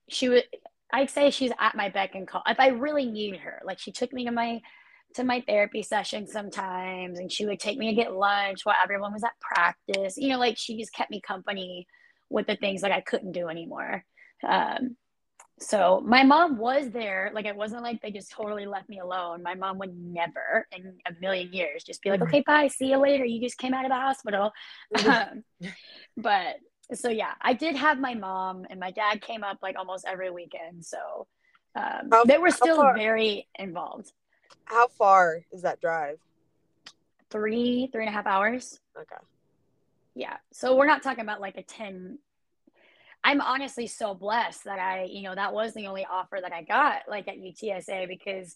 she 0.10 0.30
would 0.30 0.44
I'd 0.92 1.10
say 1.10 1.32
she's 1.32 1.52
at 1.60 1.76
my 1.76 1.90
beck 1.90 2.16
and 2.16 2.28
call. 2.28 2.44
If 2.48 2.60
I 2.60 2.68
really 2.68 3.06
need 3.06 3.38
her, 3.38 3.62
like 3.66 3.80
she 3.80 3.92
took 3.92 4.14
me 4.14 4.26
to 4.26 4.32
my 4.32 4.62
to 5.16 5.24
my 5.24 5.42
therapy 5.48 5.82
session 5.82 6.28
sometimes 6.28 7.18
and 7.18 7.32
she 7.32 7.46
would 7.46 7.60
take 7.60 7.78
me 7.78 7.90
to 7.90 7.96
get 7.96 8.14
lunch 8.14 8.66
while 8.66 8.76
everyone 8.82 9.14
was 9.14 9.24
at 9.24 9.40
practice. 9.40 10.18
You 10.18 10.30
know, 10.30 10.40
like 10.40 10.58
she 10.58 10.78
just 10.78 10.94
kept 10.94 11.12
me 11.12 11.22
company 11.22 11.88
with 12.30 12.48
the 12.48 12.56
things 12.56 12.82
that 12.82 12.92
I 12.92 13.02
couldn't 13.02 13.32
do 13.32 13.48
anymore. 13.48 14.04
Um, 14.48 14.98
so 15.60 16.04
my 16.06 16.24
mom 16.24 16.58
was 16.58 16.92
there. 16.92 17.32
Like 17.34 17.46
it 17.46 17.56
wasn't 17.56 17.82
like 17.82 18.02
they 18.02 18.12
just 18.12 18.32
totally 18.32 18.66
left 18.66 18.90
me 18.90 19.00
alone. 19.00 19.42
My 19.42 19.56
mom 19.56 19.80
would 19.80 19.98
never 19.98 20.68
in 20.72 20.94
a 21.06 21.12
million 21.20 21.52
years 21.52 21.84
just 21.84 22.02
be 22.02 22.12
like, 22.12 22.20
mm-hmm. 22.20 22.30
okay, 22.30 22.44
bye, 22.46 22.68
see 22.68 22.90
you 22.90 22.98
later. 22.98 23.26
You 23.26 23.42
just 23.42 23.58
came 23.58 23.74
out 23.74 23.86
of 23.86 23.90
the 23.90 23.96
hospital. 23.96 24.52
um, 25.08 25.44
but 26.18 26.58
so 26.94 27.10
yeah, 27.10 27.34
I 27.42 27.54
did 27.54 27.76
have 27.76 28.00
my 28.00 28.14
mom 28.14 28.66
and 28.70 28.80
my 28.80 28.92
dad 28.92 29.22
came 29.22 29.44
up 29.44 29.58
like 29.64 29.78
almost 29.78 30.06
every 30.08 30.30
weekend. 30.30 30.86
So 30.86 31.28
um, 31.76 32.10
how, 32.12 32.24
they 32.24 32.38
were 32.38 32.52
still 32.52 32.94
very 32.94 33.48
involved. 33.58 34.12
How 34.66 34.88
far 34.90 35.40
is 35.52 35.64
that 35.64 35.82
drive? 35.82 36.20
Three, 37.30 37.90
three 37.92 38.04
and 38.04 38.10
a 38.10 38.14
half 38.14 38.28
hours. 38.28 38.80
Okay. 38.96 39.16
Yeah. 40.14 40.38
So 40.52 40.76
we're 40.76 40.88
not 40.88 41.04
talking 41.04 41.24
about 41.24 41.42
like 41.42 41.58
a 41.58 41.64
10. 41.64 42.20
I'm 43.28 43.42
honestly 43.42 43.88
so 43.88 44.14
blessed 44.14 44.64
that 44.64 44.80
I, 44.80 45.04
you 45.04 45.22
know, 45.24 45.36
that 45.36 45.54
was 45.54 45.74
the 45.74 45.88
only 45.88 46.08
offer 46.10 46.40
that 46.42 46.54
I 46.54 46.64
got 46.64 47.02
like 47.10 47.28
at 47.28 47.36
UTSA 47.36 48.08
because 48.08 48.56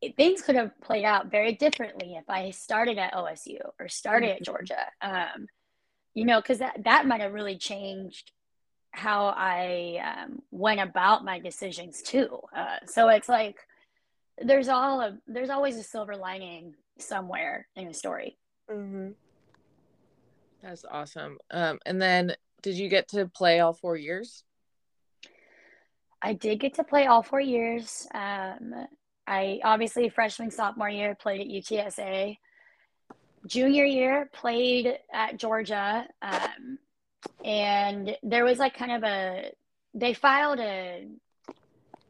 it, 0.00 0.16
things 0.16 0.40
could 0.40 0.54
have 0.54 0.80
played 0.80 1.04
out 1.04 1.32
very 1.32 1.56
differently 1.56 2.14
if 2.14 2.30
I 2.30 2.50
started 2.50 2.96
at 2.96 3.12
OSU 3.12 3.58
or 3.80 3.88
started 3.88 4.28
mm-hmm. 4.28 4.36
at 4.36 4.42
Georgia. 4.44 4.86
Um, 5.00 5.48
you 6.14 6.24
know, 6.24 6.40
because 6.40 6.60
that, 6.60 6.84
that 6.84 7.06
might 7.08 7.22
have 7.22 7.32
really 7.32 7.58
changed 7.58 8.30
how 8.92 9.34
I 9.36 9.98
um, 10.22 10.42
went 10.52 10.78
about 10.78 11.24
my 11.24 11.40
decisions 11.40 12.02
too. 12.02 12.38
Uh, 12.56 12.76
so 12.86 13.08
it's 13.08 13.28
like 13.28 13.56
there's 14.40 14.68
all 14.68 15.00
a 15.00 15.18
there's 15.26 15.50
always 15.50 15.76
a 15.76 15.82
silver 15.82 16.14
lining 16.14 16.74
somewhere 16.98 17.66
in 17.74 17.88
a 17.88 17.94
story. 17.94 18.38
Mm-hmm. 18.70 19.08
That's 20.62 20.84
awesome. 20.88 21.38
Um, 21.50 21.80
and 21.84 22.00
then 22.00 22.36
did 22.62 22.76
you 22.76 22.88
get 22.88 23.08
to 23.08 23.26
play 23.26 23.60
all 23.60 23.72
four 23.72 23.96
years? 23.96 24.44
I 26.20 26.34
did 26.34 26.60
get 26.60 26.74
to 26.74 26.84
play 26.84 27.06
all 27.06 27.22
four 27.22 27.40
years. 27.40 28.06
Um, 28.14 28.86
I 29.26 29.60
obviously 29.64 30.08
freshman 30.08 30.50
sophomore 30.50 30.88
year 30.88 31.16
played 31.20 31.40
at 31.40 31.46
UTSA 31.48 32.36
junior 33.46 33.84
year 33.84 34.30
played 34.32 34.98
at 35.12 35.36
Georgia, 35.38 36.06
um, 36.20 36.78
and 37.44 38.16
there 38.22 38.44
was 38.44 38.58
like 38.58 38.76
kind 38.76 38.92
of 38.92 39.04
a 39.04 39.52
they 39.94 40.14
filed 40.14 40.58
a 40.60 41.08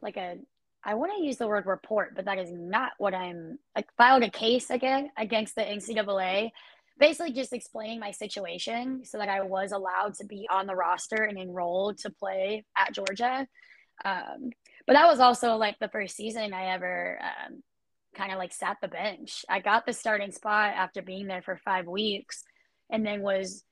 like 0.01 0.17
a 0.17 0.37
I 0.85 0.95
want 0.95 1.13
to 1.17 1.23
use 1.23 1.37
the 1.37 1.47
word 1.47 1.65
report, 1.65 2.13
but 2.15 2.25
that 2.25 2.39
is 2.39 2.51
not 2.51 2.91
what 2.97 3.13
I'm 3.13 3.57
like 3.75 3.87
filed 3.97 4.23
a 4.23 4.29
case 4.29 4.69
again 4.69 5.11
against 5.17 5.55
the 5.55 5.61
NCAA, 5.61 6.51
basically 6.97 7.33
just 7.33 7.53
explaining 7.53 7.99
my 7.99 8.11
situation 8.11 9.03
so 9.03 9.17
that 9.17 9.29
I 9.29 9.41
was 9.41 9.71
allowed 9.71 10.15
to 10.15 10.25
be 10.25 10.47
on 10.51 10.67
the 10.67 10.75
roster 10.75 11.23
and 11.23 11.37
enrolled 11.37 11.97
to 11.99 12.09
play 12.11 12.65
at 12.77 12.93
Georgia. 12.93 13.47
Um, 14.05 14.51
but 14.85 14.93
that 14.93 15.07
was 15.07 15.19
also 15.19 15.55
like 15.55 15.79
the 15.79 15.89
first 15.89 16.15
season 16.15 16.53
I 16.53 16.73
ever 16.73 17.19
um, 17.21 17.63
kind 18.15 18.31
of 18.31 18.37
like 18.37 18.53
sat 18.53 18.77
the 18.81 18.87
bench. 18.87 19.45
I 19.49 19.59
got 19.59 19.85
the 19.85 19.93
starting 19.93 20.31
spot 20.31 20.73
after 20.75 21.01
being 21.01 21.27
there 21.27 21.41
for 21.41 21.57
five 21.57 21.87
weeks 21.87 22.43
and 22.89 23.05
then 23.05 23.21
was 23.21 23.63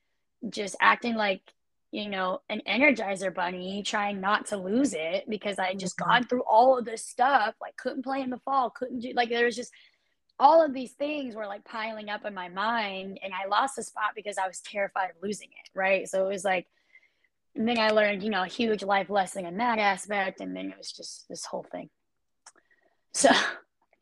just 0.48 0.76
acting 0.80 1.14
like, 1.14 1.42
you 1.90 2.08
know, 2.08 2.40
an 2.48 2.62
energizer 2.66 3.32
bunny, 3.32 3.82
trying 3.82 4.20
not 4.20 4.46
to 4.46 4.56
lose 4.56 4.94
it 4.94 5.24
because 5.28 5.58
I 5.58 5.74
just 5.74 5.98
mm-hmm. 5.98 6.10
gone 6.10 6.24
through 6.24 6.42
all 6.42 6.78
of 6.78 6.84
this 6.84 7.06
stuff, 7.06 7.54
like 7.60 7.76
couldn't 7.76 8.02
play 8.02 8.22
in 8.22 8.30
the 8.30 8.40
fall, 8.44 8.70
couldn't 8.70 9.00
do 9.00 9.12
like 9.14 9.28
there 9.28 9.44
was 9.44 9.56
just 9.56 9.72
all 10.42 10.60
of 10.60 10.74
these 10.74 10.90
things 10.90 11.36
were 11.36 11.46
like 11.46 11.64
piling 11.64 12.08
up 12.08 12.24
in 12.24 12.34
my 12.34 12.48
mind 12.48 13.20
and 13.22 13.32
I 13.32 13.46
lost 13.46 13.76
the 13.76 13.82
spot 13.84 14.10
because 14.16 14.38
I 14.38 14.48
was 14.48 14.60
terrified 14.60 15.10
of 15.10 15.22
losing 15.22 15.50
it. 15.50 15.70
Right. 15.78 16.08
So 16.08 16.26
it 16.26 16.28
was 16.28 16.44
like 16.44 16.66
and 17.54 17.68
then 17.68 17.78
I 17.78 17.90
learned, 17.90 18.24
you 18.24 18.30
know, 18.30 18.42
a 18.42 18.48
huge 18.48 18.82
life 18.82 19.08
lesson 19.08 19.46
in 19.46 19.58
that 19.58 19.78
aspect. 19.78 20.40
And 20.40 20.56
then 20.56 20.70
it 20.70 20.78
was 20.78 20.90
just 20.90 21.28
this 21.28 21.44
whole 21.44 21.64
thing. 21.70 21.90
So 23.14 23.30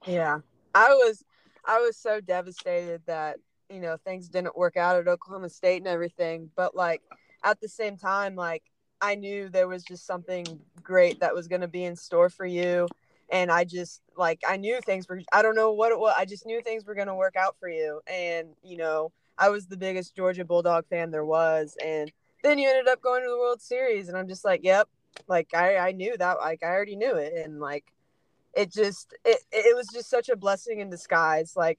yeah. 0.07 0.38
I 0.74 0.88
was 0.88 1.22
I 1.66 1.78
was 1.80 1.99
so 1.99 2.20
devastated 2.22 3.03
that 3.07 3.36
you 3.68 3.80
know 3.80 3.99
things 4.05 4.28
didn't 4.28 4.57
work 4.57 4.78
out 4.78 4.97
at 4.97 5.09
Oklahoma 5.09 5.51
State 5.51 5.78
and 5.78 5.88
everything, 5.88 6.49
but 6.57 6.74
like 6.74 7.03
at 7.45 7.61
the 7.61 7.68
same 7.68 7.99
time, 7.99 8.34
like 8.34 8.62
I 9.01 9.14
knew 9.14 9.51
there 9.51 9.68
was 9.68 9.82
just 9.82 10.07
something 10.07 10.47
great 10.82 11.20
that 11.20 11.34
was 11.34 11.49
going 11.49 11.61
to 11.61 11.68
be 11.68 11.84
in 11.84 11.97
store 11.97 12.30
for 12.30 12.47
you. 12.47 12.88
And 13.31 13.51
I 13.51 13.64
just 13.64 14.03
like, 14.16 14.41
I 14.47 14.57
knew 14.57 14.81
things 14.81 15.09
were, 15.09 15.20
I 15.33 15.43
don't 15.43 15.55
know 15.55 15.72
what 15.72 15.93
it 15.93 15.99
was. 15.99 16.14
I 16.16 16.24
just 16.24 16.47
knew 16.47 16.61
things 16.62 16.85
were 16.85 16.95
going 16.95 17.07
to 17.07 17.14
work 17.14 17.37
out 17.37 17.57
for 17.61 17.68
you. 17.68 18.01
And, 18.07 18.49
you 18.62 18.76
know, 18.76 19.12
I 19.39 19.49
was 19.51 19.66
the 19.66 19.76
biggest 19.76 20.16
Georgia 20.16 20.45
Bulldog 20.45 20.87
fan 20.89 21.11
there 21.11 21.24
was. 21.24 21.76
And 21.85 22.11
then 22.43 22.59
you 22.59 22.68
ended 22.68 22.89
up 22.89 23.01
going 23.01 23.22
to 23.22 23.28
the 23.28 23.39
World 23.39 23.62
Series. 23.62 24.09
And 24.09 24.18
I'm 24.18 24.28
just 24.28 24.45
like, 24.45 24.61
yep, 24.64 24.89
like 25.28 25.55
I, 25.55 25.76
I 25.76 25.93
knew 25.93 26.16
that, 26.18 26.39
like 26.39 26.62
I 26.64 26.66
already 26.66 26.97
knew 26.97 27.14
it. 27.14 27.33
And 27.35 27.61
like, 27.61 27.85
it 28.53 28.72
just, 28.72 29.14
it, 29.24 29.39
it 29.53 29.76
was 29.76 29.87
just 29.93 30.11
such 30.11 30.28
a 30.28 30.37
blessing 30.37 30.81
in 30.81 30.91
disguise. 30.91 31.55
Like, 31.57 31.78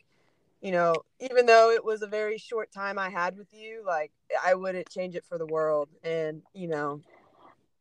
you 0.61 0.71
know, 0.71 0.93
even 1.19 1.45
though 1.47 1.71
it 1.71 1.83
was 1.83 2.01
a 2.01 2.07
very 2.07 2.37
short 2.37 2.71
time 2.71 2.97
I 2.97 3.09
had 3.09 3.37
with 3.37 3.47
you, 3.51 3.83
like 3.85 4.11
I 4.45 4.53
wouldn't 4.53 4.89
change 4.89 5.15
it 5.15 5.25
for 5.27 5.37
the 5.37 5.45
world. 5.47 5.89
And 6.03 6.43
you 6.53 6.67
know, 6.67 7.01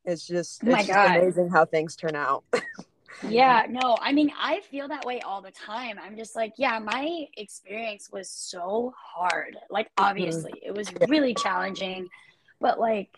it's 0.05 0.27
just 0.27 0.63
Oh 0.67 0.73
it's 0.73 0.87
just 0.87 0.99
amazing 0.99 1.51
how 1.51 1.67
things 1.67 1.95
turn 1.95 2.17
out. 2.17 2.43
Yeah, 3.23 3.67
no, 3.69 3.97
I 4.01 4.13
mean, 4.13 4.33
I 4.41 4.61
feel 4.71 4.89
that 4.89 5.05
way 5.05 5.21
all 5.21 5.43
the 5.43 5.51
time. 5.51 5.99
I'm 6.03 6.17
just 6.17 6.35
like, 6.35 6.55
yeah, 6.57 6.79
my 6.79 7.27
experience 7.37 8.09
was 8.11 8.31
so 8.31 8.95
hard. 8.97 9.57
Like, 9.69 9.91
obviously, 9.99 10.61
it 10.65 10.75
was 10.75 10.91
really 11.09 11.35
challenging, 11.35 12.09
but 12.61 12.81
like, 12.81 13.11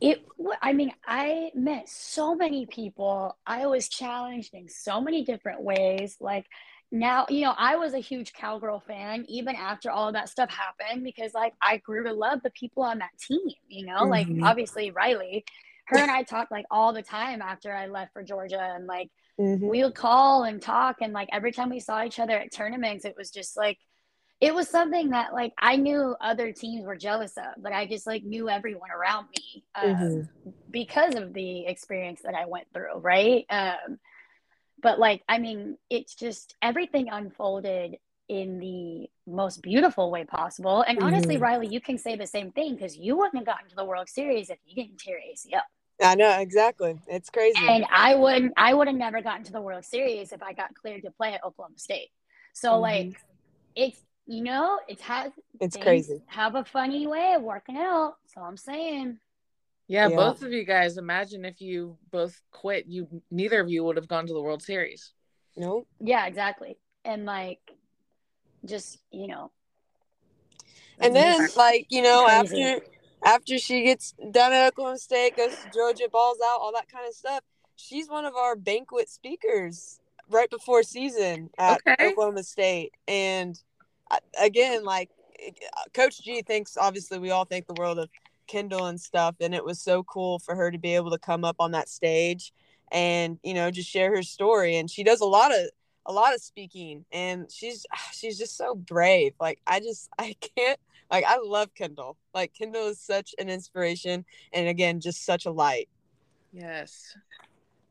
it, 0.00 0.26
I 0.60 0.72
mean, 0.72 0.92
I 1.06 1.50
met 1.54 1.88
so 1.88 2.34
many 2.34 2.66
people. 2.66 3.36
I 3.46 3.66
was 3.66 3.88
challenged 3.88 4.54
in 4.54 4.68
so 4.68 5.00
many 5.00 5.24
different 5.24 5.62
ways. 5.62 6.16
Like, 6.20 6.46
now, 6.92 7.26
you 7.28 7.42
know, 7.42 7.54
I 7.56 7.76
was 7.76 7.94
a 7.94 7.98
huge 7.98 8.32
Cowgirl 8.32 8.80
fan 8.80 9.24
even 9.28 9.56
after 9.56 9.90
all 9.90 10.08
of 10.08 10.14
that 10.14 10.28
stuff 10.28 10.50
happened 10.50 11.02
because, 11.02 11.32
like, 11.34 11.54
I 11.62 11.78
grew 11.78 12.04
to 12.04 12.12
love 12.12 12.40
the 12.42 12.50
people 12.50 12.82
on 12.82 12.98
that 12.98 13.10
team, 13.18 13.40
you 13.68 13.86
know, 13.86 14.04
like, 14.04 14.26
Mhm. 14.26 14.42
obviously, 14.42 14.90
Riley 14.90 15.44
her 15.86 15.98
and 15.98 16.10
I 16.10 16.22
talked 16.22 16.50
like 16.50 16.66
all 16.70 16.92
the 16.92 17.02
time 17.02 17.40
after 17.42 17.72
I 17.72 17.86
left 17.86 18.12
for 18.12 18.22
Georgia 18.22 18.60
and 18.60 18.86
like 18.86 19.10
Mhm. 19.38 19.60
we 19.68 19.82
would 19.84 19.94
call 19.94 20.44
and 20.44 20.60
talk 20.60 20.96
and 21.00 21.12
like 21.12 21.28
every 21.32 21.52
time 21.52 21.70
we 21.70 21.80
saw 21.80 22.04
each 22.04 22.18
other 22.18 22.38
at 22.38 22.52
tournaments 22.52 23.04
it 23.04 23.14
was 23.16 23.30
just 23.30 23.56
like 23.56 23.78
it 24.40 24.54
was 24.54 24.68
something 24.68 25.10
that 25.10 25.32
like 25.32 25.52
I 25.58 25.76
knew 25.76 26.14
other 26.20 26.52
teams 26.52 26.84
were 26.84 26.96
jealous 26.96 27.36
of 27.36 27.62
but 27.62 27.72
I 27.72 27.86
just 27.86 28.06
like 28.06 28.24
knew 28.24 28.48
everyone 28.48 28.90
around 28.90 29.28
me 29.30 29.64
um, 29.74 29.84
Mhm. 29.84 30.28
because 30.70 31.14
of 31.14 31.32
the 31.32 31.66
experience 31.66 32.22
that 32.22 32.34
I 32.34 32.46
went 32.46 32.66
through 32.72 32.98
right 32.98 33.46
um 33.50 33.98
but 34.82 34.98
like 34.98 35.22
I 35.28 35.38
mean 35.38 35.78
it's 35.88 36.14
just 36.14 36.56
everything 36.62 37.08
unfolded 37.10 37.98
in 38.28 38.58
the 38.58 39.08
most 39.26 39.62
beautiful 39.62 40.10
way 40.10 40.24
possible 40.24 40.82
and 40.82 40.98
honestly 40.98 41.36
Mhm. 41.36 41.42
Riley 41.42 41.68
you 41.68 41.80
can 41.80 41.96
say 41.96 42.16
the 42.16 42.26
same 42.26 42.50
thing 42.50 42.74
because 42.74 42.96
you 42.96 43.16
wouldn't 43.16 43.36
have 43.36 43.46
gotten 43.46 43.68
to 43.68 43.76
the 43.76 43.84
World 43.84 44.08
Series 44.08 44.50
if 44.50 44.58
you 44.64 44.74
didn't 44.74 44.98
tear 44.98 45.18
ACL 45.18 45.62
I 46.02 46.14
know 46.14 46.38
exactly. 46.40 46.98
It's 47.06 47.30
crazy. 47.30 47.58
and 47.68 47.86
I 47.90 48.14
wouldn't 48.14 48.52
I 48.56 48.74
would 48.74 48.86
have 48.86 48.96
never 48.96 49.22
gotten 49.22 49.44
to 49.44 49.52
the 49.52 49.60
World 49.60 49.84
Series 49.84 50.32
if 50.32 50.42
I 50.42 50.52
got 50.52 50.74
cleared 50.74 51.02
to 51.02 51.10
play 51.10 51.32
at 51.34 51.44
Oklahoma 51.44 51.78
State. 51.78 52.10
So 52.52 52.72
Mhm. 52.72 52.80
like 52.82 53.20
it's 53.74 54.00
you 54.26 54.42
know, 54.42 54.80
it 54.88 55.00
has 55.02 55.32
it's 55.60 55.76
crazy. 55.76 56.20
have 56.26 56.54
a 56.56 56.64
funny 56.64 57.06
way 57.06 57.34
of 57.34 57.42
working 57.42 57.76
out. 57.76 58.16
So 58.26 58.40
I'm 58.40 58.56
saying. 58.56 59.18
Yeah, 59.88 60.08
Yeah. 60.08 60.16
both 60.16 60.42
of 60.42 60.52
you 60.52 60.64
guys. 60.64 60.98
Imagine 60.98 61.44
if 61.44 61.60
you 61.60 61.96
both 62.10 62.40
quit. 62.50 62.86
You 62.86 63.22
neither 63.30 63.60
of 63.60 63.70
you 63.70 63.84
would 63.84 63.96
have 63.96 64.08
gone 64.08 64.26
to 64.26 64.34
the 64.34 64.42
World 64.42 64.62
Series. 64.62 65.12
No. 65.56 65.86
Yeah, 66.00 66.26
exactly. 66.26 66.76
And 67.04 67.24
like 67.24 67.60
just, 68.64 68.98
you 69.12 69.28
know. 69.28 69.52
And 70.98 71.14
then 71.14 71.48
like, 71.56 71.86
you 71.88 72.02
know, 72.02 72.24
crazy. 72.24 72.62
after 72.62 72.86
after 73.24 73.58
she 73.58 73.82
gets 73.82 74.14
done 74.30 74.52
at 74.52 74.68
Oklahoma 74.68 74.98
State, 74.98 75.36
goes 75.36 75.56
to 75.56 75.70
Georgia, 75.70 76.08
balls 76.10 76.38
out, 76.44 76.60
all 76.60 76.72
that 76.72 76.88
kind 76.90 77.06
of 77.08 77.14
stuff, 77.14 77.40
she's 77.76 78.08
one 78.08 78.24
of 78.24 78.34
our 78.34 78.56
banquet 78.56 79.08
speakers 79.08 80.00
right 80.28 80.50
before 80.50 80.82
season 80.82 81.50
at 81.58 81.80
Okay. 81.86 82.08
Oklahoma 82.08 82.42
State. 82.42 82.92
And 83.06 83.58
uh, 84.10 84.18
again, 84.40 84.84
like 84.84 85.10
Coach 85.94 86.22
G 86.22 86.42
thinks 86.42 86.76
obviously 86.76 87.18
we 87.18 87.30
all 87.30 87.44
think 87.44 87.66
the 87.66 87.74
world 87.74 87.98
of 87.98 88.08
Kendall 88.46 88.86
and 88.86 89.00
stuff, 89.00 89.34
and 89.40 89.54
it 89.54 89.64
was 89.64 89.80
so 89.80 90.02
cool 90.04 90.38
for 90.38 90.54
her 90.54 90.70
to 90.70 90.78
be 90.78 90.94
able 90.94 91.10
to 91.10 91.18
come 91.18 91.44
up 91.44 91.56
on 91.58 91.72
that 91.72 91.88
stage 91.88 92.52
and 92.92 93.38
you 93.42 93.54
know 93.54 93.70
just 93.70 93.90
share 93.90 94.14
her 94.14 94.22
story. 94.22 94.76
And 94.76 94.90
she 94.90 95.02
does 95.04 95.20
a 95.20 95.26
lot 95.26 95.52
of 95.52 95.68
a 96.06 96.12
lot 96.12 96.34
of 96.34 96.40
speaking, 96.40 97.04
and 97.12 97.50
she's 97.50 97.86
she's 98.12 98.38
just 98.38 98.56
so 98.56 98.74
brave. 98.74 99.34
Like 99.40 99.60
I 99.66 99.80
just 99.80 100.08
I 100.18 100.36
can't 100.56 100.78
like 101.10 101.24
I 101.26 101.38
love 101.38 101.74
Kendall. 101.74 102.16
Like 102.34 102.52
Kendall 102.54 102.88
is 102.88 103.00
such 103.00 103.34
an 103.38 103.48
inspiration, 103.48 104.24
and 104.52 104.68
again, 104.68 105.00
just 105.00 105.24
such 105.24 105.46
a 105.46 105.50
light. 105.50 105.88
Yes. 106.52 107.16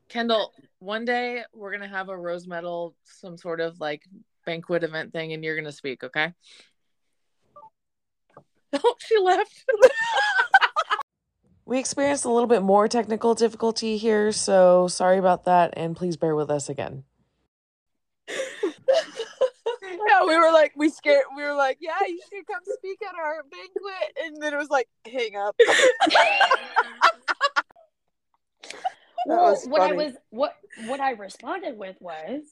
Kendall, 0.08 0.52
one 0.78 1.04
day 1.04 1.42
we're 1.52 1.72
gonna 1.72 1.88
have 1.88 2.08
a 2.08 2.16
rose 2.16 2.46
medal, 2.46 2.94
some 3.04 3.36
sort 3.36 3.60
of 3.60 3.80
like 3.80 4.02
banquet 4.44 4.84
event 4.84 5.12
thing, 5.12 5.32
and 5.32 5.44
you're 5.44 5.56
gonna 5.56 5.72
speak, 5.72 6.04
okay? 6.04 6.32
Oh, 8.72 8.94
she 8.98 9.16
left. 9.18 9.64
We 11.66 11.80
experienced 11.80 12.24
a 12.24 12.30
little 12.30 12.46
bit 12.46 12.62
more 12.62 12.86
technical 12.86 13.34
difficulty 13.34 13.96
here, 13.96 14.30
so 14.30 14.86
sorry 14.86 15.18
about 15.18 15.46
that, 15.46 15.74
and 15.76 15.96
please 15.96 16.16
bear 16.16 16.36
with 16.36 16.48
us 16.48 16.68
again. 16.68 17.02
yeah, 18.28 20.15
we 20.26 20.36
were 20.38 20.52
like, 20.52 20.72
we 20.76 20.88
scared. 20.88 21.24
We 21.36 21.42
were 21.42 21.54
like, 21.54 21.78
yeah, 21.80 21.94
you 22.06 22.20
should 22.32 22.46
come 22.46 22.60
speak 22.64 22.98
at 23.02 23.14
our 23.14 23.42
banquet, 23.50 24.18
and 24.24 24.42
then 24.42 24.54
it 24.54 24.56
was 24.56 24.70
like, 24.70 24.88
hang 25.04 25.36
up. 25.36 25.58
That 29.26 29.38
well, 29.38 29.50
was 29.50 29.66
what 29.66 29.80
I 29.80 29.92
was 29.92 30.12
what 30.30 30.54
what 30.86 31.00
I 31.00 31.10
responded 31.10 31.76
with 31.76 31.96
was 32.00 32.42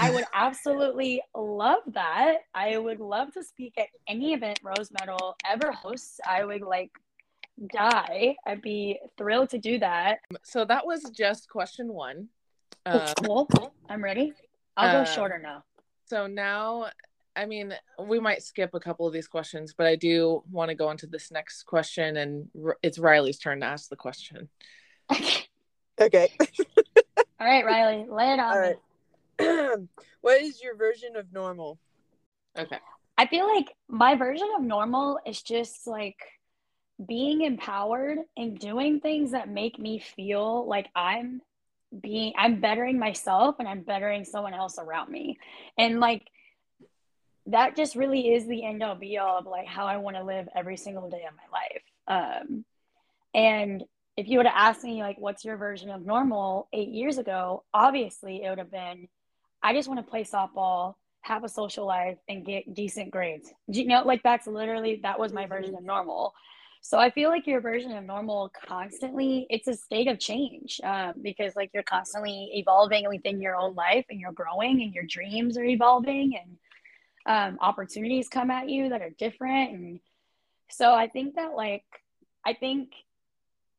I 0.00 0.10
would 0.10 0.24
absolutely 0.32 1.20
love 1.36 1.82
that. 1.88 2.38
I 2.54 2.78
would 2.78 3.00
love 3.00 3.32
to 3.34 3.44
speak 3.44 3.74
at 3.76 3.88
any 4.08 4.32
event 4.32 4.58
Rose 4.62 4.90
Medal 4.98 5.36
ever 5.44 5.72
hosts. 5.72 6.18
I 6.26 6.44
would 6.44 6.62
like 6.62 6.90
die. 7.70 8.36
I'd 8.46 8.62
be 8.62 8.98
thrilled 9.18 9.50
to 9.50 9.58
do 9.58 9.78
that. 9.80 10.20
so 10.42 10.64
that 10.64 10.86
was 10.86 11.02
just 11.14 11.50
question 11.50 11.92
one. 11.92 12.28
Um, 12.86 13.02
cool. 13.22 13.74
I'm 13.90 14.02
ready. 14.02 14.32
I'll 14.76 14.92
go 14.92 14.98
uh, 15.00 15.04
shorter 15.04 15.38
now. 15.38 15.64
So 16.06 16.26
now, 16.26 16.86
I 17.34 17.46
mean, 17.46 17.74
we 17.98 18.18
might 18.18 18.42
skip 18.42 18.70
a 18.74 18.80
couple 18.80 19.06
of 19.06 19.12
these 19.12 19.28
questions, 19.28 19.74
but 19.76 19.86
I 19.86 19.96
do 19.96 20.42
want 20.50 20.70
to 20.70 20.74
go 20.74 20.90
into 20.90 21.06
this 21.06 21.30
next 21.30 21.64
question, 21.64 22.16
and 22.16 22.48
it's 22.82 22.98
Riley's 22.98 23.38
turn 23.38 23.60
to 23.60 23.66
ask 23.66 23.88
the 23.88 23.96
question. 23.96 24.48
Okay. 26.00 26.30
All 27.40 27.46
right, 27.46 27.64
Riley, 27.64 28.06
lay 28.08 28.32
it 28.32 28.38
on 28.38 28.56
All 28.56 28.60
me. 28.60 28.74
right. 29.38 29.78
what 30.20 30.42
is 30.42 30.62
your 30.62 30.76
version 30.76 31.16
of 31.16 31.32
normal? 31.32 31.78
Okay. 32.58 32.78
I 33.18 33.26
feel 33.26 33.46
like 33.46 33.74
my 33.88 34.14
version 34.14 34.48
of 34.58 34.62
normal 34.62 35.18
is 35.26 35.40
just 35.40 35.86
like 35.86 36.18
being 37.06 37.42
empowered 37.42 38.18
and 38.36 38.58
doing 38.58 39.00
things 39.00 39.32
that 39.32 39.48
make 39.48 39.78
me 39.78 39.98
feel 39.98 40.66
like 40.66 40.88
I'm 40.94 41.40
being 42.00 42.32
I'm 42.36 42.60
bettering 42.60 42.98
myself 42.98 43.56
and 43.58 43.68
I'm 43.68 43.82
bettering 43.82 44.24
someone 44.24 44.54
else 44.54 44.78
around 44.78 45.10
me. 45.10 45.38
And 45.78 46.00
like 46.00 46.26
that 47.46 47.76
just 47.76 47.94
really 47.94 48.34
is 48.34 48.46
the 48.46 48.64
end 48.64 48.82
all 48.82 48.96
be 48.96 49.18
all 49.18 49.38
of 49.38 49.46
like 49.46 49.66
how 49.66 49.86
I 49.86 49.98
want 49.98 50.16
to 50.16 50.24
live 50.24 50.48
every 50.54 50.76
single 50.76 51.08
day 51.08 51.24
of 51.28 51.34
my 51.34 51.58
life. 51.58 52.42
Um 52.48 52.64
and 53.34 53.84
if 54.16 54.28
you 54.28 54.38
would 54.38 54.46
have 54.46 54.56
asked 54.56 54.84
me 54.84 55.02
like 55.02 55.16
what's 55.18 55.44
your 55.44 55.56
version 55.56 55.90
of 55.90 56.04
normal 56.04 56.68
8 56.72 56.88
years 56.88 57.18
ago, 57.18 57.64
obviously 57.72 58.42
it 58.42 58.48
would 58.48 58.58
have 58.58 58.70
been 58.70 59.08
I 59.62 59.72
just 59.72 59.88
want 59.88 60.04
to 60.04 60.10
play 60.10 60.24
softball, 60.24 60.94
have 61.22 61.44
a 61.44 61.48
social 61.48 61.86
life, 61.86 62.18
and 62.28 62.44
get 62.44 62.72
decent 62.74 63.10
grades. 63.10 63.52
You 63.68 63.86
know, 63.86 64.02
like 64.04 64.22
that's 64.22 64.46
literally 64.46 65.00
that 65.02 65.18
was 65.18 65.32
my 65.32 65.46
version 65.46 65.74
of 65.74 65.82
normal. 65.82 66.34
So 66.88 67.00
I 67.00 67.10
feel 67.10 67.30
like 67.30 67.48
your 67.48 67.60
version 67.60 67.90
of 67.96 68.04
normal 68.04 68.48
constantly 68.64 69.48
it's 69.50 69.66
a 69.66 69.74
state 69.74 70.06
of 70.06 70.20
change 70.20 70.80
um, 70.84 71.14
because 71.20 71.56
like 71.56 71.72
you're 71.74 71.82
constantly 71.82 72.52
evolving 72.54 73.08
within 73.08 73.40
your 73.40 73.56
own 73.56 73.74
life 73.74 74.04
and 74.08 74.20
you're 74.20 74.30
growing 74.30 74.80
and 74.80 74.94
your 74.94 75.02
dreams 75.02 75.58
are 75.58 75.64
evolving 75.64 76.38
and 76.40 76.56
um, 77.26 77.58
opportunities 77.60 78.28
come 78.28 78.52
at 78.52 78.68
you 78.68 78.90
that 78.90 79.02
are 79.02 79.10
different 79.10 79.72
and 79.72 80.00
so 80.70 80.94
I 80.94 81.08
think 81.08 81.34
that 81.34 81.56
like 81.56 81.82
I 82.44 82.52
think 82.52 82.92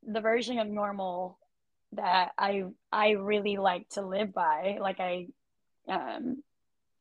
the 0.05 0.19
version 0.19 0.59
of 0.59 0.67
normal 0.67 1.39
that 1.93 2.31
I 2.37 2.65
I 2.91 3.11
really 3.11 3.55
like 3.55 3.87
to 3.91 4.01
live 4.01 4.33
by 4.33 4.79
like 4.81 4.99
I 4.99 5.27
um, 5.87 6.43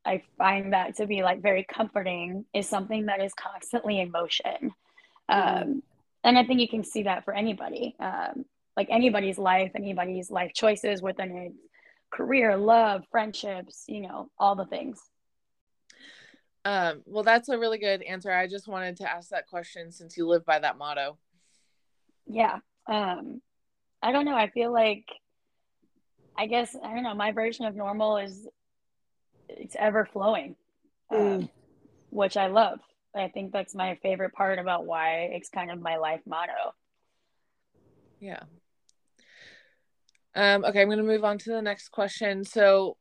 I 0.05 0.23
find 0.37 0.71
that 0.71 0.95
to 0.95 1.05
be 1.05 1.21
like 1.21 1.41
very 1.41 1.65
comforting 1.69 2.45
is 2.53 2.69
something 2.69 3.07
that 3.07 3.21
is 3.21 3.33
constantly 3.33 3.99
in 3.99 4.09
motion. 4.09 4.71
Um, 5.27 5.83
and 6.23 6.37
I 6.37 6.43
think 6.43 6.59
you 6.59 6.67
can 6.67 6.83
see 6.83 7.03
that 7.03 7.25
for 7.25 7.33
anybody, 7.33 7.95
um, 7.99 8.45
like 8.75 8.87
anybody's 8.89 9.37
life, 9.37 9.71
anybody's 9.75 10.29
life 10.29 10.51
choices 10.53 11.01
within 11.01 11.31
a 11.31 12.15
career, 12.15 12.55
love, 12.57 13.03
friendships, 13.11 13.85
you 13.87 14.01
know, 14.01 14.29
all 14.37 14.55
the 14.55 14.65
things. 14.65 15.01
Um, 16.65 17.01
well, 17.05 17.23
that's 17.23 17.49
a 17.49 17.57
really 17.57 17.77
good 17.77 18.01
answer. 18.01 18.31
I 18.31 18.47
just 18.47 18.67
wanted 18.67 18.97
to 18.97 19.09
ask 19.09 19.29
that 19.29 19.47
question 19.47 19.91
since 19.91 20.17
you 20.17 20.27
live 20.27 20.45
by 20.45 20.59
that 20.59 20.77
motto. 20.77 21.17
Yeah. 22.25 22.59
Um, 22.87 23.41
I 24.01 24.11
don't 24.11 24.25
know. 24.25 24.35
I 24.35 24.49
feel 24.49 24.71
like, 24.73 25.05
I 26.37 26.45
guess, 26.45 26.75
I 26.83 26.93
don't 26.93 27.03
know, 27.03 27.15
my 27.15 27.31
version 27.31 27.65
of 27.65 27.75
normal 27.75 28.17
is 28.17 28.47
it's 29.49 29.75
ever 29.79 30.05
flowing, 30.11 30.55
um, 31.09 31.17
Mm. 31.17 31.49
which 32.09 32.35
I 32.35 32.47
love. 32.47 32.79
I 33.19 33.29
think 33.29 33.51
that's 33.51 33.75
my 33.75 33.95
favorite 34.01 34.33
part 34.33 34.59
about 34.59 34.85
why 34.85 35.29
it's 35.31 35.49
kind 35.49 35.71
of 35.71 35.81
my 35.81 35.97
life 35.97 36.21
motto. 36.25 36.73
Yeah. 38.19 38.43
Um, 40.35 40.65
okay, 40.65 40.81
I'm 40.81 40.87
going 40.87 40.99
to 40.99 41.03
move 41.03 41.23
on 41.23 41.37
to 41.39 41.51
the 41.51 41.61
next 41.61 41.89
question. 41.89 42.43
So, 42.43 42.97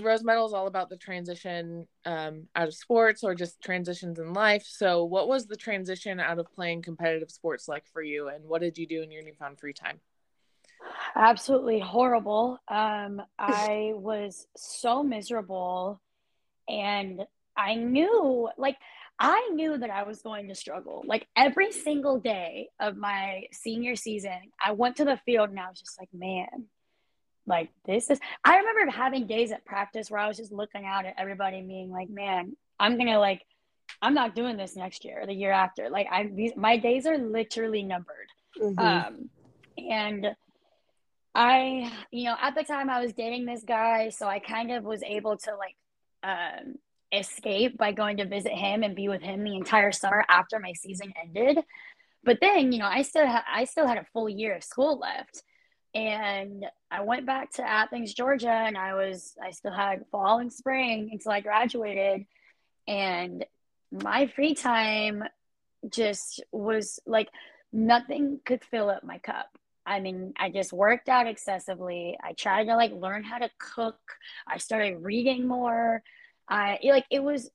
Rose 0.00 0.22
Medal 0.22 0.46
is 0.46 0.52
all 0.52 0.66
about 0.66 0.90
the 0.90 0.96
transition 0.96 1.88
um, 2.04 2.48
out 2.54 2.68
of 2.68 2.74
sports 2.74 3.24
or 3.24 3.34
just 3.34 3.60
transitions 3.62 4.18
in 4.18 4.32
life. 4.34 4.64
So, 4.66 5.04
what 5.04 5.26
was 5.26 5.46
the 5.46 5.56
transition 5.56 6.20
out 6.20 6.38
of 6.38 6.52
playing 6.52 6.82
competitive 6.82 7.30
sports 7.30 7.66
like 7.66 7.86
for 7.92 8.02
you, 8.02 8.28
and 8.28 8.44
what 8.44 8.60
did 8.60 8.78
you 8.78 8.86
do 8.86 9.02
in 9.02 9.10
your 9.10 9.22
newfound 9.24 9.58
free 9.58 9.72
time? 9.72 10.00
Absolutely 11.16 11.80
horrible. 11.80 12.58
Um, 12.68 13.22
I 13.38 13.92
was 13.96 14.46
so 14.56 15.02
miserable, 15.02 16.00
and 16.68 17.22
I 17.56 17.74
knew, 17.74 18.48
like, 18.58 18.76
I 19.18 19.50
knew 19.54 19.78
that 19.78 19.90
I 19.90 20.02
was 20.02 20.20
going 20.20 20.48
to 20.48 20.54
struggle. 20.54 21.02
Like 21.06 21.26
every 21.36 21.72
single 21.72 22.20
day 22.20 22.68
of 22.78 22.96
my 22.96 23.44
senior 23.52 23.96
season, 23.96 24.38
I 24.64 24.72
went 24.72 24.96
to 24.96 25.04
the 25.04 25.18
field 25.24 25.50
and 25.50 25.58
I 25.58 25.68
was 25.68 25.80
just 25.80 25.98
like, 25.98 26.10
man, 26.12 26.66
like 27.46 27.70
this 27.86 28.10
is. 28.10 28.20
I 28.44 28.58
remember 28.58 28.90
having 28.90 29.26
days 29.26 29.52
at 29.52 29.64
practice 29.64 30.10
where 30.10 30.20
I 30.20 30.28
was 30.28 30.36
just 30.36 30.52
looking 30.52 30.84
out 30.84 31.06
at 31.06 31.14
everybody, 31.16 31.58
and 31.58 31.68
being 31.68 31.90
like, 31.90 32.10
man, 32.10 32.56
I'm 32.78 32.98
gonna 32.98 33.18
like, 33.18 33.42
I'm 34.02 34.14
not 34.14 34.34
doing 34.34 34.56
this 34.56 34.76
next 34.76 35.04
year 35.04 35.22
or 35.22 35.26
the 35.26 35.32
year 35.32 35.52
after. 35.52 35.88
Like, 35.88 36.08
I 36.10 36.24
these 36.26 36.52
my 36.56 36.76
days 36.76 37.06
are 37.06 37.16
literally 37.16 37.84
numbered. 37.84 38.28
Mhm. 38.60 38.78
Um, 38.78 39.30
and 39.78 40.34
I, 41.34 41.92
you 42.10 42.24
know, 42.24 42.36
at 42.40 42.54
the 42.54 42.64
time 42.64 42.90
I 42.90 43.00
was 43.00 43.12
dating 43.12 43.44
this 43.46 43.62
guy, 43.62 44.08
so 44.08 44.26
I 44.26 44.40
kind 44.40 44.72
of 44.72 44.84
was 44.84 45.02
able 45.02 45.36
to 45.36 45.56
like 45.56 45.76
um, 46.22 46.76
escape 47.18 47.76
by 47.76 47.92
going 47.92 48.18
to 48.18 48.26
visit 48.26 48.52
him 48.52 48.82
and 48.82 48.94
be 48.94 49.08
with 49.08 49.22
him 49.22 49.44
the 49.44 49.56
entire 49.56 49.92
summer 49.92 50.24
after 50.28 50.58
my 50.58 50.72
season 50.72 51.12
ended. 51.22 51.64
But 52.24 52.38
then, 52.40 52.72
you 52.72 52.78
know, 52.78 52.88
I 52.88 53.02
still 53.02 53.26
ha- 53.26 53.44
I 53.50 53.64
still 53.64 53.86
had 53.86 53.98
a 53.98 54.06
full 54.12 54.28
year 54.28 54.56
of 54.56 54.64
school 54.64 54.98
left, 54.98 55.42
and 55.94 56.64
I 56.90 57.02
went 57.02 57.24
back 57.24 57.52
to 57.52 57.62
Athens, 57.62 58.14
Georgia, 58.14 58.50
and 58.50 58.76
I 58.76 58.94
was 58.94 59.34
I 59.42 59.50
still 59.50 59.72
had 59.72 60.04
fall 60.10 60.38
and 60.38 60.52
spring 60.52 61.10
until 61.12 61.32
I 61.32 61.40
graduated, 61.40 62.26
and 62.88 63.44
my 63.92 64.26
free 64.26 64.54
time 64.54 65.24
just 65.88 66.42
was 66.52 66.98
like 67.06 67.28
nothing 67.72 68.40
could 68.44 68.64
fill 68.64 68.90
up 68.90 69.04
my 69.04 69.18
cup. 69.18 69.56
I 69.86 70.00
mean, 70.00 70.34
I 70.36 70.50
just 70.50 70.72
worked 70.72 71.08
out 71.08 71.28
excessively. 71.28 72.18
I 72.20 72.32
tried 72.32 72.64
to 72.64 72.74
like 72.74 72.92
learn 72.92 73.22
how 73.22 73.38
to 73.38 73.50
cook. 73.58 74.00
I 74.48 74.58
started 74.58 75.02
reading 75.02 75.46
more. 75.46 76.02
I 76.48 76.78
like 76.84 77.06
it 77.10 77.22
was 77.22 77.50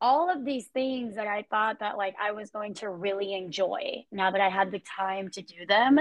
all 0.00 0.30
of 0.30 0.44
these 0.44 0.66
things 0.68 1.16
that 1.16 1.26
I 1.26 1.44
thought 1.50 1.80
that 1.80 1.96
like 1.96 2.14
I 2.20 2.32
was 2.32 2.50
going 2.50 2.74
to 2.74 2.88
really 2.88 3.34
enjoy 3.34 4.04
now 4.12 4.30
that 4.30 4.40
I 4.40 4.48
had 4.48 4.70
the 4.70 4.82
time 4.96 5.30
to 5.30 5.42
do 5.42 5.66
them 5.66 5.98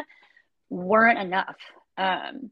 weren't 0.70 1.20
enough. 1.20 1.56
Um, 1.98 2.52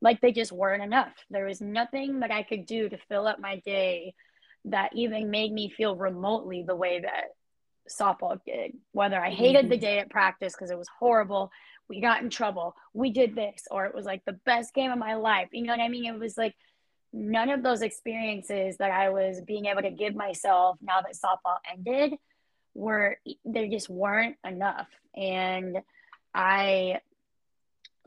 like 0.00 0.20
they 0.20 0.32
just 0.32 0.52
weren't 0.52 0.82
enough. 0.82 1.12
There 1.30 1.46
was 1.46 1.60
nothing 1.60 2.20
that 2.20 2.30
I 2.30 2.42
could 2.42 2.66
do 2.66 2.88
to 2.88 2.98
fill 3.08 3.26
up 3.26 3.40
my 3.40 3.60
day 3.64 4.14
that 4.66 4.90
even 4.94 5.30
made 5.30 5.52
me 5.52 5.70
feel 5.70 5.96
remotely 5.96 6.64
the 6.66 6.76
way 6.76 7.00
that 7.00 7.28
softball 7.88 8.38
did. 8.44 8.72
Whether 8.92 9.22
I 9.22 9.30
hated 9.30 9.70
the 9.70 9.76
day 9.76 9.98
at 9.98 10.10
practice 10.10 10.54
because 10.54 10.70
it 10.70 10.78
was 10.78 10.88
horrible, 10.98 11.50
we 11.88 12.00
got 12.00 12.22
in 12.22 12.30
trouble, 12.30 12.74
we 12.92 13.10
did 13.10 13.34
this, 13.34 13.62
or 13.70 13.86
it 13.86 13.94
was 13.94 14.04
like 14.04 14.24
the 14.24 14.38
best 14.44 14.74
game 14.74 14.90
of 14.90 14.98
my 14.98 15.14
life. 15.14 15.48
You 15.52 15.64
know 15.64 15.72
what 15.72 15.82
I 15.82 15.88
mean? 15.88 16.06
It 16.06 16.18
was 16.18 16.36
like 16.36 16.54
none 17.16 17.48
of 17.48 17.62
those 17.62 17.80
experiences 17.80 18.76
that 18.76 18.90
I 18.90 19.08
was 19.08 19.40
being 19.40 19.66
able 19.66 19.80
to 19.82 19.90
give 19.90 20.14
myself 20.14 20.76
now 20.82 21.00
that 21.00 21.14
softball 21.14 21.56
ended 21.70 22.18
were 22.74 23.16
they 23.46 23.68
just 23.70 23.88
weren't 23.88 24.36
enough. 24.44 24.86
And 25.16 25.78
I 26.34 27.00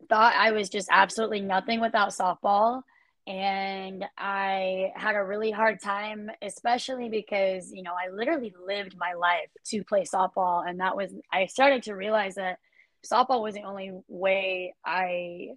thought 0.07 0.35
I 0.37 0.51
was 0.51 0.69
just 0.69 0.89
absolutely 0.91 1.41
nothing 1.41 1.81
without 1.81 2.09
softball. 2.09 2.83
And 3.25 4.05
I 4.17 4.91
had 4.95 5.15
a 5.15 5.23
really 5.23 5.51
hard 5.51 5.81
time, 5.81 6.29
especially 6.41 7.09
because, 7.09 7.71
you 7.71 7.81
know, 7.81 7.93
I 7.93 8.11
literally 8.11 8.53
lived 8.65 8.95
my 8.97 9.13
life 9.13 9.49
to 9.67 9.83
play 9.83 10.03
softball. 10.03 10.67
And 10.67 10.79
that 10.79 10.95
was, 10.95 11.13
I 11.31 11.47
started 11.47 11.83
to 11.83 11.95
realize 11.95 12.35
that 12.35 12.59
softball 13.05 13.41
was 13.41 13.55
the 13.55 13.63
only 13.63 13.91
way 14.07 14.75
I 14.85 15.49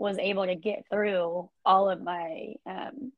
was 0.00 0.16
able 0.16 0.46
to 0.46 0.54
get 0.54 0.86
through 0.90 1.50
all 1.62 1.90
of 1.90 2.02
my 2.02 2.54
um, 2.64 3.12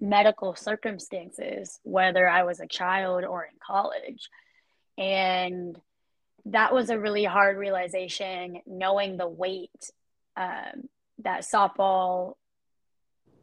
medical 0.00 0.54
circumstances, 0.54 1.78
whether 1.82 2.26
I 2.26 2.44
was 2.44 2.60
a 2.60 2.66
child 2.66 3.24
or 3.24 3.44
in 3.44 3.58
college. 3.64 4.30
And 4.96 5.78
that 6.46 6.72
was 6.72 6.88
a 6.88 6.98
really 6.98 7.24
hard 7.24 7.58
realization, 7.58 8.62
knowing 8.66 9.18
the 9.18 9.28
weight 9.28 9.90
um, 10.34 10.88
that 11.18 11.42
softball. 11.42 12.36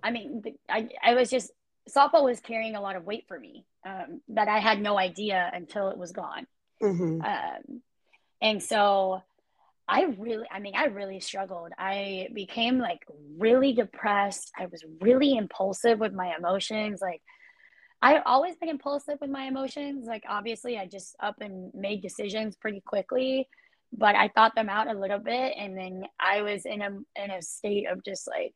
I 0.02 0.10
mean, 0.10 0.42
I, 0.68 0.90
I 1.04 1.14
was 1.14 1.30
just, 1.30 1.52
softball 1.88 2.24
was 2.24 2.40
carrying 2.40 2.76
a 2.76 2.82
lot 2.82 2.96
of 2.96 3.06
weight 3.06 3.26
for 3.28 3.40
me 3.40 3.64
um, 3.86 4.22
that 4.30 4.48
I 4.48 4.58
had 4.58 4.82
no 4.82 4.98
idea 4.98 5.52
until 5.54 5.90
it 5.90 6.00
was 6.00 6.14
gone. 6.14 6.48
Mhm. 6.82 7.24
Um, 7.24 7.82
and 8.42 8.64
so 8.64 9.22
I 9.88 10.04
really, 10.18 10.46
I 10.52 10.60
mean, 10.60 10.74
I 10.76 10.86
really 10.86 11.20
struggled. 11.20 11.72
I 11.78 12.30
became 12.34 12.80
like 12.80 13.00
really 13.38 13.74
depressed. 13.74 14.52
I 14.58 14.68
was 14.68 14.84
really 15.02 15.36
impulsive 15.36 16.00
with 16.00 16.14
my 16.14 16.36
emotions. 16.38 17.02
Like, 17.02 17.22
I've 18.02 18.24
always 18.26 18.56
been 18.56 18.70
impulsive 18.70 19.18
with 19.20 19.30
my 19.30 19.44
emotions. 19.44 20.08
Like, 20.08 20.24
obviously, 20.28 20.78
I 20.78 20.88
just 20.88 21.16
up 21.20 21.36
and 21.42 21.74
made 21.74 22.02
decisions 22.02 22.56
pretty 22.56 22.82
quickly, 22.82 23.48
but 23.92 24.16
I 24.16 24.30
thought 24.30 24.56
them 24.56 24.70
out 24.70 24.88
a 24.88 24.98
little 24.98 25.20
bit. 25.20 25.56
And 25.58 25.78
then 25.78 26.04
I 26.20 26.42
was 26.42 26.66
in 26.66 26.82
a, 26.82 26.90
in 27.22 27.32
a 27.32 27.42
state 27.42 27.88
of 27.90 28.04
just 28.04 28.28
like, 28.28 28.54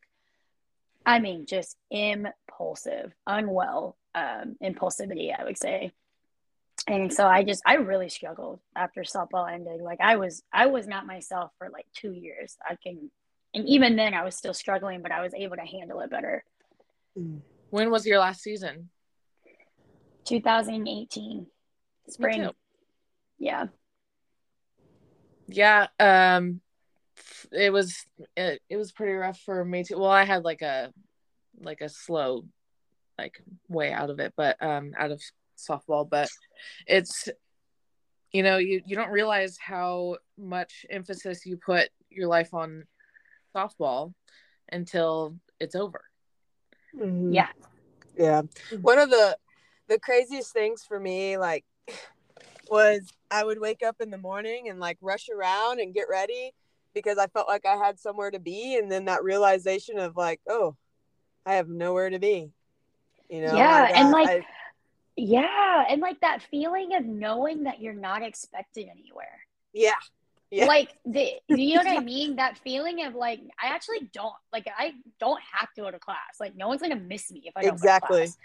I 1.05 1.19
mean, 1.19 1.45
just 1.45 1.75
impulsive, 1.91 3.13
unwell 3.27 3.97
um, 4.15 4.55
impulsivity, 4.63 5.37
I 5.37 5.43
would 5.43 5.57
say 5.57 5.91
and 6.87 7.13
so 7.13 7.25
i 7.25 7.43
just 7.43 7.61
i 7.65 7.75
really 7.75 8.09
struggled 8.09 8.59
after 8.75 9.01
softball 9.01 9.51
ended 9.51 9.81
like 9.81 9.99
i 10.01 10.15
was 10.15 10.43
i 10.53 10.65
was 10.67 10.87
not 10.87 11.05
myself 11.05 11.51
for 11.57 11.69
like 11.69 11.85
two 11.95 12.11
years 12.11 12.57
i 12.69 12.75
can 12.81 13.09
and 13.53 13.67
even 13.67 13.95
then 13.95 14.13
i 14.13 14.23
was 14.23 14.35
still 14.35 14.53
struggling 14.53 15.01
but 15.01 15.11
i 15.11 15.21
was 15.21 15.33
able 15.33 15.55
to 15.55 15.65
handle 15.65 15.99
it 16.01 16.09
better 16.09 16.43
Mm. 17.17 17.39
When 17.69 17.91
was 17.91 18.05
your 18.05 18.19
last 18.19 18.41
season? 18.41 18.89
2018 20.25 21.47
spring 22.09 22.49
yeah 23.37 23.67
Yeah, 25.47 25.87
um 25.99 26.61
it 27.51 27.71
was 27.71 28.05
it, 28.35 28.61
it 28.69 28.77
was 28.77 28.91
pretty 28.91 29.13
rough 29.13 29.39
for 29.39 29.63
me 29.63 29.83
too. 29.83 29.99
Well, 29.99 30.09
I 30.09 30.23
had 30.23 30.43
like 30.43 30.61
a 30.61 30.91
like 31.61 31.81
a 31.81 31.89
slow 31.89 32.45
like 33.17 33.41
way 33.69 33.93
out 33.93 34.09
of 34.09 34.19
it, 34.19 34.33
but 34.35 34.61
um 34.61 34.93
out 34.97 35.11
of 35.11 35.21
softball, 35.57 36.09
but 36.09 36.29
it's 36.87 37.29
you 38.31 38.43
know, 38.43 38.57
you 38.57 38.81
you 38.85 38.95
don't 38.95 39.11
realize 39.11 39.57
how 39.57 40.17
much 40.37 40.85
emphasis 40.89 41.45
you 41.45 41.57
put 41.57 41.89
your 42.09 42.27
life 42.27 42.53
on 42.53 42.85
softball 43.55 44.13
until 44.71 45.35
it's 45.59 45.75
over. 45.75 46.01
Mhm. 46.95 47.33
yeah 47.33 47.49
Yeah. 48.17 48.41
One 48.81 48.99
of 48.99 49.09
the 49.09 49.37
the 49.87 49.99
craziest 49.99 50.51
things 50.51 50.83
for 50.83 50.99
me 50.99 51.37
like 51.37 51.63
was 52.69 53.01
I 53.29 53.43
would 53.43 53.59
wake 53.59 53.83
up 53.83 53.97
in 54.01 54.09
the 54.09 54.17
morning 54.17 54.69
and 54.69 54.79
like 54.79 54.97
rush 55.01 55.29
around 55.29 55.79
and 55.79 55.93
get 55.93 56.07
ready 56.09 56.53
because 56.93 57.17
I 57.17 57.27
felt 57.27 57.47
like 57.47 57.65
I 57.65 57.75
had 57.75 57.99
somewhere 57.99 58.31
to 58.31 58.39
be 58.39 58.77
and 58.77 58.91
then 58.91 59.05
that 59.05 59.23
realization 59.23 59.99
of 59.99 60.15
like, 60.17 60.41
oh, 60.49 60.75
I 61.45 61.55
have 61.55 61.67
nowhere 61.69 62.09
to 62.09 62.19
be. 62.19 62.51
You 63.29 63.41
know? 63.41 63.55
Yeah, 63.55 63.89
and, 63.93 64.11
like, 64.11 64.29
I- 64.29 64.45
yeah 65.17 65.85
and 65.89 66.01
like 66.01 66.19
that 66.21 66.41
feeling 66.51 66.93
of 66.95 67.05
knowing 67.05 67.63
that 67.63 67.81
you're 67.81 67.93
not 67.93 68.21
expected 68.21 68.87
anywhere 68.89 69.39
yeah. 69.73 69.91
Yeah. 70.51 70.65
like 70.65 70.93
the 71.05 71.33
you 71.47 71.75
know 71.75 71.83
what 71.83 71.97
i 71.97 71.99
mean 72.03 72.35
that 72.35 72.57
feeling 72.59 73.05
of 73.05 73.15
like 73.15 73.39
i 73.61 73.67
actually 73.67 74.09
don't 74.13 74.33
like 74.53 74.67
i 74.77 74.93
don't 75.19 75.41
have 75.53 75.71
to 75.73 75.81
go 75.81 75.91
to 75.91 75.99
class 75.99 76.39
like 76.39 76.55
no 76.55 76.67
one's 76.67 76.81
gonna 76.81 76.95
miss 76.95 77.31
me 77.31 77.43
if 77.45 77.53
i 77.55 77.61
don't 77.63 77.73
Exactly. 77.73 78.19
go 78.19 78.25
to 78.25 78.27
class. 78.31 78.37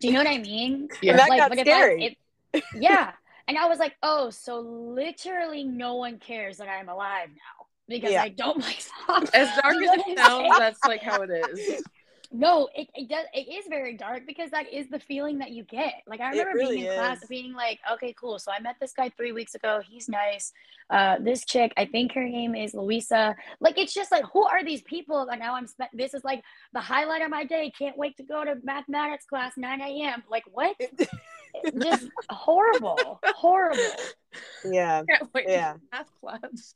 do 0.00 0.06
you 0.08 0.12
know 0.12 0.20
what 0.20 0.28
i 0.28 0.38
mean 0.38 0.88
Yeah. 1.02 1.10
And 1.12 1.20
that 1.20 1.28
like 1.30 1.38
got 1.40 1.48
but 1.50 1.58
if 1.58 1.66
scary. 1.66 2.04
I, 2.04 2.16
if, 2.58 2.64
yeah 2.74 3.12
and 3.48 3.56
i 3.58 3.66
was 3.66 3.78
like 3.78 3.96
oh 4.02 4.30
so 4.30 4.60
literally 4.60 5.64
no 5.64 5.96
one 5.96 6.18
cares 6.18 6.58
that 6.58 6.68
i'm 6.68 6.88
alive 6.88 7.28
now 7.30 7.66
because 7.88 8.12
Yeah. 8.12 8.22
i 8.22 8.28
don't 8.28 8.62
play 8.62 8.76
soccer 9.06 9.28
As 9.34 9.48
dark 9.62 9.76
as 9.76 9.88
what 9.88 10.08
it 10.08 10.18
sounds, 10.18 10.58
that's 10.58 10.84
like 10.86 11.02
how 11.02 11.22
it 11.22 11.30
is. 11.30 11.82
No, 12.30 12.68
it, 12.74 12.88
it 12.94 13.08
does 13.08 13.24
it 13.32 13.48
is 13.50 13.64
very 13.70 13.96
dark 13.96 14.26
because 14.26 14.50
that 14.50 14.70
is 14.70 14.88
the 14.90 14.98
feeling 14.98 15.38
that 15.38 15.50
you 15.50 15.64
get. 15.64 15.94
Like 16.06 16.20
I 16.20 16.28
remember 16.28 16.52
really 16.54 16.76
being 16.76 16.86
in 16.88 16.94
class 16.94 17.26
being 17.26 17.54
like, 17.54 17.80
okay, 17.94 18.14
cool. 18.20 18.38
So 18.38 18.52
I 18.52 18.60
met 18.60 18.76
this 18.80 18.92
guy 18.92 19.08
three 19.16 19.32
weeks 19.32 19.54
ago. 19.54 19.80
He's 19.82 20.10
nice. 20.10 20.52
Uh 20.90 21.16
this 21.20 21.44
chick, 21.46 21.72
I 21.78 21.86
think 21.86 22.12
her 22.12 22.24
name 22.24 22.54
is 22.54 22.74
Louisa. 22.74 23.34
Like 23.60 23.78
it's 23.78 23.94
just 23.94 24.12
like 24.12 24.24
who 24.32 24.44
are 24.44 24.62
these 24.62 24.82
people? 24.82 25.26
And 25.30 25.40
now 25.40 25.54
I'm 25.54 25.66
spent 25.66 25.90
this 25.94 26.12
is 26.12 26.22
like 26.22 26.42
the 26.74 26.80
highlight 26.80 27.22
of 27.22 27.30
my 27.30 27.44
day. 27.44 27.72
Can't 27.78 27.96
wait 27.96 28.16
to 28.18 28.22
go 28.24 28.44
to 28.44 28.56
mathematics 28.62 29.24
class 29.24 29.52
9 29.56 29.80
a.m. 29.80 30.22
Like 30.30 30.44
what? 30.52 30.76
just 31.80 32.08
horrible. 32.30 33.20
Horrible. 33.24 33.82
yeah. 34.70 35.02
Can't 35.08 35.30
wait 35.32 35.46
to 35.46 35.52
Yeah. 35.52 35.74
math 35.92 36.10
class. 36.20 36.74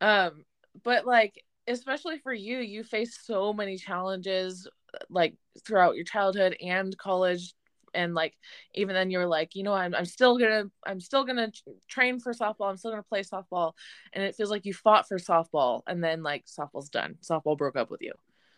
Um, 0.00 0.44
but 0.82 1.06
like 1.06 1.44
especially 1.68 2.18
for 2.18 2.32
you, 2.32 2.58
you 2.58 2.82
face 2.82 3.18
so 3.22 3.52
many 3.52 3.76
challenges 3.76 4.66
uh, 4.94 4.98
like 5.10 5.34
throughout 5.66 5.96
your 5.96 6.04
childhood 6.04 6.56
and 6.60 6.96
college 6.98 7.54
and 7.94 8.14
like 8.14 8.34
even 8.74 8.94
then 8.94 9.10
you're 9.10 9.26
like 9.26 9.54
you 9.54 9.62
know 9.62 9.72
I'm, 9.72 9.94
I'm 9.94 10.04
still 10.04 10.36
gonna 10.36 10.64
i'm 10.86 11.00
still 11.00 11.24
gonna 11.24 11.50
train 11.88 12.20
for 12.20 12.34
softball 12.34 12.68
i'm 12.68 12.76
still 12.76 12.90
gonna 12.90 13.02
play 13.02 13.22
softball 13.22 13.72
and 14.12 14.22
it 14.22 14.36
feels 14.36 14.50
like 14.50 14.66
you 14.66 14.74
fought 14.74 15.08
for 15.08 15.16
softball 15.16 15.80
and 15.86 16.04
then 16.04 16.22
like 16.22 16.44
softball's 16.44 16.90
done 16.90 17.16
softball 17.22 17.56
broke 17.56 17.76
up 17.76 17.90
with 17.90 18.02
you 18.02 18.12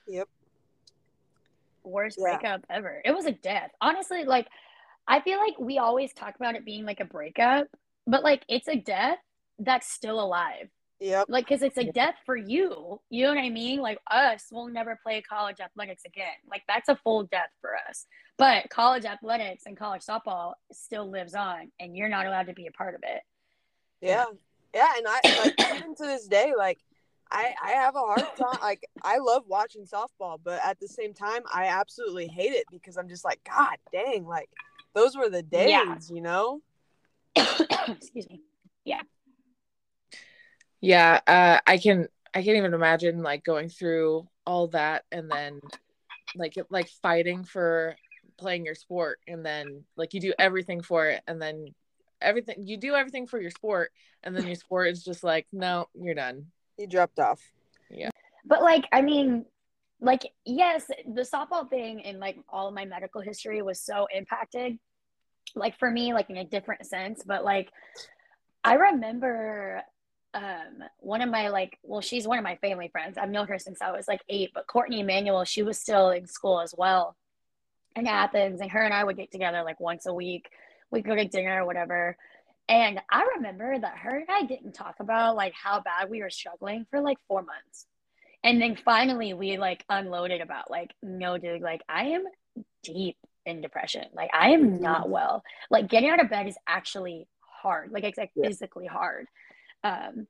Yep. 0.08 0.28
worst 1.84 2.18
Yeah. 2.18 2.38
breakup 2.38 2.64
ever. 2.70 3.00
It 3.04 3.12
was 3.14 3.26
a 3.26 3.32
death. 3.32 3.70
Honestly, 3.80 4.24
like 4.24 4.48
I 5.06 5.20
feel 5.20 5.38
like 5.38 5.58
we 5.58 5.78
always 5.78 6.12
talk 6.12 6.36
about 6.36 6.54
it 6.54 6.64
being 6.64 6.84
like 6.84 7.00
a 7.00 7.04
breakup, 7.04 7.66
but 8.06 8.22
like 8.22 8.44
it's 8.48 8.68
a 8.68 8.76
death 8.76 9.18
that's 9.58 9.90
still 9.90 10.20
alive. 10.20 10.68
Yep. 11.00 11.26
Like 11.30 11.46
cuz 11.48 11.62
it's 11.62 11.78
a 11.78 11.90
death 11.90 12.16
for 12.26 12.36
you. 12.36 13.00
You 13.08 13.24
know 13.24 13.34
what 13.34 13.38
I 13.42 13.48
mean? 13.48 13.80
Like 13.80 13.98
us, 14.10 14.48
we'll 14.52 14.68
never 14.68 14.98
play 15.02 15.22
college 15.22 15.58
athletics 15.60 16.02
again. 16.04 16.34
Like 16.48 16.62
that's 16.68 16.88
a 16.90 16.96
full 16.96 17.22
death 17.24 17.50
for 17.60 17.74
us. 17.88 18.06
But 18.36 18.68
college 18.68 19.06
athletics 19.06 19.64
and 19.66 19.76
college 19.76 20.02
softball 20.02 20.54
still 20.72 21.08
lives 21.10 21.34
on 21.34 21.72
and 21.80 21.96
you're 21.96 22.08
not 22.10 22.26
allowed 22.26 22.46
to 22.48 22.52
be 22.52 22.66
a 22.66 22.72
part 22.72 22.94
of 22.94 23.00
it. 23.02 23.22
Yeah. 24.02 24.26
Yeah. 24.74 24.88
And 24.98 25.06
I 25.08 25.20
like 25.44 25.54
even 25.76 25.94
to 25.96 26.04
this 26.04 26.26
day, 26.26 26.52
like 26.56 26.78
I 27.30 27.54
I 27.62 27.70
have 27.72 27.96
a 27.96 28.00
hard 28.00 28.26
time. 28.36 28.60
Like 28.60 28.86
I 29.02 29.18
love 29.18 29.44
watching 29.46 29.86
softball, 29.86 30.38
but 30.42 30.60
at 30.64 30.80
the 30.80 30.88
same 30.88 31.14
time, 31.14 31.42
I 31.52 31.66
absolutely 31.68 32.26
hate 32.26 32.52
it 32.52 32.66
because 32.70 32.98
I'm 32.98 33.08
just 33.08 33.24
like, 33.24 33.40
God 33.44 33.76
dang, 33.90 34.26
like 34.26 34.50
those 34.94 35.16
were 35.16 35.30
the 35.30 35.42
days, 35.42 35.70
Yeah. 35.70 35.96
you 36.10 36.20
know? 36.20 36.60
Excuse 37.36 38.28
me. 38.28 38.42
yeah 38.84 39.00
uh 41.26 41.58
i 41.66 41.78
can 41.78 42.08
i 42.34 42.42
can't 42.42 42.56
even 42.56 42.74
imagine 42.74 43.22
like 43.22 43.44
going 43.44 43.68
through 43.68 44.26
all 44.46 44.68
that 44.68 45.04
and 45.12 45.30
then 45.30 45.60
like 46.36 46.54
like 46.70 46.88
fighting 47.02 47.44
for 47.44 47.96
playing 48.38 48.64
your 48.64 48.74
sport 48.74 49.18
and 49.28 49.44
then 49.44 49.84
like 49.96 50.14
you 50.14 50.20
do 50.20 50.32
everything 50.38 50.80
for 50.80 51.08
it 51.08 51.22
and 51.26 51.40
then 51.40 51.66
everything 52.22 52.66
you 52.66 52.76
do 52.76 52.94
everything 52.94 53.26
for 53.26 53.40
your 53.40 53.50
sport 53.50 53.90
and 54.22 54.34
then 54.34 54.46
your 54.46 54.56
sport 54.56 54.88
is 54.88 55.04
just 55.04 55.22
like 55.22 55.46
no 55.52 55.86
you're 55.94 56.14
done 56.14 56.46
you 56.80 56.86
dropped 56.86 57.18
off. 57.20 57.40
Yeah. 57.90 58.10
But 58.44 58.62
like, 58.62 58.86
I 58.90 59.02
mean, 59.02 59.44
like, 60.00 60.22
yes, 60.44 60.86
the 60.86 61.22
softball 61.22 61.68
thing 61.68 62.02
and 62.04 62.18
like 62.18 62.38
all 62.48 62.68
of 62.68 62.74
my 62.74 62.86
medical 62.86 63.20
history 63.20 63.62
was 63.62 63.80
so 63.80 64.06
impacted, 64.14 64.78
like 65.54 65.78
for 65.78 65.90
me, 65.90 66.14
like 66.14 66.30
in 66.30 66.38
a 66.38 66.44
different 66.44 66.86
sense. 66.86 67.22
But 67.24 67.44
like, 67.44 67.70
I 68.64 68.74
remember 68.74 69.82
um 70.34 70.84
one 70.98 71.22
of 71.22 71.28
my 71.28 71.48
like 71.48 71.78
well 71.82 72.00
she's 72.00 72.26
one 72.28 72.38
of 72.38 72.44
my 72.44 72.56
family 72.56 72.88
friends. 72.88 73.18
I've 73.18 73.30
known 73.30 73.48
her 73.48 73.58
since 73.58 73.82
i 73.82 73.90
was 73.90 74.06
like 74.06 74.22
eight 74.28 74.50
but 74.54 74.66
courtney 74.68 75.00
Emanuel 75.00 75.44
she 75.44 75.62
was 75.62 75.78
still 75.78 76.10
in 76.10 76.26
school 76.26 76.60
as 76.60 76.74
well 76.76 77.16
in 77.96 78.06
athens 78.06 78.60
and 78.60 78.70
her 78.70 78.82
and 78.82 78.94
i 78.94 79.02
would 79.02 79.16
get 79.16 79.32
together 79.32 79.62
like 79.64 79.80
once 79.80 80.06
a 80.06 80.14
week. 80.14 80.48
We'd 80.92 81.04
go 81.04 81.14
to 81.14 81.24
dinner 81.24 81.62
or 81.62 81.66
whatever. 81.66 82.16
And 82.68 83.00
i 83.10 83.28
remember 83.36 83.76
that 83.78 83.98
her 83.98 84.18
and 84.18 84.28
i 84.30 84.42
didn't 84.44 84.72
talk 84.72 84.96
about 85.00 85.34
like 85.34 85.54
how 85.60 85.80
bad 85.80 86.08
we 86.08 86.22
were 86.22 86.30
struggling 86.30 86.86
for 86.90 87.00
like 87.00 87.18
four 87.26 87.42
months. 87.42 87.86
And 88.44 88.62
then 88.62 88.76
finally 88.76 89.34
we 89.34 89.58
like 89.58 89.84
unloaded 89.88 90.40
about 90.40 90.70
like 90.70 90.94
no 91.02 91.38
dude 91.38 91.60
like 91.62 91.82
i 91.88 92.04
am 92.04 92.24
deep 92.84 93.16
in 93.46 93.60
depression. 93.60 94.04
Like 94.14 94.30
i 94.32 94.50
am 94.50 94.80
not 94.80 95.08
well. 95.10 95.42
Like 95.70 95.88
getting 95.88 96.10
out 96.10 96.20
of 96.22 96.30
bed 96.30 96.46
is 96.46 96.56
actually 96.68 97.26
hard. 97.62 97.90
Like 97.90 98.04
it's 98.04 98.16
like 98.18 98.30
Yeah. 98.36 98.46
physically 98.46 98.86
hard 98.86 99.26
um 99.84 100.26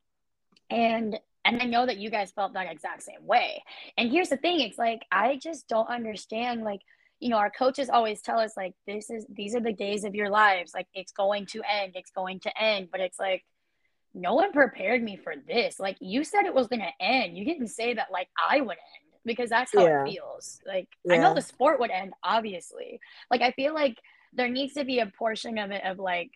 and 0.70 1.18
and 1.44 1.62
i 1.62 1.64
know 1.64 1.86
that 1.86 1.98
you 1.98 2.10
guys 2.10 2.30
felt 2.30 2.52
that 2.54 2.70
exact 2.70 3.02
same 3.02 3.26
way. 3.26 3.62
And 3.96 4.10
here's 4.10 4.28
the 4.28 4.36
thing 4.36 4.60
it's 4.60 4.78
like 4.78 5.02
i 5.10 5.36
just 5.36 5.68
don't 5.68 5.88
understand 5.88 6.62
like 6.62 6.80
you 7.18 7.28
know 7.28 7.36
our 7.36 7.50
coaches 7.50 7.90
always 7.90 8.22
tell 8.22 8.38
us 8.38 8.56
like 8.56 8.74
this 8.86 9.10
is 9.10 9.26
these 9.28 9.54
are 9.54 9.60
the 9.60 9.72
days 9.72 10.04
of 10.04 10.14
your 10.14 10.30
lives. 10.30 10.72
Like 10.74 10.86
it's 10.94 11.12
going 11.12 11.46
to 11.46 11.62
end 11.70 11.92
it's 11.94 12.10
going 12.10 12.40
to 12.40 12.62
end. 12.62 12.88
But 12.90 13.00
it's 13.00 13.18
like 13.18 13.44
no 14.14 14.34
one 14.34 14.52
prepared 14.52 15.02
me 15.02 15.16
for 15.16 15.34
this. 15.46 15.78
Like 15.78 15.96
you 16.00 16.24
said 16.24 16.44
it 16.44 16.54
was 16.54 16.66
going 16.66 16.80
to 16.80 17.04
end. 17.04 17.36
You 17.38 17.44
didn't 17.44 17.68
say 17.68 17.94
that 17.94 18.08
like 18.12 18.28
i 18.48 18.60
would 18.60 18.70
end 18.70 19.20
because 19.24 19.50
that's 19.50 19.72
how 19.74 19.84
Yeah. 19.84 20.04
it 20.04 20.12
feels. 20.12 20.60
Like 20.66 20.88
i 21.10 21.16
know 21.16 21.34
the 21.34 21.42
sport 21.42 21.78
would 21.80 21.90
end 21.90 22.12
obviously. 22.22 23.00
Like 23.30 23.42
i 23.42 23.50
feel 23.52 23.74
like 23.74 23.96
there 24.32 24.48
needs 24.48 24.74
to 24.74 24.84
be 24.84 25.00
a 25.00 25.06
portion 25.18 25.58
of 25.58 25.70
it 25.72 25.82
of 25.84 25.98
like 25.98 26.30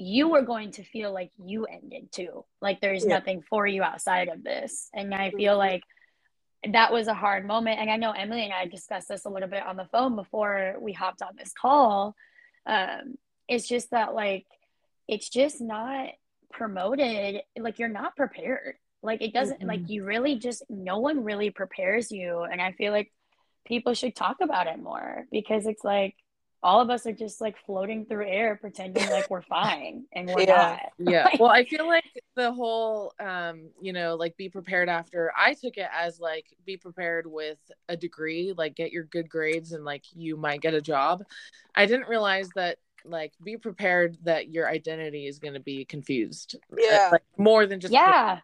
you 0.00 0.28
were 0.28 0.42
going 0.42 0.70
to 0.72 0.82
feel 0.82 1.12
like 1.12 1.30
you 1.44 1.66
ended 1.66 2.10
too. 2.10 2.44
Like 2.62 2.80
there's 2.80 3.04
Yeah. 3.04 3.14
nothing 3.18 3.42
for 3.42 3.66
you 3.66 3.82
outside 3.82 4.28
of 4.28 4.42
this. 4.42 4.88
And 4.94 5.14
i 5.14 5.30
feel 5.30 5.54
Mhm. 5.54 5.58
like 5.58 5.82
that 6.72 6.92
was 6.92 7.06
a 7.08 7.14
hard 7.14 7.46
moment. 7.46 7.80
And 7.80 7.90
i 7.90 7.96
know 7.96 8.12
emily 8.12 8.44
and 8.44 8.52
i 8.52 8.66
discussed 8.66 9.08
this 9.08 9.24
a 9.26 9.28
little 9.28 9.48
bit 9.48 9.62
on 9.62 9.76
the 9.76 9.84
phone 9.86 10.16
before 10.16 10.76
we 10.80 10.92
hopped 10.92 11.22
on 11.22 11.36
this 11.36 11.52
call. 11.52 12.16
Um 12.66 13.18
it's 13.46 13.68
just 13.68 13.90
that 13.90 14.14
like 14.14 14.46
it's 15.06 15.28
just 15.28 15.60
not 15.60 16.10
promoted. 16.50 17.42
Like 17.58 17.78
you're 17.78 17.88
not 17.88 18.16
prepared. 18.16 18.76
Like 19.02 19.20
it 19.22 19.32
doesn't 19.34 19.62
like 19.64 19.88
you 19.88 20.04
really 20.04 20.36
just 20.38 20.62
no 20.70 20.98
one 20.98 21.24
really 21.24 21.50
prepares 21.50 22.10
you. 22.10 22.40
And 22.42 22.60
i 22.62 22.72
feel 22.72 22.92
like 22.92 23.12
people 23.66 23.92
should 23.94 24.16
talk 24.16 24.38
about 24.40 24.66
it 24.66 24.78
more 24.78 25.26
because 25.30 25.66
it's 25.66 25.84
like 25.84 26.14
all 26.62 26.80
of 26.80 26.90
us 26.90 27.06
are 27.06 27.12
just 27.12 27.40
like 27.40 27.56
floating 27.64 28.04
through 28.04 28.28
air 28.28 28.54
pretending 28.56 29.08
like 29.10 29.30
we're 29.30 29.40
fine 29.42 30.04
and 30.12 30.28
we're 30.28 30.40
Yeah. 30.40 30.78
not. 30.80 30.80
Yeah. 30.98 31.28
Well 31.38 31.50
i 31.50 31.64
feel 31.64 31.86
like 31.86 32.04
the 32.36 32.52
whole 32.52 33.14
um 33.18 33.70
you 33.80 33.92
know 33.92 34.16
like 34.16 34.36
be 34.36 34.48
prepared 34.50 34.88
after 34.88 35.32
i 35.36 35.54
took 35.54 35.78
it 35.78 35.88
as 35.96 36.20
like 36.20 36.46
be 36.66 36.76
prepared 36.76 37.26
with 37.26 37.58
a 37.88 37.96
degree 37.96 38.52
like 38.56 38.74
get 38.74 38.92
your 38.92 39.04
good 39.04 39.28
grades 39.30 39.72
and 39.72 39.84
like 39.84 40.04
you 40.14 40.36
might 40.36 40.60
get 40.60 40.74
a 40.74 40.80
job. 40.80 41.24
I 41.74 41.86
didn't 41.86 42.08
realize 42.08 42.50
that 42.54 42.78
like 43.04 43.32
be 43.42 43.56
prepared 43.56 44.18
that 44.24 44.50
your 44.50 44.68
identity 44.68 45.26
is 45.26 45.38
going 45.38 45.54
to 45.54 45.60
be 45.60 45.84
confused 45.86 46.56
Yeah. 46.76 47.08
like 47.12 47.22
more 47.38 47.66
than 47.66 47.80
just 47.80 47.92
yeah. 47.94 48.40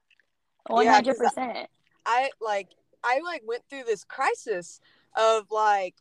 Yeah, 0.71 1.01
'cause 1.03 1.17
100% 1.37 1.67
I 2.07 2.31
like 2.41 2.69
I 3.05 3.21
like 3.21 3.43
went 3.47 3.63
through 3.69 3.85
this 3.85 4.03
crisis 4.05 4.81
of 5.17 5.51
like 5.51 5.95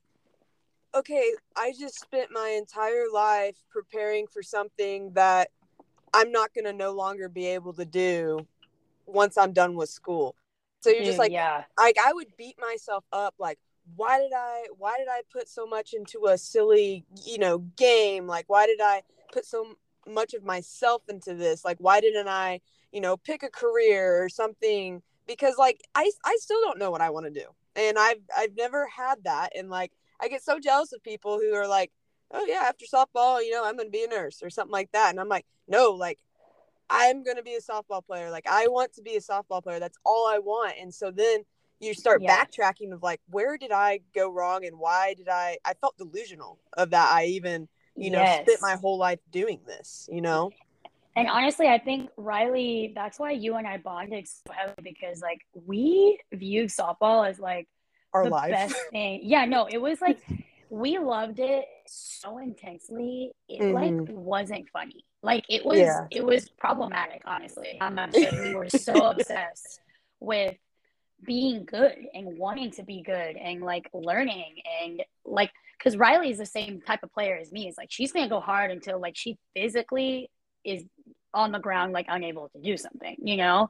okay, 0.95 1.33
I 1.55 1.73
just 1.77 1.99
spent 1.99 2.29
my 2.31 2.55
entire 2.57 3.05
life 3.13 3.57
preparing 3.69 4.27
for 4.27 4.41
something 4.41 5.11
that 5.13 5.49
I'm 6.13 6.31
not 6.31 6.53
going 6.53 6.65
to 6.65 6.73
no 6.73 6.91
longer 6.91 7.27
be 7.27 7.47
able 7.47 7.73
to 7.73 7.85
do 7.85 8.47
once 9.05 9.37
I'm 9.37 9.51
done 9.51 9.75
with 9.75 9.89
school. 9.89 10.35
So 10.81 10.89
you're 10.91 10.99
just 10.99 11.13
Dude, 11.13 11.19
like 11.19 11.31
yeah 11.31 11.63
like 11.77 11.97
I 12.03 12.13
would 12.13 12.27
beat 12.37 12.55
myself 12.59 13.03
up 13.11 13.33
like 13.39 13.57
why 13.95 14.19
did 14.19 14.31
I 14.35 14.65
why 14.77 14.97
did 14.97 15.07
I 15.09 15.21
put 15.31 15.49
so 15.49 15.65
much 15.65 15.93
into 15.93 16.27
a 16.27 16.37
silly, 16.37 17.05
you 17.25 17.37
know, 17.37 17.59
game? 17.59 18.27
Like 18.27 18.45
why 18.47 18.65
did 18.65 18.79
I 18.81 19.01
put 19.31 19.45
so 19.45 19.75
much 20.07 20.33
of 20.33 20.43
myself 20.43 21.03
into 21.09 21.33
this? 21.33 21.65
Like 21.65 21.77
why 21.79 22.01
didn't 22.01 22.27
I, 22.27 22.61
you 22.91 23.01
know, 23.01 23.17
pick 23.17 23.43
a 23.43 23.49
career 23.49 24.23
or 24.23 24.29
something 24.29 25.01
because 25.27 25.55
like 25.57 25.81
I 25.95 26.09
I 26.23 26.37
still 26.39 26.61
don't 26.61 26.79
know 26.79 26.91
what 26.91 27.01
I 27.01 27.09
want 27.09 27.25
to 27.25 27.31
do. 27.31 27.47
And 27.75 27.97
I've 27.97 28.21
I've 28.35 28.55
never 28.55 28.87
had 28.87 29.23
that 29.23 29.51
and 29.55 29.69
like 29.69 29.91
I 30.21 30.27
get 30.27 30.43
so 30.43 30.59
jealous 30.59 30.93
of 30.93 31.03
people 31.03 31.39
who 31.39 31.53
are 31.53 31.67
like, 31.67 31.91
"Oh 32.31 32.45
yeah, 32.45 32.63
after 32.63 32.85
softball, 32.85 33.43
you 33.43 33.51
know, 33.51 33.65
I'm 33.65 33.75
going 33.75 33.87
to 33.87 33.91
be 33.91 34.03
a 34.03 34.07
nurse 34.07 34.41
or 34.43 34.49
something 34.49 34.71
like 34.73 34.91
that." 34.93 35.09
And 35.09 35.19
I'm 35.19 35.29
like, 35.29 35.45
"No, 35.67 35.91
like 35.91 36.19
I'm 36.89 37.23
going 37.23 37.37
to 37.37 37.43
be 37.43 37.55
a 37.55 37.61
softball 37.61 38.05
player. 38.05 38.29
Like 38.31 38.47
I 38.49 38.67
want 38.67 38.93
to 38.93 39.01
be 39.01 39.15
a 39.15 39.21
softball 39.21 39.63
player. 39.63 39.79
That's 39.79 39.97
all 40.05 40.27
I 40.27 40.39
want." 40.39 40.75
And 40.79 40.93
so 40.93 41.11
then 41.11 41.43
you 41.79 41.93
start 41.93 42.21
Yeah. 42.21 42.43
backtracking 42.45 42.93
of 42.93 43.03
like 43.03 43.19
where 43.29 43.57
did 43.57 43.71
i 43.71 43.99
go 44.13 44.31
wrong 44.31 44.65
and 44.65 44.79
why 44.79 45.13
did 45.13 45.27
i 45.27 45.57
i 45.65 45.73
felt 45.73 45.97
delusional 45.97 46.57
of 46.77 46.89
that 46.91 47.11
i 47.11 47.25
even 47.25 47.67
you 47.97 48.09
know 48.09 48.21
Yes. 48.21 48.45
spent 48.47 48.61
my 48.61 48.75
whole 48.75 48.97
life 48.97 49.19
doing 49.31 49.59
this 49.67 50.07
you 50.11 50.21
know 50.21 50.51
And 51.17 51.29
honestly, 51.29 51.67
I 51.67 51.77
think 51.79 52.09
Riley, 52.17 52.91
that's 52.93 53.19
why 53.19 53.31
you 53.31 53.55
and 53.55 53.65
I 53.65 53.77
bonded 53.77 54.27
so 54.27 54.53
heavily 54.53 54.75
because 54.83 55.21
like 55.21 55.41
we 55.53 56.19
viewed 56.33 56.69
softball 56.69 57.27
as 57.27 57.39
like 57.39 57.67
our 58.15 58.23
the 58.25 58.29
life 58.29 58.51
best 58.51 58.75
thing. 58.91 59.21
Yeah, 59.23 59.45
no, 59.45 59.67
it 59.67 59.77
was 59.77 60.01
like 60.01 60.19
we 60.69 60.97
loved 60.97 61.39
it 61.39 61.65
so 61.85 62.37
intensely. 62.37 63.31
It 63.47 63.73
like 63.73 63.91
mm-hmm. 63.91 64.13
wasn't 64.15 64.69
funny. 64.69 65.05
Like 65.21 65.45
it 65.49 65.65
was 65.65 65.79
Yeah. 65.79 66.07
it 66.11 66.23
was 66.23 66.49
problematic, 66.49 67.21
honestly. 67.25 67.77
I'm 67.79 67.95
not 67.95 68.13
sure 68.13 68.43
we 68.43 68.55
were 68.55 68.69
so 68.69 68.93
obsessed 69.11 69.79
with 70.19 70.55
being 71.23 71.65
good 71.65 71.95
and 72.13 72.37
wanting 72.37 72.71
to 72.71 72.83
be 72.83 73.01
good 73.01 73.35
and 73.35 73.61
like 73.61 73.89
learning 73.93 74.61
and 74.83 75.03
like 75.23 75.51
because 75.77 75.97
Riley 75.97 76.29
is 76.29 76.37
the 76.37 76.45
same 76.45 76.81
type 76.81 77.03
of 77.03 77.11
player 77.13 77.37
as 77.37 77.51
me. 77.51 77.67
It's 77.67 77.77
like 77.77 77.91
she's 77.91 78.11
gonna 78.11 78.29
go 78.29 78.39
hard 78.39 78.71
until 78.71 78.99
like 78.99 79.15
she 79.15 79.37
physically 79.55 80.29
is 80.63 80.83
on 81.33 81.51
the 81.51 81.59
ground 81.59 81.93
like 81.93 82.05
unable 82.09 82.49
to 82.49 82.59
do 82.59 82.77
something, 82.77 83.15
you 83.21 83.37
know? 83.37 83.67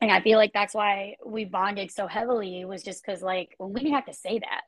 And 0.00 0.10
I 0.10 0.20
feel 0.20 0.38
like 0.38 0.52
that's 0.52 0.74
why 0.74 1.16
we 1.24 1.44
bonded 1.44 1.90
so 1.90 2.06
heavily 2.06 2.64
was 2.64 2.82
just 2.82 3.04
because 3.04 3.22
like 3.22 3.54
well, 3.58 3.68
we 3.68 3.80
didn't 3.80 3.94
have 3.94 4.06
to 4.06 4.14
say 4.14 4.38
that. 4.38 4.62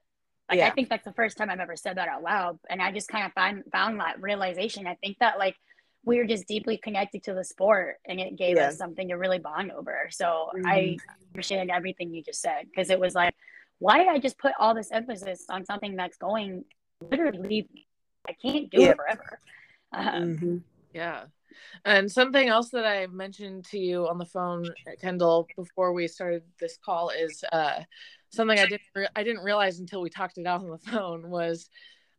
Like 0.49 0.59
yeah. 0.59 0.67
I 0.67 0.71
think 0.71 0.89
that's 0.89 1.05
the 1.05 1.13
first 1.13 1.39
time 1.39 1.49
I've 1.49 1.61
ever 1.61 1.77
said 1.77 1.97
that 1.97 2.09
out 2.09 2.23
loud. 2.23 2.59
And 2.69 2.83
I 2.83 2.93
just 2.93 3.09
kind 3.09 3.25
of 3.25 3.33
found 3.33 3.65
found 3.73 4.01
that 4.01 4.21
realization. 4.21 4.87
I 4.87 4.95
think 4.97 5.19
that 5.21 5.39
like 5.39 5.57
we 6.05 6.19
were 6.19 6.27
just 6.27 6.47
deeply 6.47 6.77
connected 6.77 7.23
to 7.25 7.35
the 7.35 7.45
sport 7.45 7.97
and 8.07 8.21
it 8.21 8.37
gave 8.37 8.57
yeah. 8.57 8.69
us 8.69 8.77
something 8.77 9.09
to 9.09 9.15
really 9.15 9.39
bond 9.39 9.71
over. 9.71 10.09
So 10.11 10.51
mm-hmm. 10.55 10.67
I 10.67 10.97
appreciated 11.31 11.71
everything 11.71 12.13
you 12.13 12.23
just 12.23 12.41
said 12.41 12.67
because 12.67 12.91
it 12.91 12.99
was 12.99 13.15
like, 13.15 13.35
why 13.79 13.99
did 13.99 14.09
I 14.09 14.19
just 14.19 14.37
put 14.39 14.53
all 14.59 14.75
this 14.75 14.91
emphasis 14.91 15.47
on 15.49 15.65
something 15.65 15.97
that's 15.97 16.17
going 16.17 16.65
literally 17.01 17.69
I 18.29 18.33
can't 18.33 18.71
do 18.71 18.81
yeah. 18.81 18.91
it 18.91 18.97
forever. 18.97 19.39
Um, 19.93 20.07
mm-hmm. 20.07 20.57
Yeah. 20.95 21.25
And 21.85 22.11
something 22.11 22.49
else 22.49 22.71
that 22.71 22.87
I 22.87 23.07
mentioned 23.07 23.65
to 23.67 23.79
you 23.79 24.09
on 24.09 24.19
the 24.19 24.27
phone, 24.27 24.69
Kendall, 25.01 25.49
before 25.57 25.93
we 25.93 26.09
started 26.09 26.43
this 26.61 26.79
call 26.85 27.11
is 27.11 27.45
uh, 27.53 27.81
something 28.31 28.59
I 28.59 28.67
didn't 28.67 28.83
re- 28.95 29.09
I 29.15 29.23
didn't 29.23 29.45
realize 29.45 29.79
until 29.79 30.01
we 30.01 30.11
talked 30.11 30.39
it 30.39 30.47
out 30.47 30.63
on 30.63 30.71
the 30.71 30.79
phone 30.79 31.31
was 31.31 31.69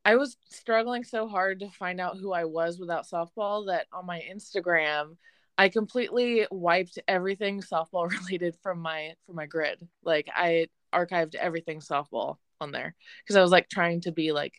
I 0.05 0.15
was 0.15 0.37
struggling 0.49 1.03
so 1.03 1.27
hard 1.27 1.61
to 1.61 1.69
find 1.69 2.01
out 2.01 2.17
who 2.17 2.33
I 2.33 2.45
was 2.45 2.79
without 2.79 3.07
softball 3.07 3.67
that 3.67 3.87
on 3.93 4.05
my 4.05 4.21
Instagram 4.31 5.15
I 5.57 5.69
completely 5.69 6.47
wiped 6.49 6.99
everything 7.07 7.61
softball 7.61 8.09
related 8.25 8.55
from 8.61 8.79
my 8.79 9.13
from 9.25 9.35
my 9.35 9.45
grid. 9.45 9.87
Like 10.03 10.27
I 10.33 10.67
archived 10.93 11.35
everything 11.35 11.79
softball 11.79 12.37
on 12.59 12.71
there 12.71 12.95
because 13.23 13.35
I 13.35 13.41
was 13.41 13.51
like 13.51 13.69
trying 13.69 14.01
to 14.01 14.11
be 14.11 14.31
like 14.31 14.53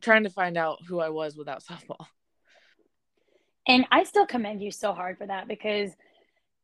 trying 0.00 0.24
to 0.24 0.30
find 0.30 0.56
out 0.56 0.80
who 0.86 1.00
I 1.00 1.10
was 1.10 1.36
without 1.36 1.62
softball. 1.70 2.06
And 3.66 3.86
I 3.90 4.04
still 4.04 4.26
commend 4.26 4.62
you 4.62 4.70
so 4.70 4.92
hard 4.92 5.18
for 5.18 5.26
that 5.26 5.48
because 5.48 5.90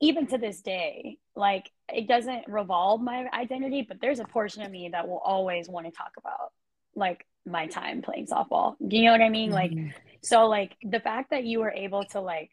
even 0.01 0.27
to 0.29 0.39
this 0.39 0.61
day, 0.61 1.19
like 1.35 1.71
it 1.93 2.09
doesn't 2.09 2.49
revolve 2.49 3.01
my 3.01 3.29
identity, 3.33 3.85
but 3.87 4.01
there's 4.01 4.21
a 4.21 4.25
portion 4.25 4.63
of 4.63 4.71
me 4.71 4.91
that 4.93 5.09
will 5.09 5.19
always 5.19 5.69
want 5.69 5.87
to 5.87 5.93
talk 5.93 6.13
about 6.19 6.53
like 6.95 7.25
my 7.47 7.67
time 7.67 8.03
playing 8.03 8.27
softball. 8.27 8.77
Do 8.87 8.97
you 8.97 9.05
know 9.05 9.13
what 9.13 9.23
I 9.23 9.29
mean? 9.29 9.53
Mm-hmm. 9.53 9.85
Like, 9.87 9.95
so 10.23 10.47
like 10.47 10.77
the 10.83 11.01
fact 11.01 11.31
that 11.31 11.45
you 11.45 11.61
were 11.61 11.71
able 11.71 12.05
to 12.07 12.21
like 12.21 12.51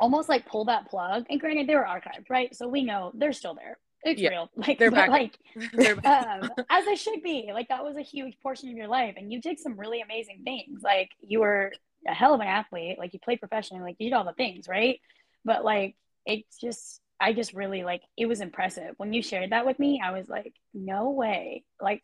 almost 0.00 0.28
like 0.28 0.46
pull 0.46 0.66
that 0.66 0.90
plug, 0.90 1.26
and 1.30 1.40
granted 1.40 1.66
they 1.66 1.74
were 1.74 1.84
archived, 1.84 2.28
right? 2.28 2.54
So 2.54 2.68
we 2.68 2.82
know 2.82 3.12
they're 3.14 3.32
still 3.32 3.54
there. 3.54 3.78
It's 4.02 4.20
yeah. 4.20 4.30
real. 4.30 4.50
Like 4.56 4.78
they're 4.78 4.90
back. 4.90 5.10
like 5.10 5.38
they're 5.72 5.96
back. 5.96 6.42
um, 6.42 6.50
as 6.70 6.84
they 6.84 6.96
should 6.96 7.22
be. 7.22 7.50
Like 7.52 7.68
that 7.68 7.84
was 7.84 7.96
a 7.96 8.02
huge 8.02 8.38
portion 8.42 8.68
of 8.70 8.76
your 8.76 8.88
life, 8.88 9.14
and 9.16 9.32
you 9.32 9.40
did 9.40 9.58
some 9.58 9.78
really 9.78 10.00
amazing 10.00 10.42
things. 10.44 10.82
Like 10.82 11.10
you 11.20 11.40
were 11.40 11.72
a 12.08 12.14
hell 12.14 12.34
of 12.34 12.40
an 12.40 12.46
athlete. 12.46 12.98
Like 12.98 13.12
you 13.12 13.20
played 13.20 13.40
professionally. 13.40 13.82
Like 13.82 13.96
you 13.98 14.10
did 14.10 14.16
all 14.16 14.24
the 14.24 14.32
things, 14.32 14.68
right? 14.68 15.00
But 15.44 15.64
like 15.64 15.96
it's 16.24 16.58
just 16.58 17.00
I 17.20 17.32
just 17.32 17.54
really 17.54 17.84
like 17.84 18.02
it 18.16 18.26
was 18.26 18.40
impressive 18.40 18.94
when 18.98 19.12
you 19.12 19.22
shared 19.22 19.52
that 19.52 19.66
with 19.66 19.78
me. 19.78 20.00
I 20.02 20.12
was 20.12 20.28
like, 20.28 20.54
no 20.74 21.10
way. 21.10 21.64
Like 21.80 22.02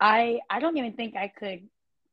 I 0.00 0.40
I 0.48 0.60
don't 0.60 0.76
even 0.76 0.94
think 0.94 1.16
I 1.16 1.28
could 1.28 1.68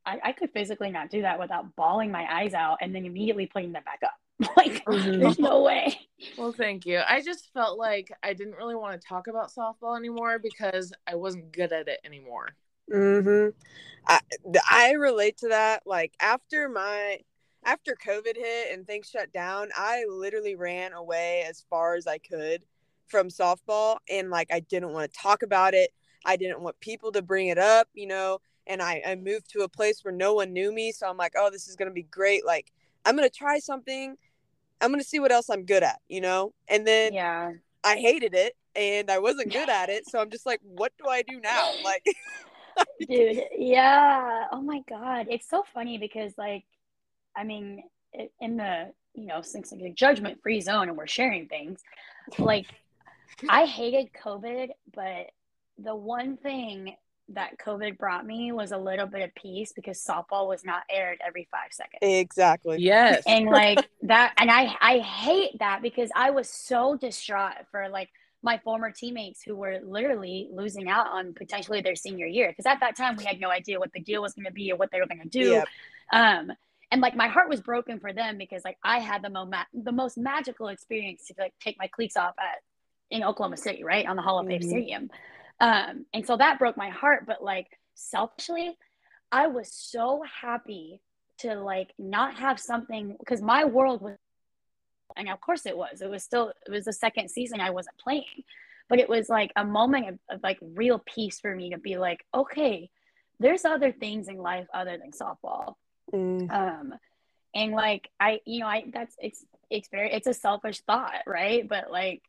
I, 0.05 0.19
I 0.23 0.31
could 0.33 0.51
physically 0.51 0.91
not 0.91 1.09
do 1.09 1.21
that 1.23 1.39
without 1.39 1.75
bawling 1.75 2.11
my 2.11 2.25
eyes 2.31 2.53
out 2.53 2.77
and 2.81 2.93
then 2.93 3.05
immediately 3.05 3.47
putting 3.47 3.71
them 3.71 3.83
back 3.83 4.01
up. 4.03 4.13
like 4.57 4.83
mm-hmm. 4.85 5.19
there's 5.19 5.39
no 5.39 5.63
way. 5.63 5.97
Well, 6.37 6.51
thank 6.51 6.85
you. 6.85 7.01
I 7.07 7.21
just 7.21 7.51
felt 7.53 7.77
like 7.77 8.11
I 8.21 8.33
didn't 8.33 8.55
really 8.55 8.75
want 8.75 8.99
to 8.99 9.07
talk 9.07 9.27
about 9.27 9.51
softball 9.51 9.97
anymore 9.97 10.39
because 10.39 10.93
I 11.07 11.15
wasn't 11.15 11.51
good 11.51 11.71
at 11.71 11.87
it 11.87 11.99
anymore. 12.05 12.49
Mhm. 12.91 13.53
I 14.07 14.19
I 14.69 14.91
relate 14.93 15.37
to 15.39 15.49
that. 15.49 15.83
Like 15.85 16.13
after 16.19 16.69
my 16.69 17.19
after 17.63 17.95
COVID 17.95 18.35
hit 18.35 18.73
and 18.73 18.85
things 18.85 19.09
shut 19.09 19.33
down, 19.33 19.69
I 19.75 20.05
literally 20.07 20.55
ran 20.55 20.93
away 20.93 21.43
as 21.47 21.65
far 21.69 21.95
as 21.95 22.05
I 22.07 22.19
could 22.19 22.63
from 23.07 23.29
softball 23.29 23.97
and 24.09 24.29
like 24.29 24.51
I 24.51 24.59
didn't 24.59 24.93
want 24.93 25.11
to 25.11 25.19
talk 25.19 25.43
about 25.43 25.73
it. 25.73 25.91
I 26.25 26.37
didn't 26.37 26.61
want 26.61 26.79
people 26.79 27.11
to 27.13 27.21
bring 27.21 27.47
it 27.47 27.57
up, 27.57 27.87
you 27.93 28.07
know, 28.07 28.39
and 28.67 28.81
I, 28.81 29.01
I 29.05 29.15
moved 29.15 29.49
to 29.51 29.61
a 29.61 29.69
place 29.69 30.03
where 30.03 30.13
no 30.13 30.33
one 30.33 30.53
knew 30.53 30.73
me. 30.73 30.91
So 30.91 31.07
I'm 31.07 31.17
like, 31.17 31.33
oh, 31.37 31.49
this 31.51 31.67
is 31.67 31.75
going 31.75 31.89
to 31.89 31.93
be 31.93 32.03
great. 32.03 32.45
Like, 32.45 32.71
I'm 33.05 33.15
going 33.15 33.29
to 33.29 33.35
try 33.35 33.59
something. 33.59 34.15
I'm 34.81 34.89
going 34.89 35.01
to 35.01 35.07
see 35.07 35.19
what 35.19 35.31
else 35.31 35.49
I'm 35.49 35.65
good 35.65 35.83
at, 35.83 35.99
you 36.07 36.21
know? 36.21 36.53
And 36.67 36.85
then 36.85 37.13
yeah, 37.13 37.51
I 37.83 37.97
hated 37.97 38.33
it 38.33 38.55
and 38.75 39.11
I 39.11 39.19
wasn't 39.19 39.53
good 39.53 39.69
at 39.81 39.89
it. 39.89 40.09
So 40.09 40.19
I'm 40.19 40.31
just 40.31 40.45
like, 40.45 40.61
what 40.63 40.91
do 40.97 41.07
I 41.07 41.21
do 41.21 41.39
now? 41.39 41.73
Like, 41.83 42.03
dude, 43.07 43.43
yeah. 43.57 44.45
Oh 44.51 44.61
my 44.61 44.81
God. 44.89 45.27
It's 45.29 45.49
so 45.49 45.63
funny 45.73 45.97
because, 45.97 46.33
like, 46.37 46.63
I 47.35 47.43
mean, 47.43 47.83
in 48.39 48.57
the, 48.57 48.91
you 49.13 49.25
know, 49.25 49.41
since 49.41 49.71
like 49.71 49.81
a 49.81 49.89
judgment 49.89 50.39
free 50.41 50.61
zone 50.61 50.89
and 50.89 50.97
we're 50.97 51.07
sharing 51.07 51.47
things, 51.47 51.81
like, 52.39 52.65
I 53.49 53.65
hated 53.65 54.09
COVID, 54.13 54.69
but 54.93 55.31
the 55.77 55.95
one 55.95 56.37
thing 56.37 56.95
that 57.29 57.57
COVID 57.57 57.97
brought 57.97 58.25
me 58.25 58.51
was 58.51 58.71
a 58.71 58.77
little 58.77 59.07
bit 59.07 59.21
of 59.21 59.33
peace 59.35 59.73
because 59.75 60.03
softball 60.03 60.47
was 60.47 60.63
not 60.63 60.83
aired 60.89 61.17
every 61.25 61.47
five 61.51 61.71
seconds. 61.71 61.99
Exactly. 62.01 62.77
Yes. 62.79 63.23
And 63.25 63.47
like 63.47 63.79
that, 64.03 64.33
and 64.37 64.51
I 64.51 64.75
I 64.79 64.99
hate 64.99 65.57
that 65.59 65.81
because 65.81 66.11
I 66.15 66.29
was 66.31 66.49
so 66.49 66.95
distraught 66.95 67.55
for 67.71 67.89
like 67.89 68.09
my 68.45 68.59
former 68.59 68.91
teammates 68.91 69.41
who 69.41 69.55
were 69.55 69.79
literally 69.83 70.47
losing 70.53 70.87
out 70.87 71.07
on 71.07 71.33
potentially 71.33 71.81
their 71.81 71.95
senior 71.95 72.27
year 72.27 72.47
because 72.49 72.67
at 72.67 72.79
that 72.79 72.95
time 72.95 73.15
we 73.17 73.25
had 73.25 73.39
no 73.39 73.49
idea 73.49 73.79
what 73.79 73.91
the 73.91 73.99
deal 73.99 74.21
was 74.21 74.33
going 74.35 74.45
to 74.45 74.51
be 74.51 74.71
or 74.71 74.77
what 74.77 74.91
they 74.91 74.99
were 74.99 75.07
going 75.07 75.19
to 75.19 75.27
do. 75.27 75.51
Yep. 75.51 75.67
Um, 76.13 76.51
and 76.91 77.01
like 77.01 77.15
my 77.15 77.27
heart 77.27 77.49
was 77.49 77.59
broken 77.59 77.99
for 77.99 78.13
them 78.13 78.37
because 78.37 78.63
like 78.63 78.77
I 78.83 78.99
had 78.99 79.23
the 79.23 79.31
most 79.31 79.51
the 79.73 79.91
most 79.91 80.17
magical 80.17 80.67
experience 80.67 81.25
to 81.27 81.33
like 81.39 81.53
take 81.59 81.75
my 81.79 81.87
cleats 81.87 82.15
off 82.15 82.35
at 82.39 82.61
in 83.09 83.23
Oklahoma 83.23 83.57
City, 83.57 83.83
right 83.83 84.05
on 84.05 84.15
the 84.15 84.21
Hall 84.21 84.39
of 84.39 84.47
Fame 84.47 84.61
mm-hmm. 84.61 84.69
Stadium. 84.69 85.09
Um, 85.59 86.05
and 86.13 86.25
so 86.25 86.37
that 86.37 86.59
broke 86.59 86.77
my 86.77 86.89
heart. 86.89 87.25
But 87.25 87.43
like 87.43 87.67
selfishly, 87.95 88.77
I 89.31 89.47
was 89.47 89.73
so 89.73 90.21
happy 90.41 91.01
to 91.39 91.55
like 91.55 91.91
not 91.97 92.35
have 92.35 92.59
something 92.59 93.15
because 93.19 93.41
my 93.41 93.65
world 93.65 94.01
was 94.01 94.15
and 95.15 95.29
of 95.29 95.41
course 95.41 95.65
it 95.65 95.77
was. 95.77 96.01
It 96.01 96.09
was 96.09 96.23
still 96.23 96.51
it 96.65 96.71
was 96.71 96.85
the 96.85 96.93
second 96.93 97.29
season 97.29 97.59
i 97.59 97.69
wasn't 97.69 97.97
playing. 97.97 98.43
But 98.87 98.99
it 98.99 99.09
was 99.09 99.29
like 99.29 99.51
a 99.55 99.65
moment 99.65 100.09
of, 100.09 100.19
of 100.29 100.43
like 100.43 100.59
real 100.61 101.01
peace 101.05 101.39
for 101.39 101.55
me 101.55 101.71
to 101.71 101.77
be 101.77 101.97
like 101.97 102.25
okay 102.33 102.89
there's 103.39 103.65
other 103.65 103.91
things 103.91 104.27
in 104.29 104.37
life 104.37 104.67
other 104.73 104.97
than 104.97 105.11
softball. 105.11 105.75
Mm. 106.13 106.51
um 106.51 106.93
and 107.55 107.71
like 107.71 108.09
i 108.19 108.39
you 108.45 108.59
know 108.59 108.67
i 108.67 108.83
that's 108.93 109.15
it's 109.19 109.43
it's 109.71 109.89
very 109.89 110.11
it's 110.13 110.27
a 110.27 110.33
selfish 110.33 110.81
thought 110.81 111.23
right? 111.25 111.67
But 111.67 111.91
like 111.91 112.21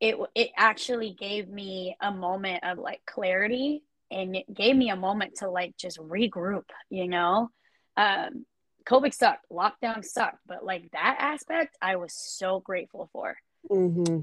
it 0.00 0.16
it 0.34 0.50
actually 0.56 1.16
gave 1.18 1.48
me 1.48 1.96
a 2.00 2.12
moment 2.12 2.62
of 2.64 2.78
like 2.78 3.00
clarity 3.06 3.82
and 4.10 4.36
it 4.36 4.52
gave 4.52 4.76
me 4.76 4.90
a 4.90 4.96
moment 4.96 5.36
to 5.36 5.50
like 5.50 5.76
just 5.76 5.98
regroup 5.98 6.64
you 6.90 7.08
know? 7.08 7.50
Um 7.96 8.46
covid 8.86 9.12
sucked 9.12 9.44
lockdown 9.50 10.04
sucked 10.04 10.38
but 10.46 10.64
like 10.64 10.90
that 10.92 11.16
aspect 11.18 11.76
i 11.82 11.96
was 11.96 12.12
so 12.12 12.60
grateful 12.60 13.08
for 13.12 13.36
mm-hmm. 13.70 14.20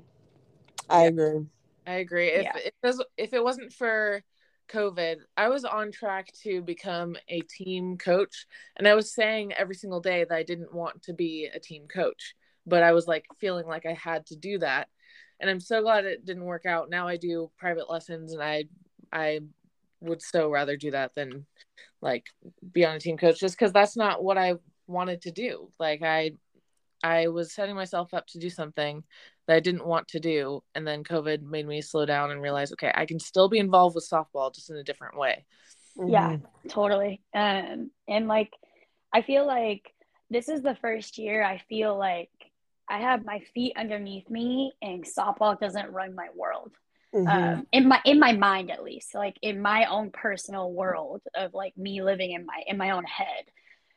i 0.89 1.03
agree 1.03 1.45
i 1.85 1.93
agree 1.93 2.29
if 2.29 2.43
yeah. 2.43 2.57
it 2.57 2.73
was 2.83 3.03
if 3.17 3.33
it 3.33 3.43
wasn't 3.43 3.71
for 3.73 4.23
covid 4.69 5.17
i 5.35 5.49
was 5.49 5.65
on 5.65 5.91
track 5.91 6.31
to 6.41 6.61
become 6.61 7.17
a 7.27 7.41
team 7.41 7.97
coach 7.97 8.45
and 8.77 8.87
i 8.87 8.95
was 8.95 9.13
saying 9.13 9.51
every 9.53 9.75
single 9.75 9.99
day 9.99 10.23
that 10.23 10.35
i 10.35 10.43
didn't 10.43 10.73
want 10.73 11.01
to 11.03 11.13
be 11.13 11.49
a 11.53 11.59
team 11.59 11.85
coach 11.87 12.33
but 12.65 12.81
i 12.81 12.93
was 12.93 13.05
like 13.05 13.25
feeling 13.39 13.67
like 13.67 13.85
i 13.85 13.93
had 13.93 14.25
to 14.25 14.35
do 14.35 14.57
that 14.57 14.87
and 15.43 15.49
I'm 15.49 15.59
so 15.59 15.81
glad 15.81 16.05
it 16.05 16.25
didn't 16.25 16.45
work 16.45 16.65
out. 16.65 16.89
Now 16.89 17.05
I 17.05 17.17
do 17.17 17.51
private 17.57 17.89
lessons 17.89 18.31
and 18.31 18.41
I 18.41 18.63
I 19.11 19.41
would 20.03 20.21
so 20.21 20.49
rather 20.49 20.77
do 20.77 20.91
that 20.91 21.13
than 21.15 21.45
like 22.01 22.25
be 22.71 22.85
on 22.85 22.95
a 22.95 22.99
team 22.99 23.17
coach 23.17 23.39
just 23.39 23.57
cuz 23.57 23.71
that's 23.71 23.97
not 23.97 24.23
what 24.23 24.37
I 24.37 24.55
wanted 24.87 25.21
to 25.23 25.31
do. 25.31 25.71
Like 25.79 26.01
I 26.01 26.31
I 27.03 27.27
was 27.27 27.53
setting 27.53 27.75
myself 27.75 28.13
up 28.13 28.27
to 28.27 28.39
do 28.39 28.49
something 28.49 29.03
that 29.47 29.55
I 29.55 29.59
didn't 29.59 29.85
want 29.85 30.07
to 30.09 30.19
do 30.19 30.63
and 30.75 30.87
then 30.87 31.03
COVID 31.03 31.41
made 31.41 31.67
me 31.67 31.81
slow 31.81 32.05
down 32.05 32.31
and 32.31 32.41
realize 32.41 32.71
okay, 32.73 32.91
I 32.93 33.05
can 33.05 33.19
still 33.19 33.49
be 33.49 33.59
involved 33.59 33.95
with 33.95 34.09
softball 34.09 34.53
just 34.53 34.69
in 34.69 34.77
a 34.77 34.83
different 34.83 35.17
way. 35.17 35.45
Yeah, 35.97 36.33
mm-hmm. 36.33 36.67
totally. 36.69 37.21
Um 37.33 37.91
and 38.07 38.27
like 38.27 38.51
I 39.13 39.21
feel 39.21 39.45
like 39.45 39.93
this 40.29 40.49
is 40.49 40.61
the 40.61 40.75
first 40.75 41.17
year 41.17 41.43
I 41.43 41.61
feel 41.69 41.97
like 41.97 42.29
I 42.89 42.99
have 42.99 43.25
my 43.25 43.39
feet 43.53 43.73
underneath 43.77 44.29
me, 44.29 44.73
and 44.81 45.03
softball 45.03 45.59
doesn't 45.59 45.91
run 45.91 46.15
my 46.15 46.27
world. 46.35 46.71
Mm-hmm. 47.13 47.27
Um, 47.27 47.67
in 47.71 47.87
my 47.87 48.01
in 48.05 48.19
my 48.19 48.33
mind, 48.33 48.71
at 48.71 48.83
least, 48.83 49.13
like 49.13 49.37
in 49.41 49.61
my 49.61 49.85
own 49.85 50.09
personal 50.09 50.71
world 50.71 51.21
of 51.35 51.53
like 51.53 51.77
me 51.77 52.01
living 52.01 52.31
in 52.31 52.45
my 52.45 52.63
in 52.65 52.77
my 52.77 52.91
own 52.91 53.03
head. 53.03 53.45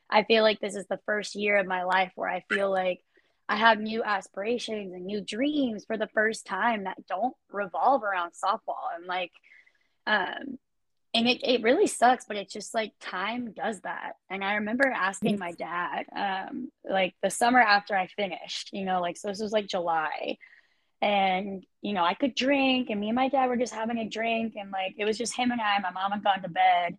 I 0.09 0.23
feel 0.23 0.43
like 0.43 0.59
this 0.59 0.75
is 0.75 0.85
the 0.87 0.99
first 1.05 1.35
year 1.35 1.57
of 1.57 1.67
my 1.67 1.83
life 1.83 2.11
where 2.15 2.29
I 2.29 2.43
feel 2.49 2.71
like 2.71 3.01
I 3.49 3.57
have 3.57 3.79
new 3.79 4.03
aspirations 4.03 4.93
and 4.93 5.05
new 5.05 5.21
dreams 5.21 5.85
for 5.85 5.97
the 5.97 6.07
first 6.07 6.45
time 6.45 6.83
that 6.83 7.05
don't 7.07 7.35
revolve 7.51 8.03
around 8.03 8.31
softball. 8.31 8.95
And 8.95 9.05
like, 9.05 9.31
um, 10.05 10.59
and 11.13 11.27
it, 11.27 11.41
it 11.43 11.63
really 11.63 11.87
sucks, 11.87 12.25
but 12.25 12.37
it's 12.37 12.53
just 12.53 12.73
like 12.73 12.91
time 12.99 13.53
does 13.53 13.79
that. 13.81 14.13
And 14.29 14.43
I 14.43 14.55
remember 14.55 14.87
asking 14.87 15.39
my 15.39 15.53
dad, 15.53 16.05
um, 16.15 16.69
like 16.89 17.15
the 17.23 17.29
summer 17.29 17.61
after 17.61 17.95
I 17.95 18.07
finished, 18.07 18.69
you 18.73 18.83
know, 18.83 19.01
like, 19.01 19.17
so 19.17 19.29
this 19.29 19.41
was 19.41 19.53
like 19.53 19.67
July 19.67 20.37
and 21.01 21.63
you 21.81 21.93
know 21.93 22.03
i 22.03 22.13
could 22.13 22.33
drink 22.33 22.89
and 22.89 22.99
me 22.99 23.09
and 23.09 23.15
my 23.15 23.29
dad 23.29 23.47
were 23.47 23.57
just 23.57 23.73
having 23.73 23.97
a 23.97 24.09
drink 24.09 24.55
and 24.55 24.71
like 24.71 24.95
it 24.97 25.05
was 25.05 25.17
just 25.17 25.35
him 25.35 25.51
and 25.51 25.61
i 25.61 25.77
my 25.79 25.91
mom 25.91 26.11
had 26.11 26.23
gone 26.23 26.41
to 26.41 26.49
bed. 26.49 26.97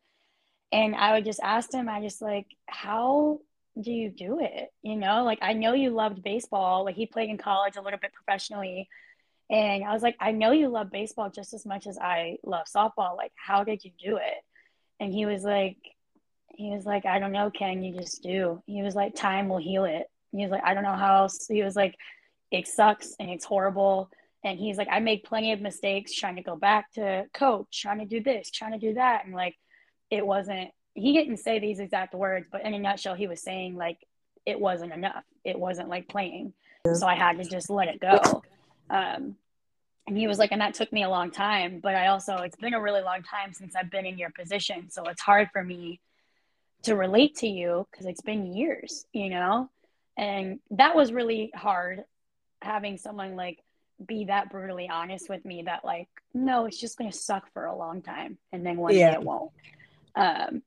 And 0.70 0.94
i 0.94 1.14
would 1.14 1.24
just 1.24 1.40
ask 1.42 1.72
him 1.72 1.88
i 1.88 2.00
just 2.00 2.22
like 2.22 2.46
how 2.66 3.40
do 3.80 3.92
you 3.92 4.10
do 4.10 4.40
it? 4.40 4.72
You 4.82 4.96
know 4.96 5.24
like 5.24 5.38
i 5.42 5.52
know 5.52 5.72
you 5.72 5.90
loved 5.90 6.22
baseball 6.22 6.84
like 6.84 6.94
he 6.96 7.06
played 7.06 7.30
in 7.30 7.38
college 7.38 7.76
a 7.76 7.82
little 7.82 7.98
bit 7.98 8.12
professionally. 8.12 8.88
And 9.50 9.82
i 9.82 9.92
was 9.92 10.02
like 10.02 10.16
i 10.20 10.30
know 10.30 10.52
you 10.52 10.68
love 10.68 10.90
baseball 10.90 11.30
just 11.30 11.52
as 11.52 11.66
much 11.66 11.86
as 11.86 11.98
i 11.98 12.36
love 12.44 12.66
softball 12.66 13.16
like 13.16 13.32
how 13.34 13.64
did 13.64 13.84
you 13.84 13.90
do 13.98 14.16
it? 14.16 14.44
And 15.00 15.12
he 15.12 15.26
was 15.26 15.42
like 15.42 15.76
he 16.54 16.70
was 16.70 16.84
like 16.84 17.04
i 17.06 17.18
don't 17.18 17.32
know 17.32 17.50
ken 17.50 17.82
you 17.82 17.96
just 17.96 18.22
do. 18.22 18.62
He 18.66 18.82
was 18.82 18.94
like 18.94 19.16
time 19.16 19.48
will 19.48 19.58
heal 19.58 19.84
it. 19.84 20.08
He 20.30 20.42
was 20.42 20.50
like 20.52 20.62
i 20.64 20.74
don't 20.74 20.84
know 20.84 20.94
how 20.94 21.22
else 21.22 21.48
he 21.48 21.62
was 21.64 21.74
like 21.74 21.96
it 22.50 22.66
sucks 22.66 23.14
and 23.18 23.30
it's 23.30 23.44
horrible. 23.44 24.10
And 24.44 24.58
he's 24.58 24.76
like, 24.76 24.88
I 24.90 25.00
made 25.00 25.24
plenty 25.24 25.52
of 25.52 25.60
mistakes 25.60 26.14
trying 26.14 26.36
to 26.36 26.42
go 26.42 26.56
back 26.56 26.92
to 26.92 27.24
coach, 27.34 27.82
trying 27.82 27.98
to 27.98 28.06
do 28.06 28.22
this, 28.22 28.50
trying 28.50 28.72
to 28.72 28.78
do 28.78 28.94
that. 28.94 29.24
And 29.24 29.34
like, 29.34 29.56
it 30.10 30.26
wasn't, 30.26 30.70
he 30.94 31.12
didn't 31.12 31.38
say 31.38 31.58
these 31.58 31.80
exact 31.80 32.14
words, 32.14 32.46
but 32.50 32.64
in 32.64 32.72
a 32.72 32.78
nutshell, 32.78 33.14
he 33.14 33.26
was 33.26 33.42
saying 33.42 33.76
like, 33.76 33.98
it 34.46 34.58
wasn't 34.58 34.92
enough. 34.92 35.24
It 35.44 35.58
wasn't 35.58 35.88
like 35.88 36.08
playing. 36.08 36.54
So 36.94 37.06
I 37.06 37.14
had 37.14 37.36
to 37.38 37.44
just 37.44 37.68
let 37.68 37.88
it 37.88 38.00
go. 38.00 38.42
Um, 38.88 39.36
and 40.06 40.16
he 40.16 40.26
was 40.26 40.38
like, 40.38 40.52
and 40.52 40.60
that 40.62 40.72
took 40.72 40.90
me 40.90 41.02
a 41.02 41.10
long 41.10 41.30
time, 41.30 41.80
but 41.82 41.94
I 41.94 42.06
also, 42.06 42.36
it's 42.38 42.56
been 42.56 42.72
a 42.72 42.80
really 42.80 43.02
long 43.02 43.22
time 43.22 43.52
since 43.52 43.76
I've 43.76 43.90
been 43.90 44.06
in 44.06 44.16
your 44.16 44.30
position. 44.30 44.88
So 44.90 45.04
it's 45.04 45.20
hard 45.20 45.50
for 45.52 45.62
me 45.62 46.00
to 46.84 46.96
relate 46.96 47.36
to 47.38 47.46
you 47.46 47.86
because 47.90 48.06
it's 48.06 48.22
been 48.22 48.54
years, 48.54 49.04
you 49.12 49.28
know? 49.28 49.68
And 50.16 50.60
that 50.70 50.96
was 50.96 51.12
really 51.12 51.50
hard 51.54 52.04
having 52.62 52.96
someone 52.96 53.36
like 53.36 53.58
be 54.04 54.26
that 54.26 54.50
brutally 54.50 54.88
honest 54.88 55.28
with 55.28 55.44
me 55.44 55.62
that 55.62 55.84
like 55.84 56.08
no 56.32 56.66
it's 56.66 56.80
just 56.80 56.96
going 56.96 57.10
to 57.10 57.16
suck 57.16 57.52
for 57.52 57.64
a 57.64 57.76
long 57.76 58.00
time 58.00 58.38
and 58.52 58.64
then 58.64 58.76
one 58.76 58.94
yeah. 58.94 59.10
day 59.10 59.16
it 59.16 59.22
won't 59.22 59.50
um 60.14 60.62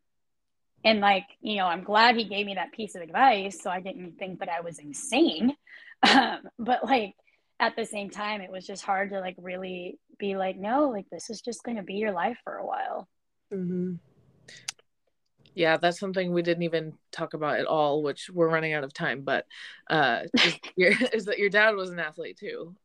and 0.83 0.99
like 0.99 1.25
you 1.41 1.55
know 1.55 1.65
i'm 1.65 1.83
glad 1.83 2.15
he 2.15 2.25
gave 2.25 2.45
me 2.45 2.55
that 2.55 2.73
piece 2.73 2.95
of 2.95 3.01
advice 3.01 3.61
so 3.61 3.69
i 3.69 3.79
didn't 3.79 4.17
think 4.17 4.39
that 4.39 4.49
i 4.49 4.61
was 4.61 4.79
insane 4.79 5.55
um 6.09 6.39
but 6.59 6.83
like 6.83 7.15
at 7.59 7.75
the 7.75 7.85
same 7.85 8.09
time 8.09 8.41
it 8.41 8.51
was 8.51 8.65
just 8.65 8.83
hard 8.83 9.11
to 9.11 9.19
like 9.19 9.35
really 9.37 9.97
be 10.17 10.35
like 10.35 10.57
no 10.57 10.89
like 10.89 11.05
this 11.09 11.29
is 11.29 11.41
just 11.41 11.63
going 11.63 11.77
to 11.77 11.83
be 11.83 11.93
your 11.93 12.11
life 12.11 12.37
for 12.43 12.57
a 12.57 12.65
while 12.65 13.07
mm-hmm. 13.53 13.93
Yeah, 15.53 15.77
that's 15.77 15.99
something 15.99 16.31
we 16.31 16.41
didn't 16.41 16.63
even 16.63 16.93
talk 17.11 17.33
about 17.33 17.59
at 17.59 17.65
all, 17.65 18.03
which 18.03 18.29
we're 18.31 18.49
running 18.49 18.73
out 18.73 18.83
of 18.83 18.93
time. 18.93 19.21
But 19.21 19.45
uh, 19.89 20.21
is, 20.33 20.55
your, 20.75 20.91
is 21.13 21.25
that 21.25 21.39
your 21.39 21.49
dad 21.49 21.75
was 21.75 21.89
an 21.89 21.99
athlete 21.99 22.37
too? 22.37 22.75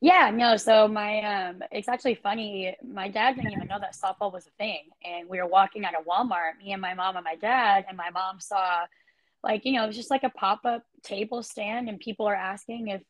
yeah, 0.00 0.30
no. 0.32 0.56
So 0.56 0.86
my 0.86 1.20
um, 1.22 1.62
it's 1.72 1.88
actually 1.88 2.14
funny. 2.16 2.76
My 2.86 3.08
dad 3.08 3.36
didn't 3.36 3.52
even 3.52 3.66
know 3.66 3.78
that 3.80 3.96
softball 3.96 4.32
was 4.32 4.46
a 4.46 4.50
thing, 4.58 4.84
and 5.04 5.28
we 5.28 5.38
were 5.38 5.48
walking 5.48 5.84
out 5.84 5.94
of 5.98 6.06
Walmart, 6.06 6.58
me 6.62 6.72
and 6.72 6.80
my 6.80 6.94
mom 6.94 7.16
and 7.16 7.24
my 7.24 7.36
dad, 7.36 7.86
and 7.88 7.96
my 7.96 8.10
mom 8.10 8.40
saw, 8.40 8.84
like 9.42 9.64
you 9.64 9.72
know, 9.72 9.84
it 9.84 9.88
was 9.88 9.96
just 9.96 10.10
like 10.10 10.22
a 10.22 10.30
pop 10.30 10.60
up 10.64 10.84
table 11.02 11.42
stand, 11.42 11.88
and 11.88 11.98
people 11.98 12.28
are 12.28 12.34
asking 12.34 12.88
if, 12.88 13.02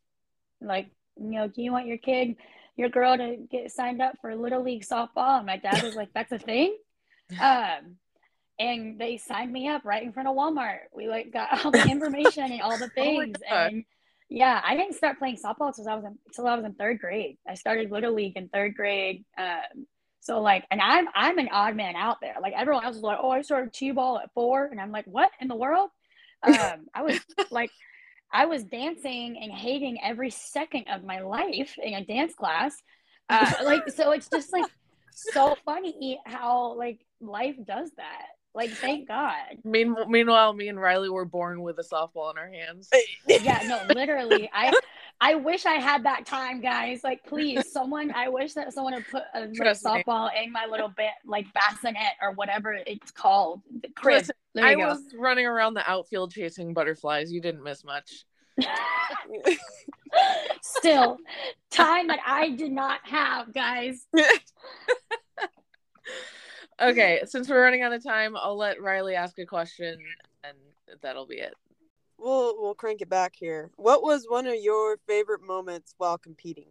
like, 0.63 0.89
you 1.19 1.31
know, 1.33 1.49
do 1.49 1.63
you 1.63 1.73
want 1.73 1.87
your 1.87 1.99
kid, 1.99 2.37
your 2.77 2.89
girl 2.89 3.19
to 3.19 3.37
get 3.51 3.71
signed 3.71 4.01
up 4.01 4.15
for 4.23 4.35
little 4.35 4.63
league 4.63 4.85
softball? 4.85 5.39
And 5.39 5.47
my 5.47 5.59
dad 5.59 5.83
was 5.83 5.95
like, 5.95 6.09
that's 6.15 6.33
a 6.33 6.39
thing. 6.39 6.77
Um, 7.41 7.97
and 8.59 8.99
they 8.99 9.17
signed 9.19 9.53
me 9.53 9.69
up 9.69 9.85
right 9.85 10.03
in 10.03 10.13
front 10.13 10.29
of 10.29 10.37
Walmart. 10.37 10.79
We 10.95 11.09
like 11.09 11.33
got 11.33 11.65
all 11.65 11.71
the 11.73 11.89
information 11.89 12.51
and 12.53 12.63
all 12.63 12.79
the 12.79 12.87
oh 12.87 12.95
things. 12.95 13.37
oh 13.51 13.55
and 13.55 13.85
yeah, 14.29 14.61
I 14.65 14.77
didn't 14.77 14.95
start 14.95 15.19
playing 15.19 15.37
softball 15.37 15.69
until 15.69 15.89
I 15.89 15.95
was 15.95 16.05
in, 16.05 16.19
until 16.27 16.47
I 16.49 16.57
was 16.57 16.65
in 16.65 16.75
third 16.75 16.99
grade. 16.99 17.39
I 17.49 17.55
started 17.55 17.91
little 17.91 18.13
league 18.13 18.37
in 18.37 18.49
third 18.49 18.75
grade. 18.75 19.25
Um, 19.39 19.87
so 20.21 20.41
like, 20.41 20.65
and 20.71 20.81
I'm 20.81 21.07
I'm 21.15 21.39
an 21.39 21.49
odd 21.53 21.77
man 21.77 21.95
out 21.95 22.17
there. 22.21 22.35
Like 22.41 22.55
everyone 22.57 22.85
else 22.85 22.97
is 22.97 23.03
like, 23.03 23.19
oh, 23.21 23.31
I 23.31 23.43
started 23.43 23.73
t-ball 23.73 24.19
at 24.19 24.33
four, 24.35 24.67
and 24.67 24.81
I'm 24.81 24.91
like, 24.91 25.05
what 25.07 25.31
in 25.41 25.49
the 25.49 25.55
world? 25.55 25.91
Um, 26.43 26.87
I 26.95 27.03
was 27.03 27.21
like, 27.51 27.71
I 28.33 28.47
was 28.47 28.65
dancing 28.65 29.39
and 29.41 29.53
hating 29.53 29.99
every 30.03 30.31
second 30.31 30.87
of 30.93 31.05
my 31.05 31.21
life 31.21 31.77
in 31.81 31.95
a 31.95 32.05
dance 32.05 32.35
class. 32.35 32.75
Uh, 33.29 33.53
like, 33.65 33.89
so 33.91 34.11
it's 34.13 34.29
just 34.29 34.53
like 34.53 34.67
so 35.13 35.57
funny 35.65 36.19
how 36.27 36.75
like 36.75 37.01
life 37.21 37.57
does 37.65 37.91
that 37.97 38.27
like, 38.57 38.71
thank 38.71 39.07
God. 39.07 39.35
Mean, 39.65 39.95
meanwhile, 40.09 40.55
me 40.55 40.69
and 40.69 40.81
Riley 40.81 41.11
were 41.11 41.27
born 41.27 41.61
with 41.61 41.79
a 41.79 41.83
softball 41.83 42.31
in 42.33 42.39
our 42.39 42.49
hands. 42.49 42.89
yeah, 43.29 43.63
no, 43.67 43.95
literally. 43.95 44.51
I 44.53 44.73
I 45.21 45.35
wish 45.35 45.67
I 45.67 45.75
had 45.75 46.05
that 46.05 46.25
time, 46.25 46.63
guys. 46.63 47.05
Like, 47.05 47.25
please, 47.25 47.71
someone. 47.71 48.13
I 48.15 48.29
wish 48.29 48.55
that 48.55 48.73
someone 48.73 48.95
would 48.95 49.07
put 49.09 49.25
a 49.35 49.41
like, 49.41 49.61
softball 49.77 50.31
in 50.43 50.51
my 50.51 50.67
little 50.71 50.89
bit, 50.89 51.11
like 51.27 51.47
bassinet 51.53 52.15
or 52.23 52.33
whatever 52.33 52.73
it's 52.73 53.11
called, 53.11 53.61
the 53.83 53.89
crib. 53.91 54.27
I 54.59 54.75
go. 54.75 54.87
was 54.87 55.03
running 55.17 55.45
around 55.47 55.75
the 55.75 55.89
outfield 55.89 56.33
chasing 56.33 56.73
butterflies. 56.73 57.31
You 57.31 57.43
didn't 57.43 57.63
miss 57.63 57.85
much. 57.85 58.25
Still, 60.63 61.19
time 61.71 62.07
that 62.07 62.21
I 62.27 62.51
did 62.51 62.73
not 62.73 63.01
have, 63.05 63.53
guys 63.53 64.07
okay, 66.81 67.23
since 67.27 67.49
we're 67.49 67.63
running 67.63 67.83
out 67.83 67.93
of 67.93 68.03
time, 68.03 68.37
I'll 68.37 68.57
let 68.57 68.81
Riley 68.81 69.15
ask 69.15 69.39
a 69.39 69.47
question 69.47 69.99
and 70.45 70.57
that'll 71.03 71.27
be 71.27 71.37
it. 71.37 71.55
We'll 72.19 72.61
we'll 72.61 72.75
crank 72.75 73.03
it 73.03 73.09
back 73.09 73.35
here. 73.37 73.71
What 73.77 74.03
was 74.03 74.27
one 74.27 74.47
of 74.47 74.55
your 74.57 74.97
favorite 75.07 75.43
moments 75.43 75.95
while 75.99 76.17
competing? 76.19 76.69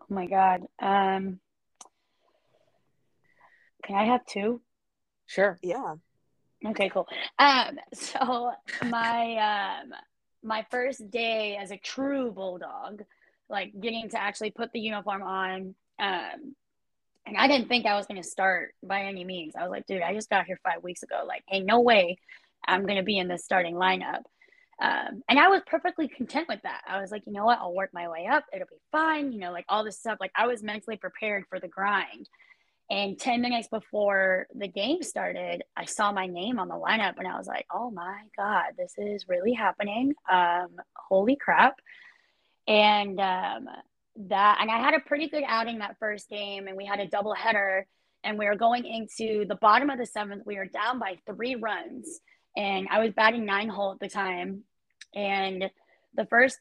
Oh 0.00 0.06
my 0.08 0.26
god. 0.26 0.62
Um 0.80 1.40
Can 3.84 3.96
I 3.96 4.04
have 4.06 4.24
two? 4.26 4.60
Sure. 5.26 5.58
Yeah. 5.62 5.94
Okay, 6.66 6.88
cool. 6.88 7.06
Um 7.38 7.78
so 7.92 8.52
my 8.86 9.80
um 9.82 9.92
my 10.42 10.66
first 10.70 11.10
day 11.10 11.58
as 11.60 11.70
a 11.70 11.76
true 11.76 12.32
bulldog, 12.32 13.02
like 13.50 13.72
getting 13.78 14.08
to 14.10 14.20
actually 14.20 14.50
put 14.50 14.72
the 14.72 14.80
uniform 14.80 15.22
on, 15.22 15.74
um 15.98 16.56
and 17.26 17.36
I 17.36 17.48
didn't 17.48 17.68
think 17.68 17.86
I 17.86 17.96
was 17.96 18.06
going 18.06 18.20
to 18.20 18.28
start 18.28 18.74
by 18.82 19.02
any 19.02 19.24
means. 19.24 19.54
I 19.56 19.62
was 19.62 19.70
like, 19.70 19.86
dude, 19.86 20.02
I 20.02 20.14
just 20.14 20.30
got 20.30 20.46
here 20.46 20.58
five 20.64 20.82
weeks 20.82 21.02
ago. 21.02 21.22
Like, 21.26 21.42
ain't 21.50 21.66
no 21.66 21.80
way 21.80 22.18
I'm 22.66 22.86
going 22.86 22.96
to 22.96 23.02
be 23.02 23.18
in 23.18 23.28
the 23.28 23.38
starting 23.38 23.74
lineup. 23.74 24.22
Um, 24.82 25.22
and 25.28 25.38
I 25.38 25.48
was 25.48 25.60
perfectly 25.66 26.08
content 26.08 26.48
with 26.48 26.62
that. 26.62 26.80
I 26.88 27.00
was 27.00 27.10
like, 27.10 27.22
you 27.26 27.32
know 27.32 27.44
what? 27.44 27.58
I'll 27.58 27.74
work 27.74 27.90
my 27.92 28.08
way 28.08 28.26
up. 28.26 28.44
It'll 28.52 28.66
be 28.66 28.80
fine. 28.90 29.32
You 29.32 29.38
know, 29.38 29.52
like 29.52 29.66
all 29.68 29.84
this 29.84 29.98
stuff. 29.98 30.18
Like, 30.20 30.32
I 30.34 30.46
was 30.46 30.62
mentally 30.62 30.96
prepared 30.96 31.44
for 31.48 31.60
the 31.60 31.68
grind. 31.68 32.28
And 32.90 33.16
10 33.16 33.40
minutes 33.40 33.68
before 33.68 34.48
the 34.52 34.66
game 34.66 35.02
started, 35.02 35.62
I 35.76 35.84
saw 35.84 36.10
my 36.10 36.26
name 36.26 36.58
on 36.58 36.66
the 36.66 36.74
lineup 36.74 37.18
and 37.18 37.28
I 37.28 37.38
was 37.38 37.46
like, 37.46 37.64
oh 37.72 37.92
my 37.92 38.22
God, 38.36 38.72
this 38.76 38.94
is 38.98 39.28
really 39.28 39.52
happening. 39.52 40.14
Um, 40.28 40.70
holy 40.96 41.36
crap. 41.36 41.76
And 42.66 43.20
um, 43.20 43.68
that 44.16 44.58
and 44.60 44.70
I 44.70 44.78
had 44.78 44.94
a 44.94 45.00
pretty 45.00 45.28
good 45.28 45.44
outing 45.46 45.78
that 45.78 45.96
first 45.98 46.28
game 46.28 46.66
and 46.66 46.76
we 46.76 46.84
had 46.84 47.00
a 47.00 47.06
double 47.06 47.34
header 47.34 47.86
and 48.24 48.38
we 48.38 48.46
were 48.46 48.56
going 48.56 48.84
into 48.84 49.46
the 49.46 49.54
bottom 49.54 49.90
of 49.90 49.98
the 49.98 50.06
seventh. 50.06 50.44
We 50.44 50.56
were 50.56 50.66
down 50.66 50.98
by 50.98 51.18
three 51.26 51.54
runs 51.54 52.20
and 52.56 52.88
I 52.90 53.00
was 53.00 53.12
batting 53.12 53.46
nine 53.46 53.68
hole 53.68 53.92
at 53.92 54.00
the 54.00 54.08
time. 54.08 54.64
And 55.14 55.70
the 56.14 56.26
first 56.26 56.58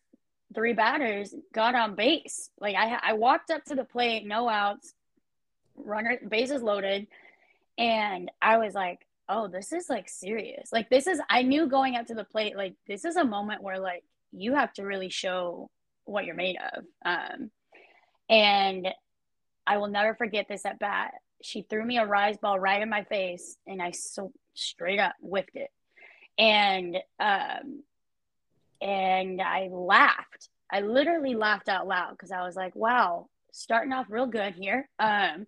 three 0.56 0.74
batters 0.74 1.34
got 1.54 1.76
on 1.76 1.96
base. 1.96 2.50
Like 2.60 2.76
I, 2.76 2.98
I 3.02 3.14
walked 3.14 3.52
up 3.52 3.66
to 3.66 3.76
the 3.76 3.84
plate, 3.84 4.26
no 4.26 4.48
outs, 4.48 4.94
runner, 5.76 6.20
bases 6.28 6.62
loaded. 6.62 7.08
And 7.78 8.32
I 8.42 8.58
was 8.58 8.74
like, 8.74 9.06
oh, 9.28 9.48
this 9.48 9.74
is 9.74 9.90
like 9.90 10.10
serious. 10.10 10.72
Like 10.72 10.90
this 10.90 11.08
is, 11.08 11.20
I 11.30 11.44
knew 11.44 11.68
going 11.68 11.96
up 11.96 12.08
to 12.08 12.16
the 12.16 12.24
plate, 12.24 12.56
like 12.56 12.76
this 12.88 13.06
is 13.06 13.16
a 13.16 13.24
moment 13.24 13.64
where 13.64 13.80
like 13.80 14.04
you 14.32 14.56
have 14.56 14.74
to 14.74 14.84
really 14.84 15.10
show 15.10 15.70
what 16.10 16.26
you're 16.26 16.36
made 16.36 16.58
of. 16.74 16.84
Um, 17.06 17.52
and 18.30 18.88
I 19.66 19.78
will 19.78 19.88
never 19.88 20.16
forget 20.16 20.48
this 20.48 20.66
at 20.66 20.80
bat. 20.80 21.14
She 21.42 21.62
threw 21.62 21.86
me 21.86 21.98
a 21.98 22.06
rise 22.06 22.38
ball 22.38 22.60
right 22.60 22.82
in 22.82 22.90
my 22.90 23.04
face, 23.04 23.58
and 23.68 23.82
I 23.82 23.92
so 23.92 24.32
straight 24.54 25.00
up 25.00 25.14
whiffed 25.22 25.56
it. 25.56 25.70
And 26.38 26.98
um, 27.20 27.84
and 28.82 29.42
I 29.42 29.70
laughed. 29.72 30.50
I 30.72 30.82
literally 30.82 31.36
laughed 31.36 31.70
out 31.70 31.88
loud 31.88 32.12
because 32.12 32.32
I 32.32 32.44
was 32.44 32.56
like, 32.56 32.76
"Wow, 32.76 33.28
starting 33.52 33.94
off 33.94 34.08
real 34.10 34.28
good 34.28 34.56
here." 34.56 34.90
Um, 35.00 35.48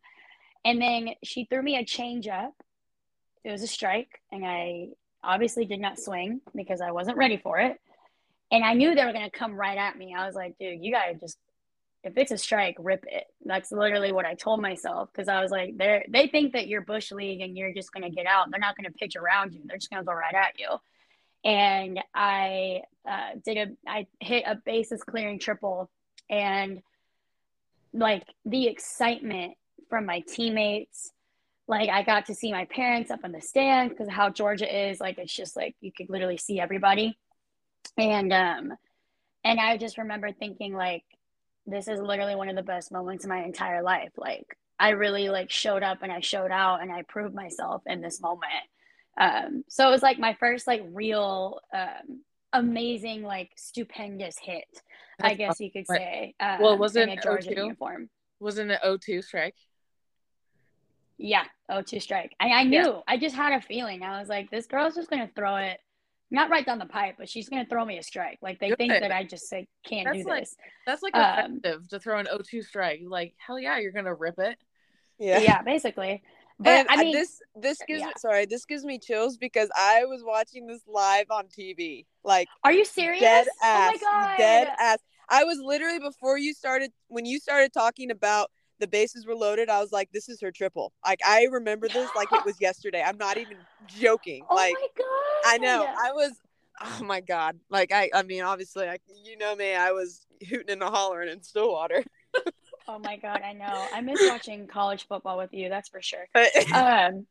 and 0.64 0.82
then 0.82 1.10
she 1.24 1.46
threw 1.46 1.62
me 1.62 1.78
a 1.78 1.86
change 1.86 2.28
up. 2.28 2.54
It 3.44 3.52
was 3.52 3.64
a 3.64 3.68
strike, 3.68 4.22
and 4.32 4.46
I 4.46 4.90
obviously 5.24 5.66
did 5.66 5.80
not 5.80 6.00
swing 6.00 6.42
because 6.56 6.82
I 6.82 6.92
wasn't 6.92 7.18
ready 7.18 7.38
for 7.38 7.60
it 7.60 7.80
And 8.52 8.64
I 8.64 8.74
knew 8.74 8.94
they 8.94 9.06
were 9.06 9.14
going 9.14 9.30
to 9.30 9.38
come 9.38 9.54
right 9.54 9.78
at 9.78 9.98
me. 9.98 10.14
I 10.14 10.26
was 10.26 10.36
like, 10.36 10.58
dude, 10.58 10.84
you 10.84 10.92
got 10.92 11.06
to 11.06 11.14
just, 11.16 11.38
if 12.04 12.18
it's 12.18 12.32
a 12.32 12.38
strike, 12.38 12.76
rip 12.80 13.06
it. 13.08 13.26
That's 13.46 13.72
literally 13.72 14.12
what 14.12 14.26
I 14.26 14.34
told 14.34 14.62
myself 14.62 15.10
because 15.12 15.30
I 15.30 15.42
was 15.42 15.52
like, 15.52 15.78
they 15.78 16.06
they 16.10 16.28
think 16.28 16.54
that 16.54 16.68
you're 16.68 16.82
Bush 16.82 17.12
League 17.12 17.42
and 17.42 17.56
you're 17.58 17.74
just 17.74 17.94
going 17.94 18.04
to 18.04 18.10
get 18.10 18.26
out. 18.26 18.52
They're 18.52 18.60
not 18.60 18.76
going 18.76 18.92
to 18.92 18.98
pitch 18.98 19.16
around 19.16 19.54
you. 19.54 19.62
They're 19.66 19.78
just 19.78 19.90
going 19.90 20.02
to 20.02 20.06
go 20.06 20.14
right 20.14 20.34
at 20.34 20.60
you. 20.60 20.68
And 21.44 22.00
I 22.14 22.82
uh, 23.10 23.32
did 23.44 23.58
a, 23.58 23.90
I 23.90 24.08
hit 24.20 24.44
a 24.46 24.56
bases 24.56 25.04
clearing 25.04 25.40
triple 25.40 25.90
and 26.30 26.82
like 27.94 28.24
the 28.46 28.68
excitement 28.68 29.54
from 29.90 30.06
my 30.06 30.22
teammates 30.22 31.12
like 31.68 31.90
I 31.90 32.04
got 32.04 32.26
to 32.26 32.36
see 32.36 32.52
my 32.52 32.66
parents 32.66 33.12
up 33.12 33.24
in 33.24 33.32
the 33.32 33.42
stands 33.42 33.94
because 33.94 34.10
how 34.10 34.30
Georgia 34.30 34.90
is 34.90 35.00
like 35.00 35.18
it's 35.18 35.34
just 35.34 35.56
like 35.56 35.76
you 35.82 35.92
could 35.92 36.10
literally 36.10 36.38
see 36.38 36.60
everybody 36.60 37.18
and 37.98 38.34
um 38.34 38.74
and 39.44 39.60
I 39.60 39.78
just 39.78 39.98
remember 39.98 40.32
thinking 40.32 40.74
like 40.74 41.04
this 41.66 41.88
is 41.88 42.00
literally 42.00 42.36
one 42.36 42.50
of 42.50 42.56
the 42.56 42.64
best 42.64 42.92
moments 42.92 43.24
in 43.24 43.30
my 43.30 43.44
entire 43.44 43.82
life 43.84 44.12
like 44.18 44.58
I 44.80 44.90
really 44.90 45.30
like 45.30 45.52
showed 45.52 45.84
up 45.84 46.00
and 46.02 46.12
I 46.12 46.22
showed 46.22 46.52
out 46.52 46.82
and 46.82 46.92
I 46.92 47.04
proved 47.04 47.36
myself 47.36 47.84
in 47.86 48.02
this 48.02 48.22
moment 48.22 48.52
um 49.20 49.64
so 49.68 49.88
it 49.88 49.92
was 49.92 50.04
like 50.04 50.20
my 50.20 50.36
first 50.40 50.68
like 50.68 50.82
real 50.92 51.60
um 51.74 52.22
amazing 52.54 53.24
like 53.24 53.52
stupendous 53.56 54.38
hit 54.38 54.66
That's 55.20 55.32
I 55.32 55.36
guess 55.36 55.52
awesome. 55.52 55.66
you 55.66 55.72
could 55.72 55.88
say 55.88 56.36
um, 56.40 56.62
well 56.62 56.78
was 56.78 56.96
it 56.96 57.10
a 57.10 57.16
Georgia 57.18 57.50
02? 57.50 57.62
uniform 57.62 58.10
wasn't 58.40 58.72
it 58.72 58.80
02 59.02 59.22
strike 59.22 59.56
yeah, 61.22 61.44
oh 61.70 61.82
two 61.82 62.00
strike. 62.00 62.34
I, 62.40 62.50
I 62.50 62.64
knew. 62.64 62.84
Yeah. 62.84 63.00
I 63.08 63.18
just 63.18 63.36
had 63.36 63.54
a 63.54 63.62
feeling. 63.62 64.02
I 64.02 64.20
was 64.20 64.28
like, 64.28 64.50
this 64.50 64.66
girl's 64.66 64.96
just 64.96 65.10
gonna 65.10 65.30
throw 65.36 65.58
it, 65.58 65.80
not 66.32 66.50
right 66.50 66.66
down 66.66 66.80
the 66.80 66.86
pipe, 66.86 67.16
but 67.18 67.30
she's 67.30 67.50
gonna 67.50 67.66
throw 67.66 67.86
me 67.86 67.98
a 67.98 68.04
strike. 68.04 68.40
Like 68.42 68.60
they 68.60 68.70
Good. 68.70 68.78
think 68.78 68.94
that 68.94 69.12
I 69.12 69.24
just 69.24 69.48
say 69.50 69.68
can't 69.86 70.06
that's 70.06 70.24
do 70.24 70.30
like, 70.30 70.40
this. 70.42 70.56
That's 70.88 71.04
like 71.04 71.16
um, 71.16 71.60
effective 71.64 71.90
to 71.90 72.00
throw 72.00 72.18
an 72.20 72.28
0-2 72.34 72.64
strike. 72.64 73.02
Like 73.06 73.36
hell 73.38 73.60
yeah, 73.60 73.78
you're 73.80 73.92
gonna 73.92 74.16
rip 74.16 74.40
it. 74.40 74.58
Yeah, 75.20 75.40
yeah, 75.40 75.62
basically. 75.62 76.24
But 76.64 76.70
and 76.70 76.88
I 76.92 76.98
mean, 76.98 77.14
this 77.14 77.42
this 77.56 77.80
gives 77.88 78.02
yeah. 78.02 78.08
me 78.08 78.14
sorry, 78.18 78.46
this 78.46 78.66
gives 78.66 78.86
me 78.86 79.00
chills 79.00 79.36
because 79.36 79.68
I 79.76 80.06
was 80.06 80.22
watching 80.24 80.68
this 80.68 80.82
live 80.88 81.26
on 81.32 81.48
TV. 81.48 82.06
Like, 82.24 82.48
are 82.64 82.72
you 82.72 82.86
serious? 82.86 83.20
Dead 83.20 83.48
ass, 83.64 83.94
oh 83.96 84.12
my 84.12 84.28
god, 84.28 84.38
dead 84.38 84.68
ass. 84.78 85.00
I 85.28 85.44
was 85.44 85.58
literally 85.60 85.98
before 85.98 86.38
you 86.38 86.54
started 86.54 86.92
when 87.08 87.26
you 87.26 87.40
started 87.40 87.74
talking 87.74 88.12
about 88.12 88.52
the 88.82 88.88
bases 88.88 89.26
were 89.26 89.36
loaded. 89.36 89.70
I 89.70 89.80
was 89.80 89.92
like, 89.92 90.12
this 90.12 90.28
is 90.28 90.42
her 90.42 90.52
triple. 90.52 90.92
Like 91.06 91.22
I 91.26 91.46
remember 91.46 91.88
this 91.88 92.10
like 92.16 92.32
it 92.34 92.44
was 92.44 92.60
yesterday. 92.60 93.02
I'm 93.06 93.18
not 93.18 93.38
even 93.38 93.58
joking. 93.88 94.44
Oh 94.50 94.56
like 94.56 94.74
my 94.74 94.88
god. 94.98 95.54
I 95.54 95.58
know. 95.60 95.86
I 95.86 96.12
was 96.12 96.32
oh 96.82 97.04
my 97.04 97.22
god. 97.22 97.60
Like 97.70 97.92
I 97.94 98.10
I 98.14 98.24
mean 98.24 98.42
obviously 98.42 98.88
I 98.88 98.98
you 99.24 99.38
know 99.38 99.56
me, 99.56 99.74
I 99.76 99.92
was 99.92 100.26
hooting 100.50 100.72
and 100.72 100.84
hollering 100.84 101.30
in 101.30 101.42
Stillwater. 101.44 102.04
oh 102.88 103.00
my 103.00 103.18
god, 103.18 103.42
I 103.42 103.54
know. 103.54 103.88
I 103.94 104.02
miss 104.02 104.20
watching 104.28 104.68
college 104.68 105.08
football 105.08 105.38
with 105.38 105.54
you, 105.54 105.70
that's 105.70 105.90
for 105.90 106.02
sure. 106.02 106.26
um 106.74 107.26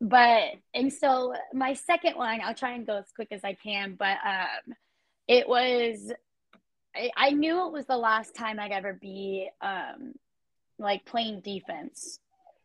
but 0.00 0.54
and 0.72 0.92
so 0.92 1.34
my 1.52 1.74
second 1.74 2.16
one, 2.16 2.40
I'll 2.42 2.54
try 2.54 2.72
and 2.72 2.86
go 2.86 2.96
as 2.98 3.10
quick 3.14 3.28
as 3.32 3.42
I 3.44 3.54
can, 3.54 3.96
but 3.98 4.18
um 4.24 4.74
it 5.26 5.48
was 5.48 6.12
I, 6.94 7.10
I 7.16 7.30
knew 7.30 7.66
it 7.66 7.72
was 7.72 7.86
the 7.86 7.98
last 7.98 8.34
time 8.36 8.60
I'd 8.60 8.72
ever 8.72 8.92
be 8.92 9.50
um 9.60 10.14
like 10.78 11.04
playing 11.04 11.40
defense. 11.40 12.18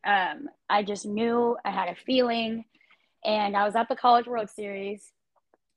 Um, 0.05 0.49
I 0.69 0.83
just 0.83 1.05
knew 1.05 1.57
I 1.63 1.71
had 1.71 1.89
a 1.89 1.95
feeling, 1.95 2.65
and 3.23 3.55
I 3.55 3.65
was 3.65 3.75
at 3.75 3.87
the 3.89 3.95
College 3.95 4.27
World 4.27 4.49
Series, 4.49 5.11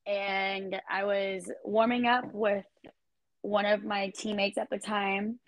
and 0.07 0.81
I 0.91 1.05
was 1.05 1.51
warming 1.65 2.07
up 2.07 2.33
with 2.33 2.65
one 3.43 3.67
of 3.67 3.85
my 3.85 4.11
teammates 4.17 4.59
at 4.59 4.71
the 4.71 4.79
time. 4.79 5.39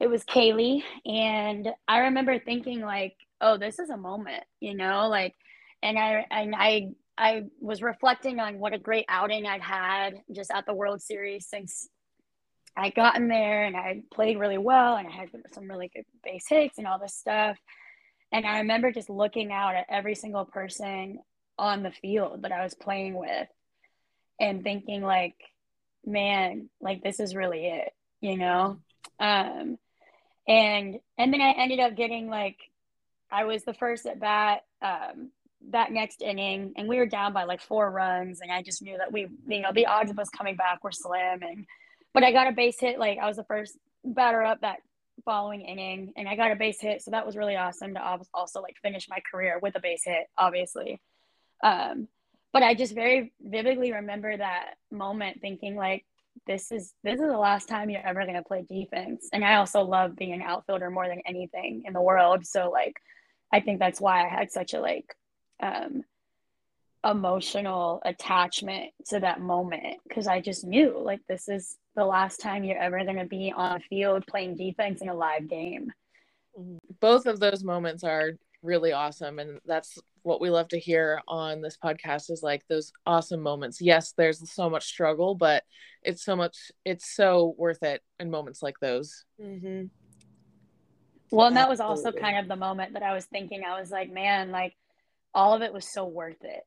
It 0.00 0.08
was 0.08 0.24
Kaylee, 0.24 0.82
and 1.06 1.68
I 1.86 1.98
remember 1.98 2.38
thinking 2.38 2.80
like, 2.80 3.16
"Oh, 3.40 3.56
this 3.56 3.78
is 3.78 3.90
a 3.90 3.96
moment," 3.96 4.42
you 4.60 4.74
know, 4.74 5.08
like, 5.08 5.34
and 5.82 5.98
I 5.98 6.26
and 6.30 6.54
I 6.56 6.88
I 7.16 7.44
was 7.60 7.82
reflecting 7.82 8.40
on 8.40 8.58
what 8.58 8.72
a 8.72 8.78
great 8.78 9.04
outing 9.08 9.46
I'd 9.46 9.60
had 9.60 10.22
just 10.34 10.50
at 10.50 10.66
the 10.66 10.74
World 10.74 11.02
Series 11.02 11.46
since 11.46 11.88
I 12.76 12.90
got 12.90 13.16
in 13.16 13.28
there 13.28 13.64
and 13.64 13.76
I 13.76 14.02
played 14.12 14.38
really 14.38 14.58
well 14.58 14.96
and 14.96 15.06
I 15.06 15.10
had 15.10 15.28
some 15.52 15.68
really 15.68 15.90
good 15.94 16.04
base 16.24 16.46
hits 16.48 16.78
and 16.78 16.86
all 16.86 16.98
this 16.98 17.14
stuff. 17.14 17.58
And 18.32 18.46
I 18.46 18.60
remember 18.60 18.92
just 18.92 19.10
looking 19.10 19.52
out 19.52 19.74
at 19.74 19.86
every 19.90 20.14
single 20.14 20.46
person 20.46 21.18
on 21.58 21.82
the 21.82 21.90
field 21.90 22.42
that 22.42 22.52
I 22.52 22.62
was 22.62 22.74
playing 22.74 23.14
with 23.14 23.48
and 24.40 24.64
thinking 24.64 25.02
like, 25.02 25.36
man, 26.04 26.70
like 26.80 27.02
this 27.02 27.20
is 27.20 27.36
really 27.36 27.66
it, 27.66 27.92
you 28.20 28.38
know? 28.38 28.78
Um, 29.20 29.78
and 30.48 30.98
and 31.18 31.32
then 31.32 31.40
I 31.40 31.52
ended 31.52 31.78
up 31.78 31.94
getting 31.94 32.28
like 32.28 32.56
I 33.30 33.44
was 33.44 33.64
the 33.64 33.74
first 33.74 34.06
at 34.06 34.18
bat 34.18 34.62
um, 34.80 35.30
that 35.70 35.92
next 35.92 36.22
inning 36.22 36.72
and 36.76 36.88
we 36.88 36.96
were 36.96 37.06
down 37.06 37.32
by 37.32 37.44
like 37.44 37.60
four 37.60 37.90
runs 37.90 38.40
and 38.40 38.50
I 38.50 38.62
just 38.62 38.82
knew 38.82 38.98
that 38.98 39.12
we 39.12 39.28
you 39.46 39.60
know 39.60 39.72
the 39.72 39.86
odds 39.86 40.10
of 40.10 40.18
us 40.18 40.28
coming 40.30 40.56
back 40.56 40.82
were 40.82 40.90
slim 40.90 41.42
and 41.42 41.66
but 42.14 42.24
I 42.24 42.32
got 42.32 42.48
a 42.48 42.52
base 42.52 42.78
hit. 42.78 42.98
Like 42.98 43.18
I 43.18 43.26
was 43.26 43.36
the 43.36 43.44
first 43.44 43.76
batter 44.04 44.42
up 44.42 44.60
that 44.60 44.78
following 45.24 45.62
inning, 45.62 46.12
and 46.16 46.28
I 46.28 46.36
got 46.36 46.52
a 46.52 46.56
base 46.56 46.80
hit. 46.80 47.02
So 47.02 47.10
that 47.10 47.26
was 47.26 47.36
really 47.36 47.56
awesome 47.56 47.94
to 47.94 48.18
also 48.34 48.60
like 48.60 48.76
finish 48.82 49.08
my 49.08 49.18
career 49.30 49.58
with 49.62 49.76
a 49.76 49.80
base 49.80 50.04
hit, 50.04 50.26
obviously. 50.36 51.00
Um, 51.62 52.08
but 52.52 52.62
I 52.62 52.74
just 52.74 52.94
very 52.94 53.32
vividly 53.40 53.92
remember 53.92 54.36
that 54.36 54.74
moment, 54.90 55.40
thinking 55.40 55.76
like, 55.76 56.04
this 56.46 56.72
is 56.72 56.92
this 57.02 57.14
is 57.14 57.26
the 57.26 57.38
last 57.38 57.68
time 57.68 57.90
you're 57.90 58.06
ever 58.06 58.22
going 58.22 58.34
to 58.34 58.42
play 58.42 58.64
defense. 58.68 59.28
And 59.32 59.44
I 59.44 59.56
also 59.56 59.82
love 59.82 60.16
being 60.16 60.32
an 60.32 60.42
outfielder 60.42 60.90
more 60.90 61.08
than 61.08 61.22
anything 61.26 61.82
in 61.86 61.92
the 61.92 62.00
world. 62.00 62.46
So 62.46 62.70
like, 62.70 62.96
I 63.52 63.60
think 63.60 63.78
that's 63.78 64.00
why 64.00 64.24
I 64.24 64.28
had 64.28 64.50
such 64.50 64.74
a 64.74 64.80
like 64.80 65.14
um, 65.62 66.04
emotional 67.04 68.00
attachment 68.04 68.90
to 69.08 69.20
that 69.20 69.40
moment 69.40 69.98
because 70.08 70.26
I 70.26 70.40
just 70.40 70.64
knew 70.64 70.98
like 70.98 71.20
this 71.28 71.48
is 71.48 71.76
the 71.94 72.04
last 72.04 72.40
time 72.40 72.64
you're 72.64 72.78
ever 72.78 73.04
going 73.04 73.18
to 73.18 73.26
be 73.26 73.52
on 73.54 73.76
a 73.76 73.80
field 73.80 74.24
playing 74.26 74.56
defense 74.56 75.02
in 75.02 75.08
a 75.08 75.14
live 75.14 75.48
game. 75.48 75.92
Both 77.00 77.26
of 77.26 77.40
those 77.40 77.64
moments 77.64 78.04
are 78.04 78.32
really 78.62 78.92
awesome 78.92 79.38
and 79.38 79.58
that's 79.66 79.98
what 80.22 80.40
we 80.40 80.50
love 80.50 80.68
to 80.68 80.78
hear 80.78 81.20
on 81.26 81.60
this 81.62 81.76
podcast 81.82 82.30
is 82.30 82.42
like 82.42 82.62
those 82.68 82.92
awesome 83.06 83.40
moments. 83.40 83.80
Yes, 83.80 84.12
there's 84.16 84.48
so 84.52 84.70
much 84.70 84.86
struggle, 84.86 85.34
but 85.34 85.64
it's 86.02 86.24
so 86.24 86.36
much 86.36 86.56
it's 86.84 87.14
so 87.14 87.54
worth 87.58 87.82
it 87.82 88.02
in 88.20 88.30
moments 88.30 88.62
like 88.62 88.78
those. 88.80 89.24
Mm-hmm. 89.40 89.86
Well, 91.30 91.46
and 91.46 91.56
that 91.56 91.68
was 91.68 91.80
also 91.80 92.12
kind 92.12 92.38
of 92.38 92.46
the 92.46 92.56
moment 92.56 92.92
that 92.92 93.02
I 93.02 93.14
was 93.14 93.24
thinking 93.24 93.62
I 93.64 93.80
was 93.80 93.90
like, 93.90 94.12
man, 94.12 94.50
like 94.50 94.74
all 95.34 95.54
of 95.54 95.62
it 95.62 95.72
was 95.72 95.90
so 95.90 96.04
worth 96.04 96.42
it 96.42 96.62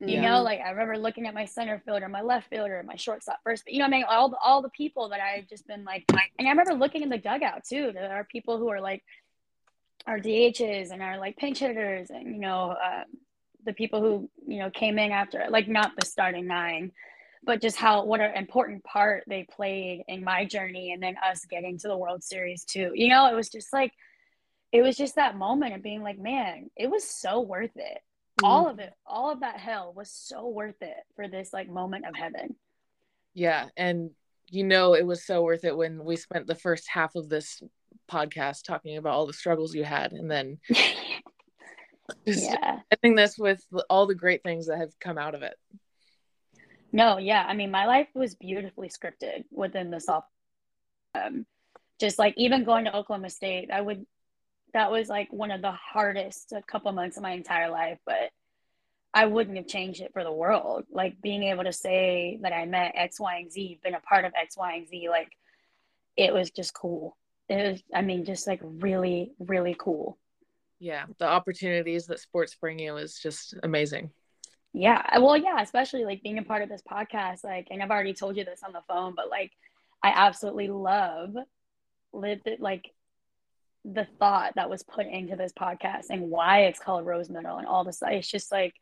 you 0.00 0.14
yeah. 0.14 0.30
know, 0.30 0.42
like 0.42 0.60
I 0.60 0.70
remember 0.70 0.96
looking 0.96 1.26
at 1.26 1.34
my 1.34 1.44
center 1.44 1.82
fielder, 1.84 2.08
my 2.08 2.20
left 2.20 2.48
fielder, 2.48 2.84
my 2.86 2.94
shortstop 2.94 3.40
first, 3.42 3.64
but 3.64 3.72
you 3.72 3.80
know, 3.80 3.86
I 3.86 3.88
mean, 3.88 4.04
all 4.08 4.28
the, 4.28 4.36
all 4.36 4.62
the 4.62 4.70
people 4.70 5.08
that 5.08 5.20
I've 5.20 5.48
just 5.48 5.66
been 5.66 5.84
like, 5.84 6.04
and 6.38 6.46
I 6.46 6.50
remember 6.50 6.74
looking 6.74 7.02
in 7.02 7.08
the 7.08 7.18
dugout 7.18 7.64
too. 7.64 7.90
There 7.92 8.12
are 8.12 8.24
people 8.24 8.58
who 8.58 8.68
are 8.68 8.80
like 8.80 9.02
our 10.06 10.20
DHs 10.20 10.92
and 10.92 11.02
our 11.02 11.18
like 11.18 11.36
pinch 11.36 11.58
hitters, 11.58 12.10
and 12.10 12.26
you 12.26 12.40
know, 12.40 12.70
uh, 12.70 13.04
the 13.64 13.72
people 13.72 14.00
who 14.00 14.30
you 14.46 14.60
know 14.60 14.70
came 14.70 15.00
in 15.00 15.10
after, 15.10 15.46
like 15.50 15.66
not 15.66 15.92
the 15.98 16.06
starting 16.06 16.46
nine, 16.46 16.92
but 17.42 17.60
just 17.60 17.76
how 17.76 18.04
what 18.04 18.20
an 18.20 18.36
important 18.36 18.84
part 18.84 19.24
they 19.26 19.48
played 19.50 20.04
in 20.06 20.22
my 20.22 20.44
journey, 20.44 20.92
and 20.92 21.02
then 21.02 21.16
us 21.28 21.44
getting 21.44 21.76
to 21.78 21.88
the 21.88 21.96
World 21.96 22.22
Series 22.22 22.64
too. 22.64 22.92
You 22.94 23.08
know, 23.08 23.26
it 23.26 23.34
was 23.34 23.48
just 23.48 23.72
like, 23.72 23.92
it 24.70 24.82
was 24.82 24.96
just 24.96 25.16
that 25.16 25.36
moment 25.36 25.74
of 25.74 25.82
being 25.82 26.04
like, 26.04 26.20
man, 26.20 26.70
it 26.76 26.88
was 26.88 27.02
so 27.02 27.40
worth 27.40 27.74
it 27.74 27.98
all 28.42 28.66
mm. 28.66 28.70
of 28.70 28.78
it 28.78 28.92
all 29.06 29.30
of 29.30 29.40
that 29.40 29.58
hell 29.58 29.92
was 29.96 30.10
so 30.10 30.48
worth 30.48 30.80
it 30.80 30.96
for 31.16 31.28
this 31.28 31.52
like 31.52 31.68
moment 31.68 32.04
of 32.06 32.14
heaven 32.14 32.54
yeah 33.34 33.66
and 33.76 34.10
you 34.50 34.64
know 34.64 34.94
it 34.94 35.06
was 35.06 35.24
so 35.24 35.42
worth 35.42 35.64
it 35.64 35.76
when 35.76 36.04
we 36.04 36.16
spent 36.16 36.46
the 36.46 36.54
first 36.54 36.88
half 36.88 37.14
of 37.14 37.28
this 37.28 37.62
podcast 38.10 38.62
talking 38.64 38.96
about 38.96 39.12
all 39.12 39.26
the 39.26 39.32
struggles 39.32 39.74
you 39.74 39.84
had 39.84 40.12
and 40.12 40.30
then 40.30 40.58
just 42.26 42.44
yeah. 42.44 42.78
ending 43.02 43.16
this 43.16 43.36
with 43.38 43.64
all 43.90 44.06
the 44.06 44.14
great 44.14 44.42
things 44.42 44.66
that 44.66 44.78
have 44.78 44.98
come 44.98 45.18
out 45.18 45.34
of 45.34 45.42
it 45.42 45.54
no 46.92 47.18
yeah 47.18 47.44
i 47.46 47.54
mean 47.54 47.70
my 47.70 47.86
life 47.86 48.08
was 48.14 48.34
beautifully 48.34 48.88
scripted 48.88 49.44
within 49.50 49.90
the 49.90 50.00
soft 50.00 50.28
um, 51.14 51.44
just 52.00 52.18
like 52.18 52.34
even 52.36 52.64
going 52.64 52.84
to 52.84 52.96
oklahoma 52.96 53.28
state 53.28 53.70
i 53.70 53.80
would 53.80 54.06
that 54.74 54.90
was 54.90 55.08
like 55.08 55.32
one 55.32 55.50
of 55.50 55.62
the 55.62 55.72
hardest 55.72 56.52
a 56.52 56.62
couple 56.62 56.90
months 56.92 57.16
of 57.16 57.22
my 57.22 57.32
entire 57.32 57.70
life 57.70 57.98
but 58.06 58.30
i 59.14 59.26
wouldn't 59.26 59.56
have 59.56 59.66
changed 59.66 60.00
it 60.00 60.12
for 60.12 60.24
the 60.24 60.32
world 60.32 60.84
like 60.90 61.20
being 61.22 61.42
able 61.44 61.64
to 61.64 61.72
say 61.72 62.38
that 62.42 62.52
i 62.52 62.64
met 62.64 62.92
x 62.94 63.18
y 63.18 63.36
and 63.36 63.52
z 63.52 63.78
been 63.82 63.94
a 63.94 64.00
part 64.00 64.24
of 64.24 64.32
x 64.40 64.56
y 64.56 64.74
and 64.74 64.88
z 64.88 65.08
like 65.08 65.30
it 66.16 66.32
was 66.32 66.50
just 66.50 66.74
cool 66.74 67.16
it 67.48 67.72
was 67.72 67.82
i 67.94 68.02
mean 68.02 68.24
just 68.24 68.46
like 68.46 68.60
really 68.62 69.32
really 69.38 69.74
cool 69.78 70.18
yeah 70.78 71.04
the 71.18 71.26
opportunities 71.26 72.06
that 72.06 72.20
sports 72.20 72.54
bring 72.54 72.78
you 72.78 72.96
is 72.96 73.18
just 73.18 73.54
amazing 73.62 74.10
Yeah. 74.74 75.18
Well, 75.18 75.36
yeah, 75.36 75.60
especially 75.60 76.04
like 76.04 76.22
being 76.22 76.38
a 76.38 76.42
part 76.42 76.62
of 76.62 76.68
this 76.68 76.82
podcast. 76.82 77.42
Like, 77.42 77.68
and 77.70 77.82
I've 77.82 77.90
already 77.90 78.12
told 78.14 78.36
you 78.36 78.44
this 78.44 78.62
on 78.62 78.72
the 78.72 78.82
phone, 78.86 79.14
but 79.16 79.30
like, 79.30 79.50
I 80.02 80.12
absolutely 80.14 80.68
love 80.68 81.34
live 82.12 82.40
like 82.60 82.92
the 83.84 84.06
thought 84.18 84.54
that 84.56 84.70
was 84.70 84.82
put 84.82 85.06
into 85.06 85.36
this 85.36 85.52
podcast 85.52 86.06
and 86.10 86.30
why 86.30 86.62
it's 86.62 86.80
called 86.80 87.06
Rose 87.06 87.30
Medal 87.30 87.58
and 87.58 87.66
all 87.66 87.84
this. 87.84 88.02
It's 88.02 88.30
just 88.30 88.52
like, 88.52 88.74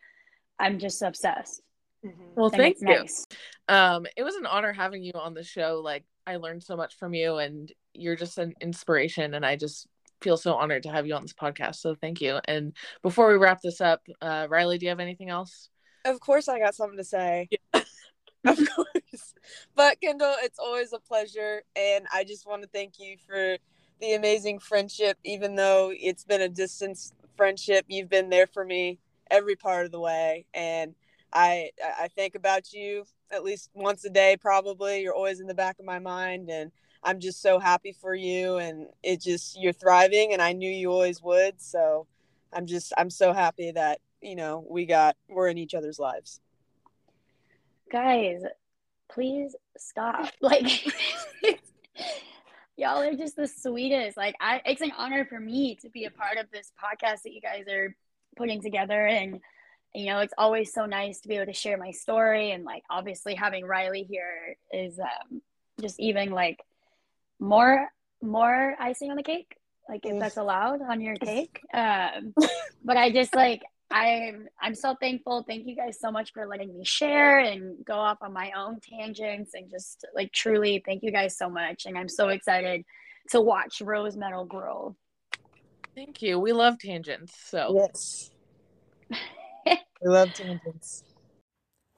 I'm 0.58 0.78
just 0.78 1.02
obsessed. 1.02 1.62
Mm-hmm. 2.04 2.22
Well, 2.34 2.50
thank 2.50 2.80
you. 2.80 2.86
Nice. 2.86 3.26
Um, 3.68 4.06
it 4.16 4.22
was 4.22 4.36
an 4.36 4.46
honor 4.46 4.72
having 4.72 5.02
you 5.02 5.12
on 5.14 5.34
the 5.34 5.44
show. 5.44 5.80
Like, 5.82 6.04
I 6.26 6.36
learned 6.36 6.62
so 6.62 6.76
much 6.76 6.96
from 6.96 7.14
you, 7.14 7.36
and 7.36 7.70
you're 7.94 8.16
just 8.16 8.38
an 8.38 8.54
inspiration. 8.60 9.34
And 9.34 9.44
I 9.44 9.56
just 9.56 9.86
feel 10.20 10.36
so 10.36 10.54
honored 10.54 10.84
to 10.84 10.90
have 10.90 11.06
you 11.06 11.14
on 11.14 11.22
this 11.22 11.32
podcast. 11.32 11.76
So 11.76 11.94
thank 11.94 12.20
you. 12.20 12.40
And 12.46 12.74
before 13.02 13.28
we 13.28 13.36
wrap 13.36 13.60
this 13.62 13.80
up, 13.80 14.02
uh, 14.20 14.46
Riley, 14.48 14.78
do 14.78 14.86
you 14.86 14.90
have 14.90 15.00
anything 15.00 15.30
else? 15.30 15.68
Of 16.04 16.20
course, 16.20 16.48
I 16.48 16.58
got 16.58 16.74
something 16.74 16.98
to 16.98 17.04
say. 17.04 17.48
Yeah. 17.50 17.82
of 18.44 18.58
course. 18.74 19.34
But 19.74 20.00
Kendall, 20.00 20.34
it's 20.40 20.58
always 20.58 20.92
a 20.92 21.00
pleasure. 21.00 21.62
And 21.74 22.06
I 22.12 22.24
just 22.24 22.46
want 22.46 22.62
to 22.62 22.68
thank 22.68 22.98
you 22.98 23.16
for 23.26 23.56
the 24.00 24.14
amazing 24.14 24.58
friendship. 24.58 25.18
Even 25.24 25.54
though 25.56 25.92
it's 25.94 26.24
been 26.24 26.42
a 26.42 26.48
distance 26.48 27.12
friendship, 27.36 27.84
you've 27.88 28.08
been 28.08 28.30
there 28.30 28.46
for 28.46 28.64
me 28.64 28.98
every 29.30 29.56
part 29.56 29.86
of 29.86 29.92
the 29.92 30.00
way. 30.00 30.46
And 30.54 30.94
I 31.32 31.70
I 31.80 32.08
think 32.08 32.34
about 32.34 32.72
you 32.72 33.04
at 33.30 33.44
least 33.44 33.70
once 33.74 34.04
a 34.04 34.10
day, 34.10 34.36
probably. 34.40 35.02
You're 35.02 35.14
always 35.14 35.40
in 35.40 35.46
the 35.46 35.54
back 35.54 35.78
of 35.78 35.84
my 35.84 35.98
mind. 35.98 36.48
And 36.50 36.70
I'm 37.02 37.20
just 37.20 37.42
so 37.42 37.58
happy 37.58 37.92
for 37.92 38.14
you. 38.14 38.56
And 38.56 38.86
it 39.02 39.20
just, 39.20 39.60
you're 39.60 39.72
thriving. 39.72 40.32
And 40.32 40.40
I 40.40 40.52
knew 40.52 40.70
you 40.70 40.90
always 40.90 41.22
would. 41.22 41.60
So 41.60 42.06
I'm 42.52 42.66
just, 42.66 42.92
I'm 42.96 43.10
so 43.10 43.32
happy 43.32 43.72
that 43.72 44.00
you 44.26 44.36
know 44.36 44.64
we 44.68 44.86
got 44.86 45.16
we're 45.28 45.48
in 45.48 45.58
each 45.58 45.74
other's 45.74 45.98
lives 45.98 46.40
guys 47.90 48.42
please 49.10 49.54
stop 49.76 50.30
like 50.40 50.64
y'all 52.76 53.02
are 53.02 53.14
just 53.14 53.36
the 53.36 53.48
sweetest. 53.48 54.16
Like 54.16 54.36
i 54.40 54.60
it's 54.64 54.82
an 54.82 54.92
honor 54.96 55.24
for 55.24 55.40
me 55.40 55.76
to 55.82 55.88
be 55.88 56.04
a 56.04 56.10
part 56.10 56.38
of 56.38 56.50
this 56.50 56.72
podcast 56.82 57.22
that 57.22 57.32
you 57.32 57.40
guys 57.40 57.64
are 57.68 57.94
putting 58.36 58.62
together. 58.62 59.06
And 59.06 59.40
you 59.94 60.06
know 60.06 60.20
it's 60.20 60.34
always 60.36 60.72
so 60.72 60.86
nice 60.86 61.20
to 61.20 61.28
be 61.28 61.36
able 61.36 61.46
to 61.46 61.52
share 61.52 61.78
my 61.78 61.90
story. 61.90 62.52
And 62.52 62.64
like 62.64 62.82
obviously 62.90 63.34
having 63.34 63.64
riley 63.64 64.02
here 64.02 64.56
is 64.72 64.98
um, 64.98 65.40
just 65.80 65.98
even 66.00 66.30
like 66.30 66.60
more 67.40 67.88
more 68.22 68.74
icing 68.78 69.10
on 69.10 69.16
the 69.16 69.22
cake. 69.22 69.56
Like 69.88 70.00
if 70.04 70.18
that's 70.18 70.36
allowed 70.36 70.82
on 70.82 71.00
your 71.00 71.16
cake. 71.16 71.60
Um 71.72 72.34
but 72.84 72.96
i 72.96 73.10
just 73.10 73.34
like 73.34 73.62
I'm 73.90 74.48
I'm 74.60 74.74
so 74.74 74.96
thankful. 75.00 75.44
Thank 75.46 75.66
you 75.66 75.76
guys 75.76 75.98
so 76.00 76.10
much 76.10 76.32
for 76.32 76.46
letting 76.46 76.76
me 76.76 76.84
share 76.84 77.38
and 77.38 77.84
go 77.84 77.94
off 77.94 78.18
on 78.20 78.32
my 78.32 78.50
own 78.56 78.80
tangents 78.80 79.52
and 79.54 79.70
just 79.70 80.04
like 80.14 80.32
truly 80.32 80.82
thank 80.84 81.02
you 81.02 81.12
guys 81.12 81.38
so 81.38 81.48
much. 81.48 81.86
And 81.86 81.96
I'm 81.96 82.08
so 82.08 82.28
excited 82.28 82.84
to 83.30 83.40
watch 83.40 83.80
Rose 83.80 84.16
Medal 84.16 84.44
grow. 84.44 84.96
Thank 85.94 86.20
you. 86.20 86.38
We 86.38 86.52
love 86.52 86.78
tangents. 86.78 87.32
So 87.48 87.74
yes, 87.76 88.30
we 89.10 89.78
love 90.08 90.34
tangents. 90.34 91.04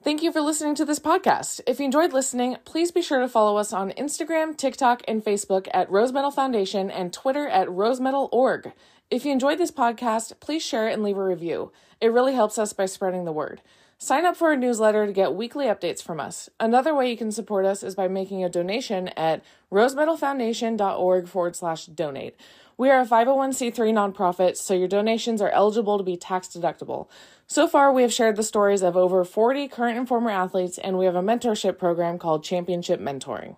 Thank 0.01 0.23
you 0.23 0.31
for 0.31 0.39
listening 0.39 0.75
to 0.75 0.85
this 0.85 0.99
podcast. 0.99 1.59
If 1.67 1.79
you 1.79 1.85
enjoyed 1.85 2.13
listening, 2.13 2.55
please 2.63 2.89
be 2.89 3.01
sure 3.01 3.19
to 3.19 3.27
follow 3.27 3.57
us 3.57 3.73
on 3.73 3.91
Instagram, 3.91 4.55
TikTok, 4.55 5.01
and 5.09 5.21
Facebook 5.21 5.67
at 5.73 5.91
Rose 5.91 6.13
Medal 6.13 6.31
Foundation 6.31 6.89
and 6.89 7.11
Twitter 7.11 7.49
at 7.49 7.67
rosemedal.org. 7.67 8.71
If 9.11 9.25
you 9.25 9.31
enjoyed 9.31 9.57
this 9.57 9.71
podcast, 9.71 10.39
please 10.39 10.61
share 10.61 10.87
it 10.87 10.93
and 10.93 11.01
leave 11.01 11.17
a 11.17 11.23
review. 11.23 11.71
It 11.99 12.11
really 12.11 12.35
helps 12.35 12.59
us 12.59 12.73
by 12.73 12.85
spreading 12.85 13.25
the 13.25 13.31
word. 13.31 13.61
Sign 13.97 14.23
up 14.23 14.37
for 14.37 14.49
our 14.49 14.55
newsletter 14.55 15.07
to 15.07 15.11
get 15.11 15.33
weekly 15.33 15.65
updates 15.65 16.03
from 16.03 16.19
us. 16.19 16.47
Another 16.59 16.93
way 16.93 17.09
you 17.09 17.17
can 17.17 17.31
support 17.31 17.65
us 17.65 17.81
is 17.81 17.95
by 17.95 18.07
making 18.07 18.43
a 18.43 18.49
donation 18.49 19.07
at 19.09 19.43
rosemedalfoundation.org 19.71 21.27
forward 21.27 21.55
slash 21.55 21.87
donate. 21.87 22.35
We 22.77 22.91
are 22.91 23.01
a 23.01 23.05
501c3 23.05 23.73
nonprofit, 24.13 24.57
so 24.57 24.75
your 24.75 24.87
donations 24.87 25.41
are 25.41 25.49
eligible 25.49 25.97
to 25.97 26.03
be 26.03 26.15
tax 26.15 26.47
deductible. 26.47 27.09
So 27.47 27.67
far, 27.67 27.91
we 27.91 28.03
have 28.03 28.13
shared 28.13 28.35
the 28.35 28.43
stories 28.43 28.83
of 28.83 28.95
over 28.95 29.25
40 29.25 29.67
current 29.69 29.97
and 29.97 30.07
former 30.07 30.29
athletes, 30.29 30.77
and 30.77 30.99
we 30.99 31.05
have 31.05 31.15
a 31.15 31.23
mentorship 31.23 31.79
program 31.79 32.19
called 32.19 32.43
Championship 32.43 33.01
Mentoring. 33.01 33.57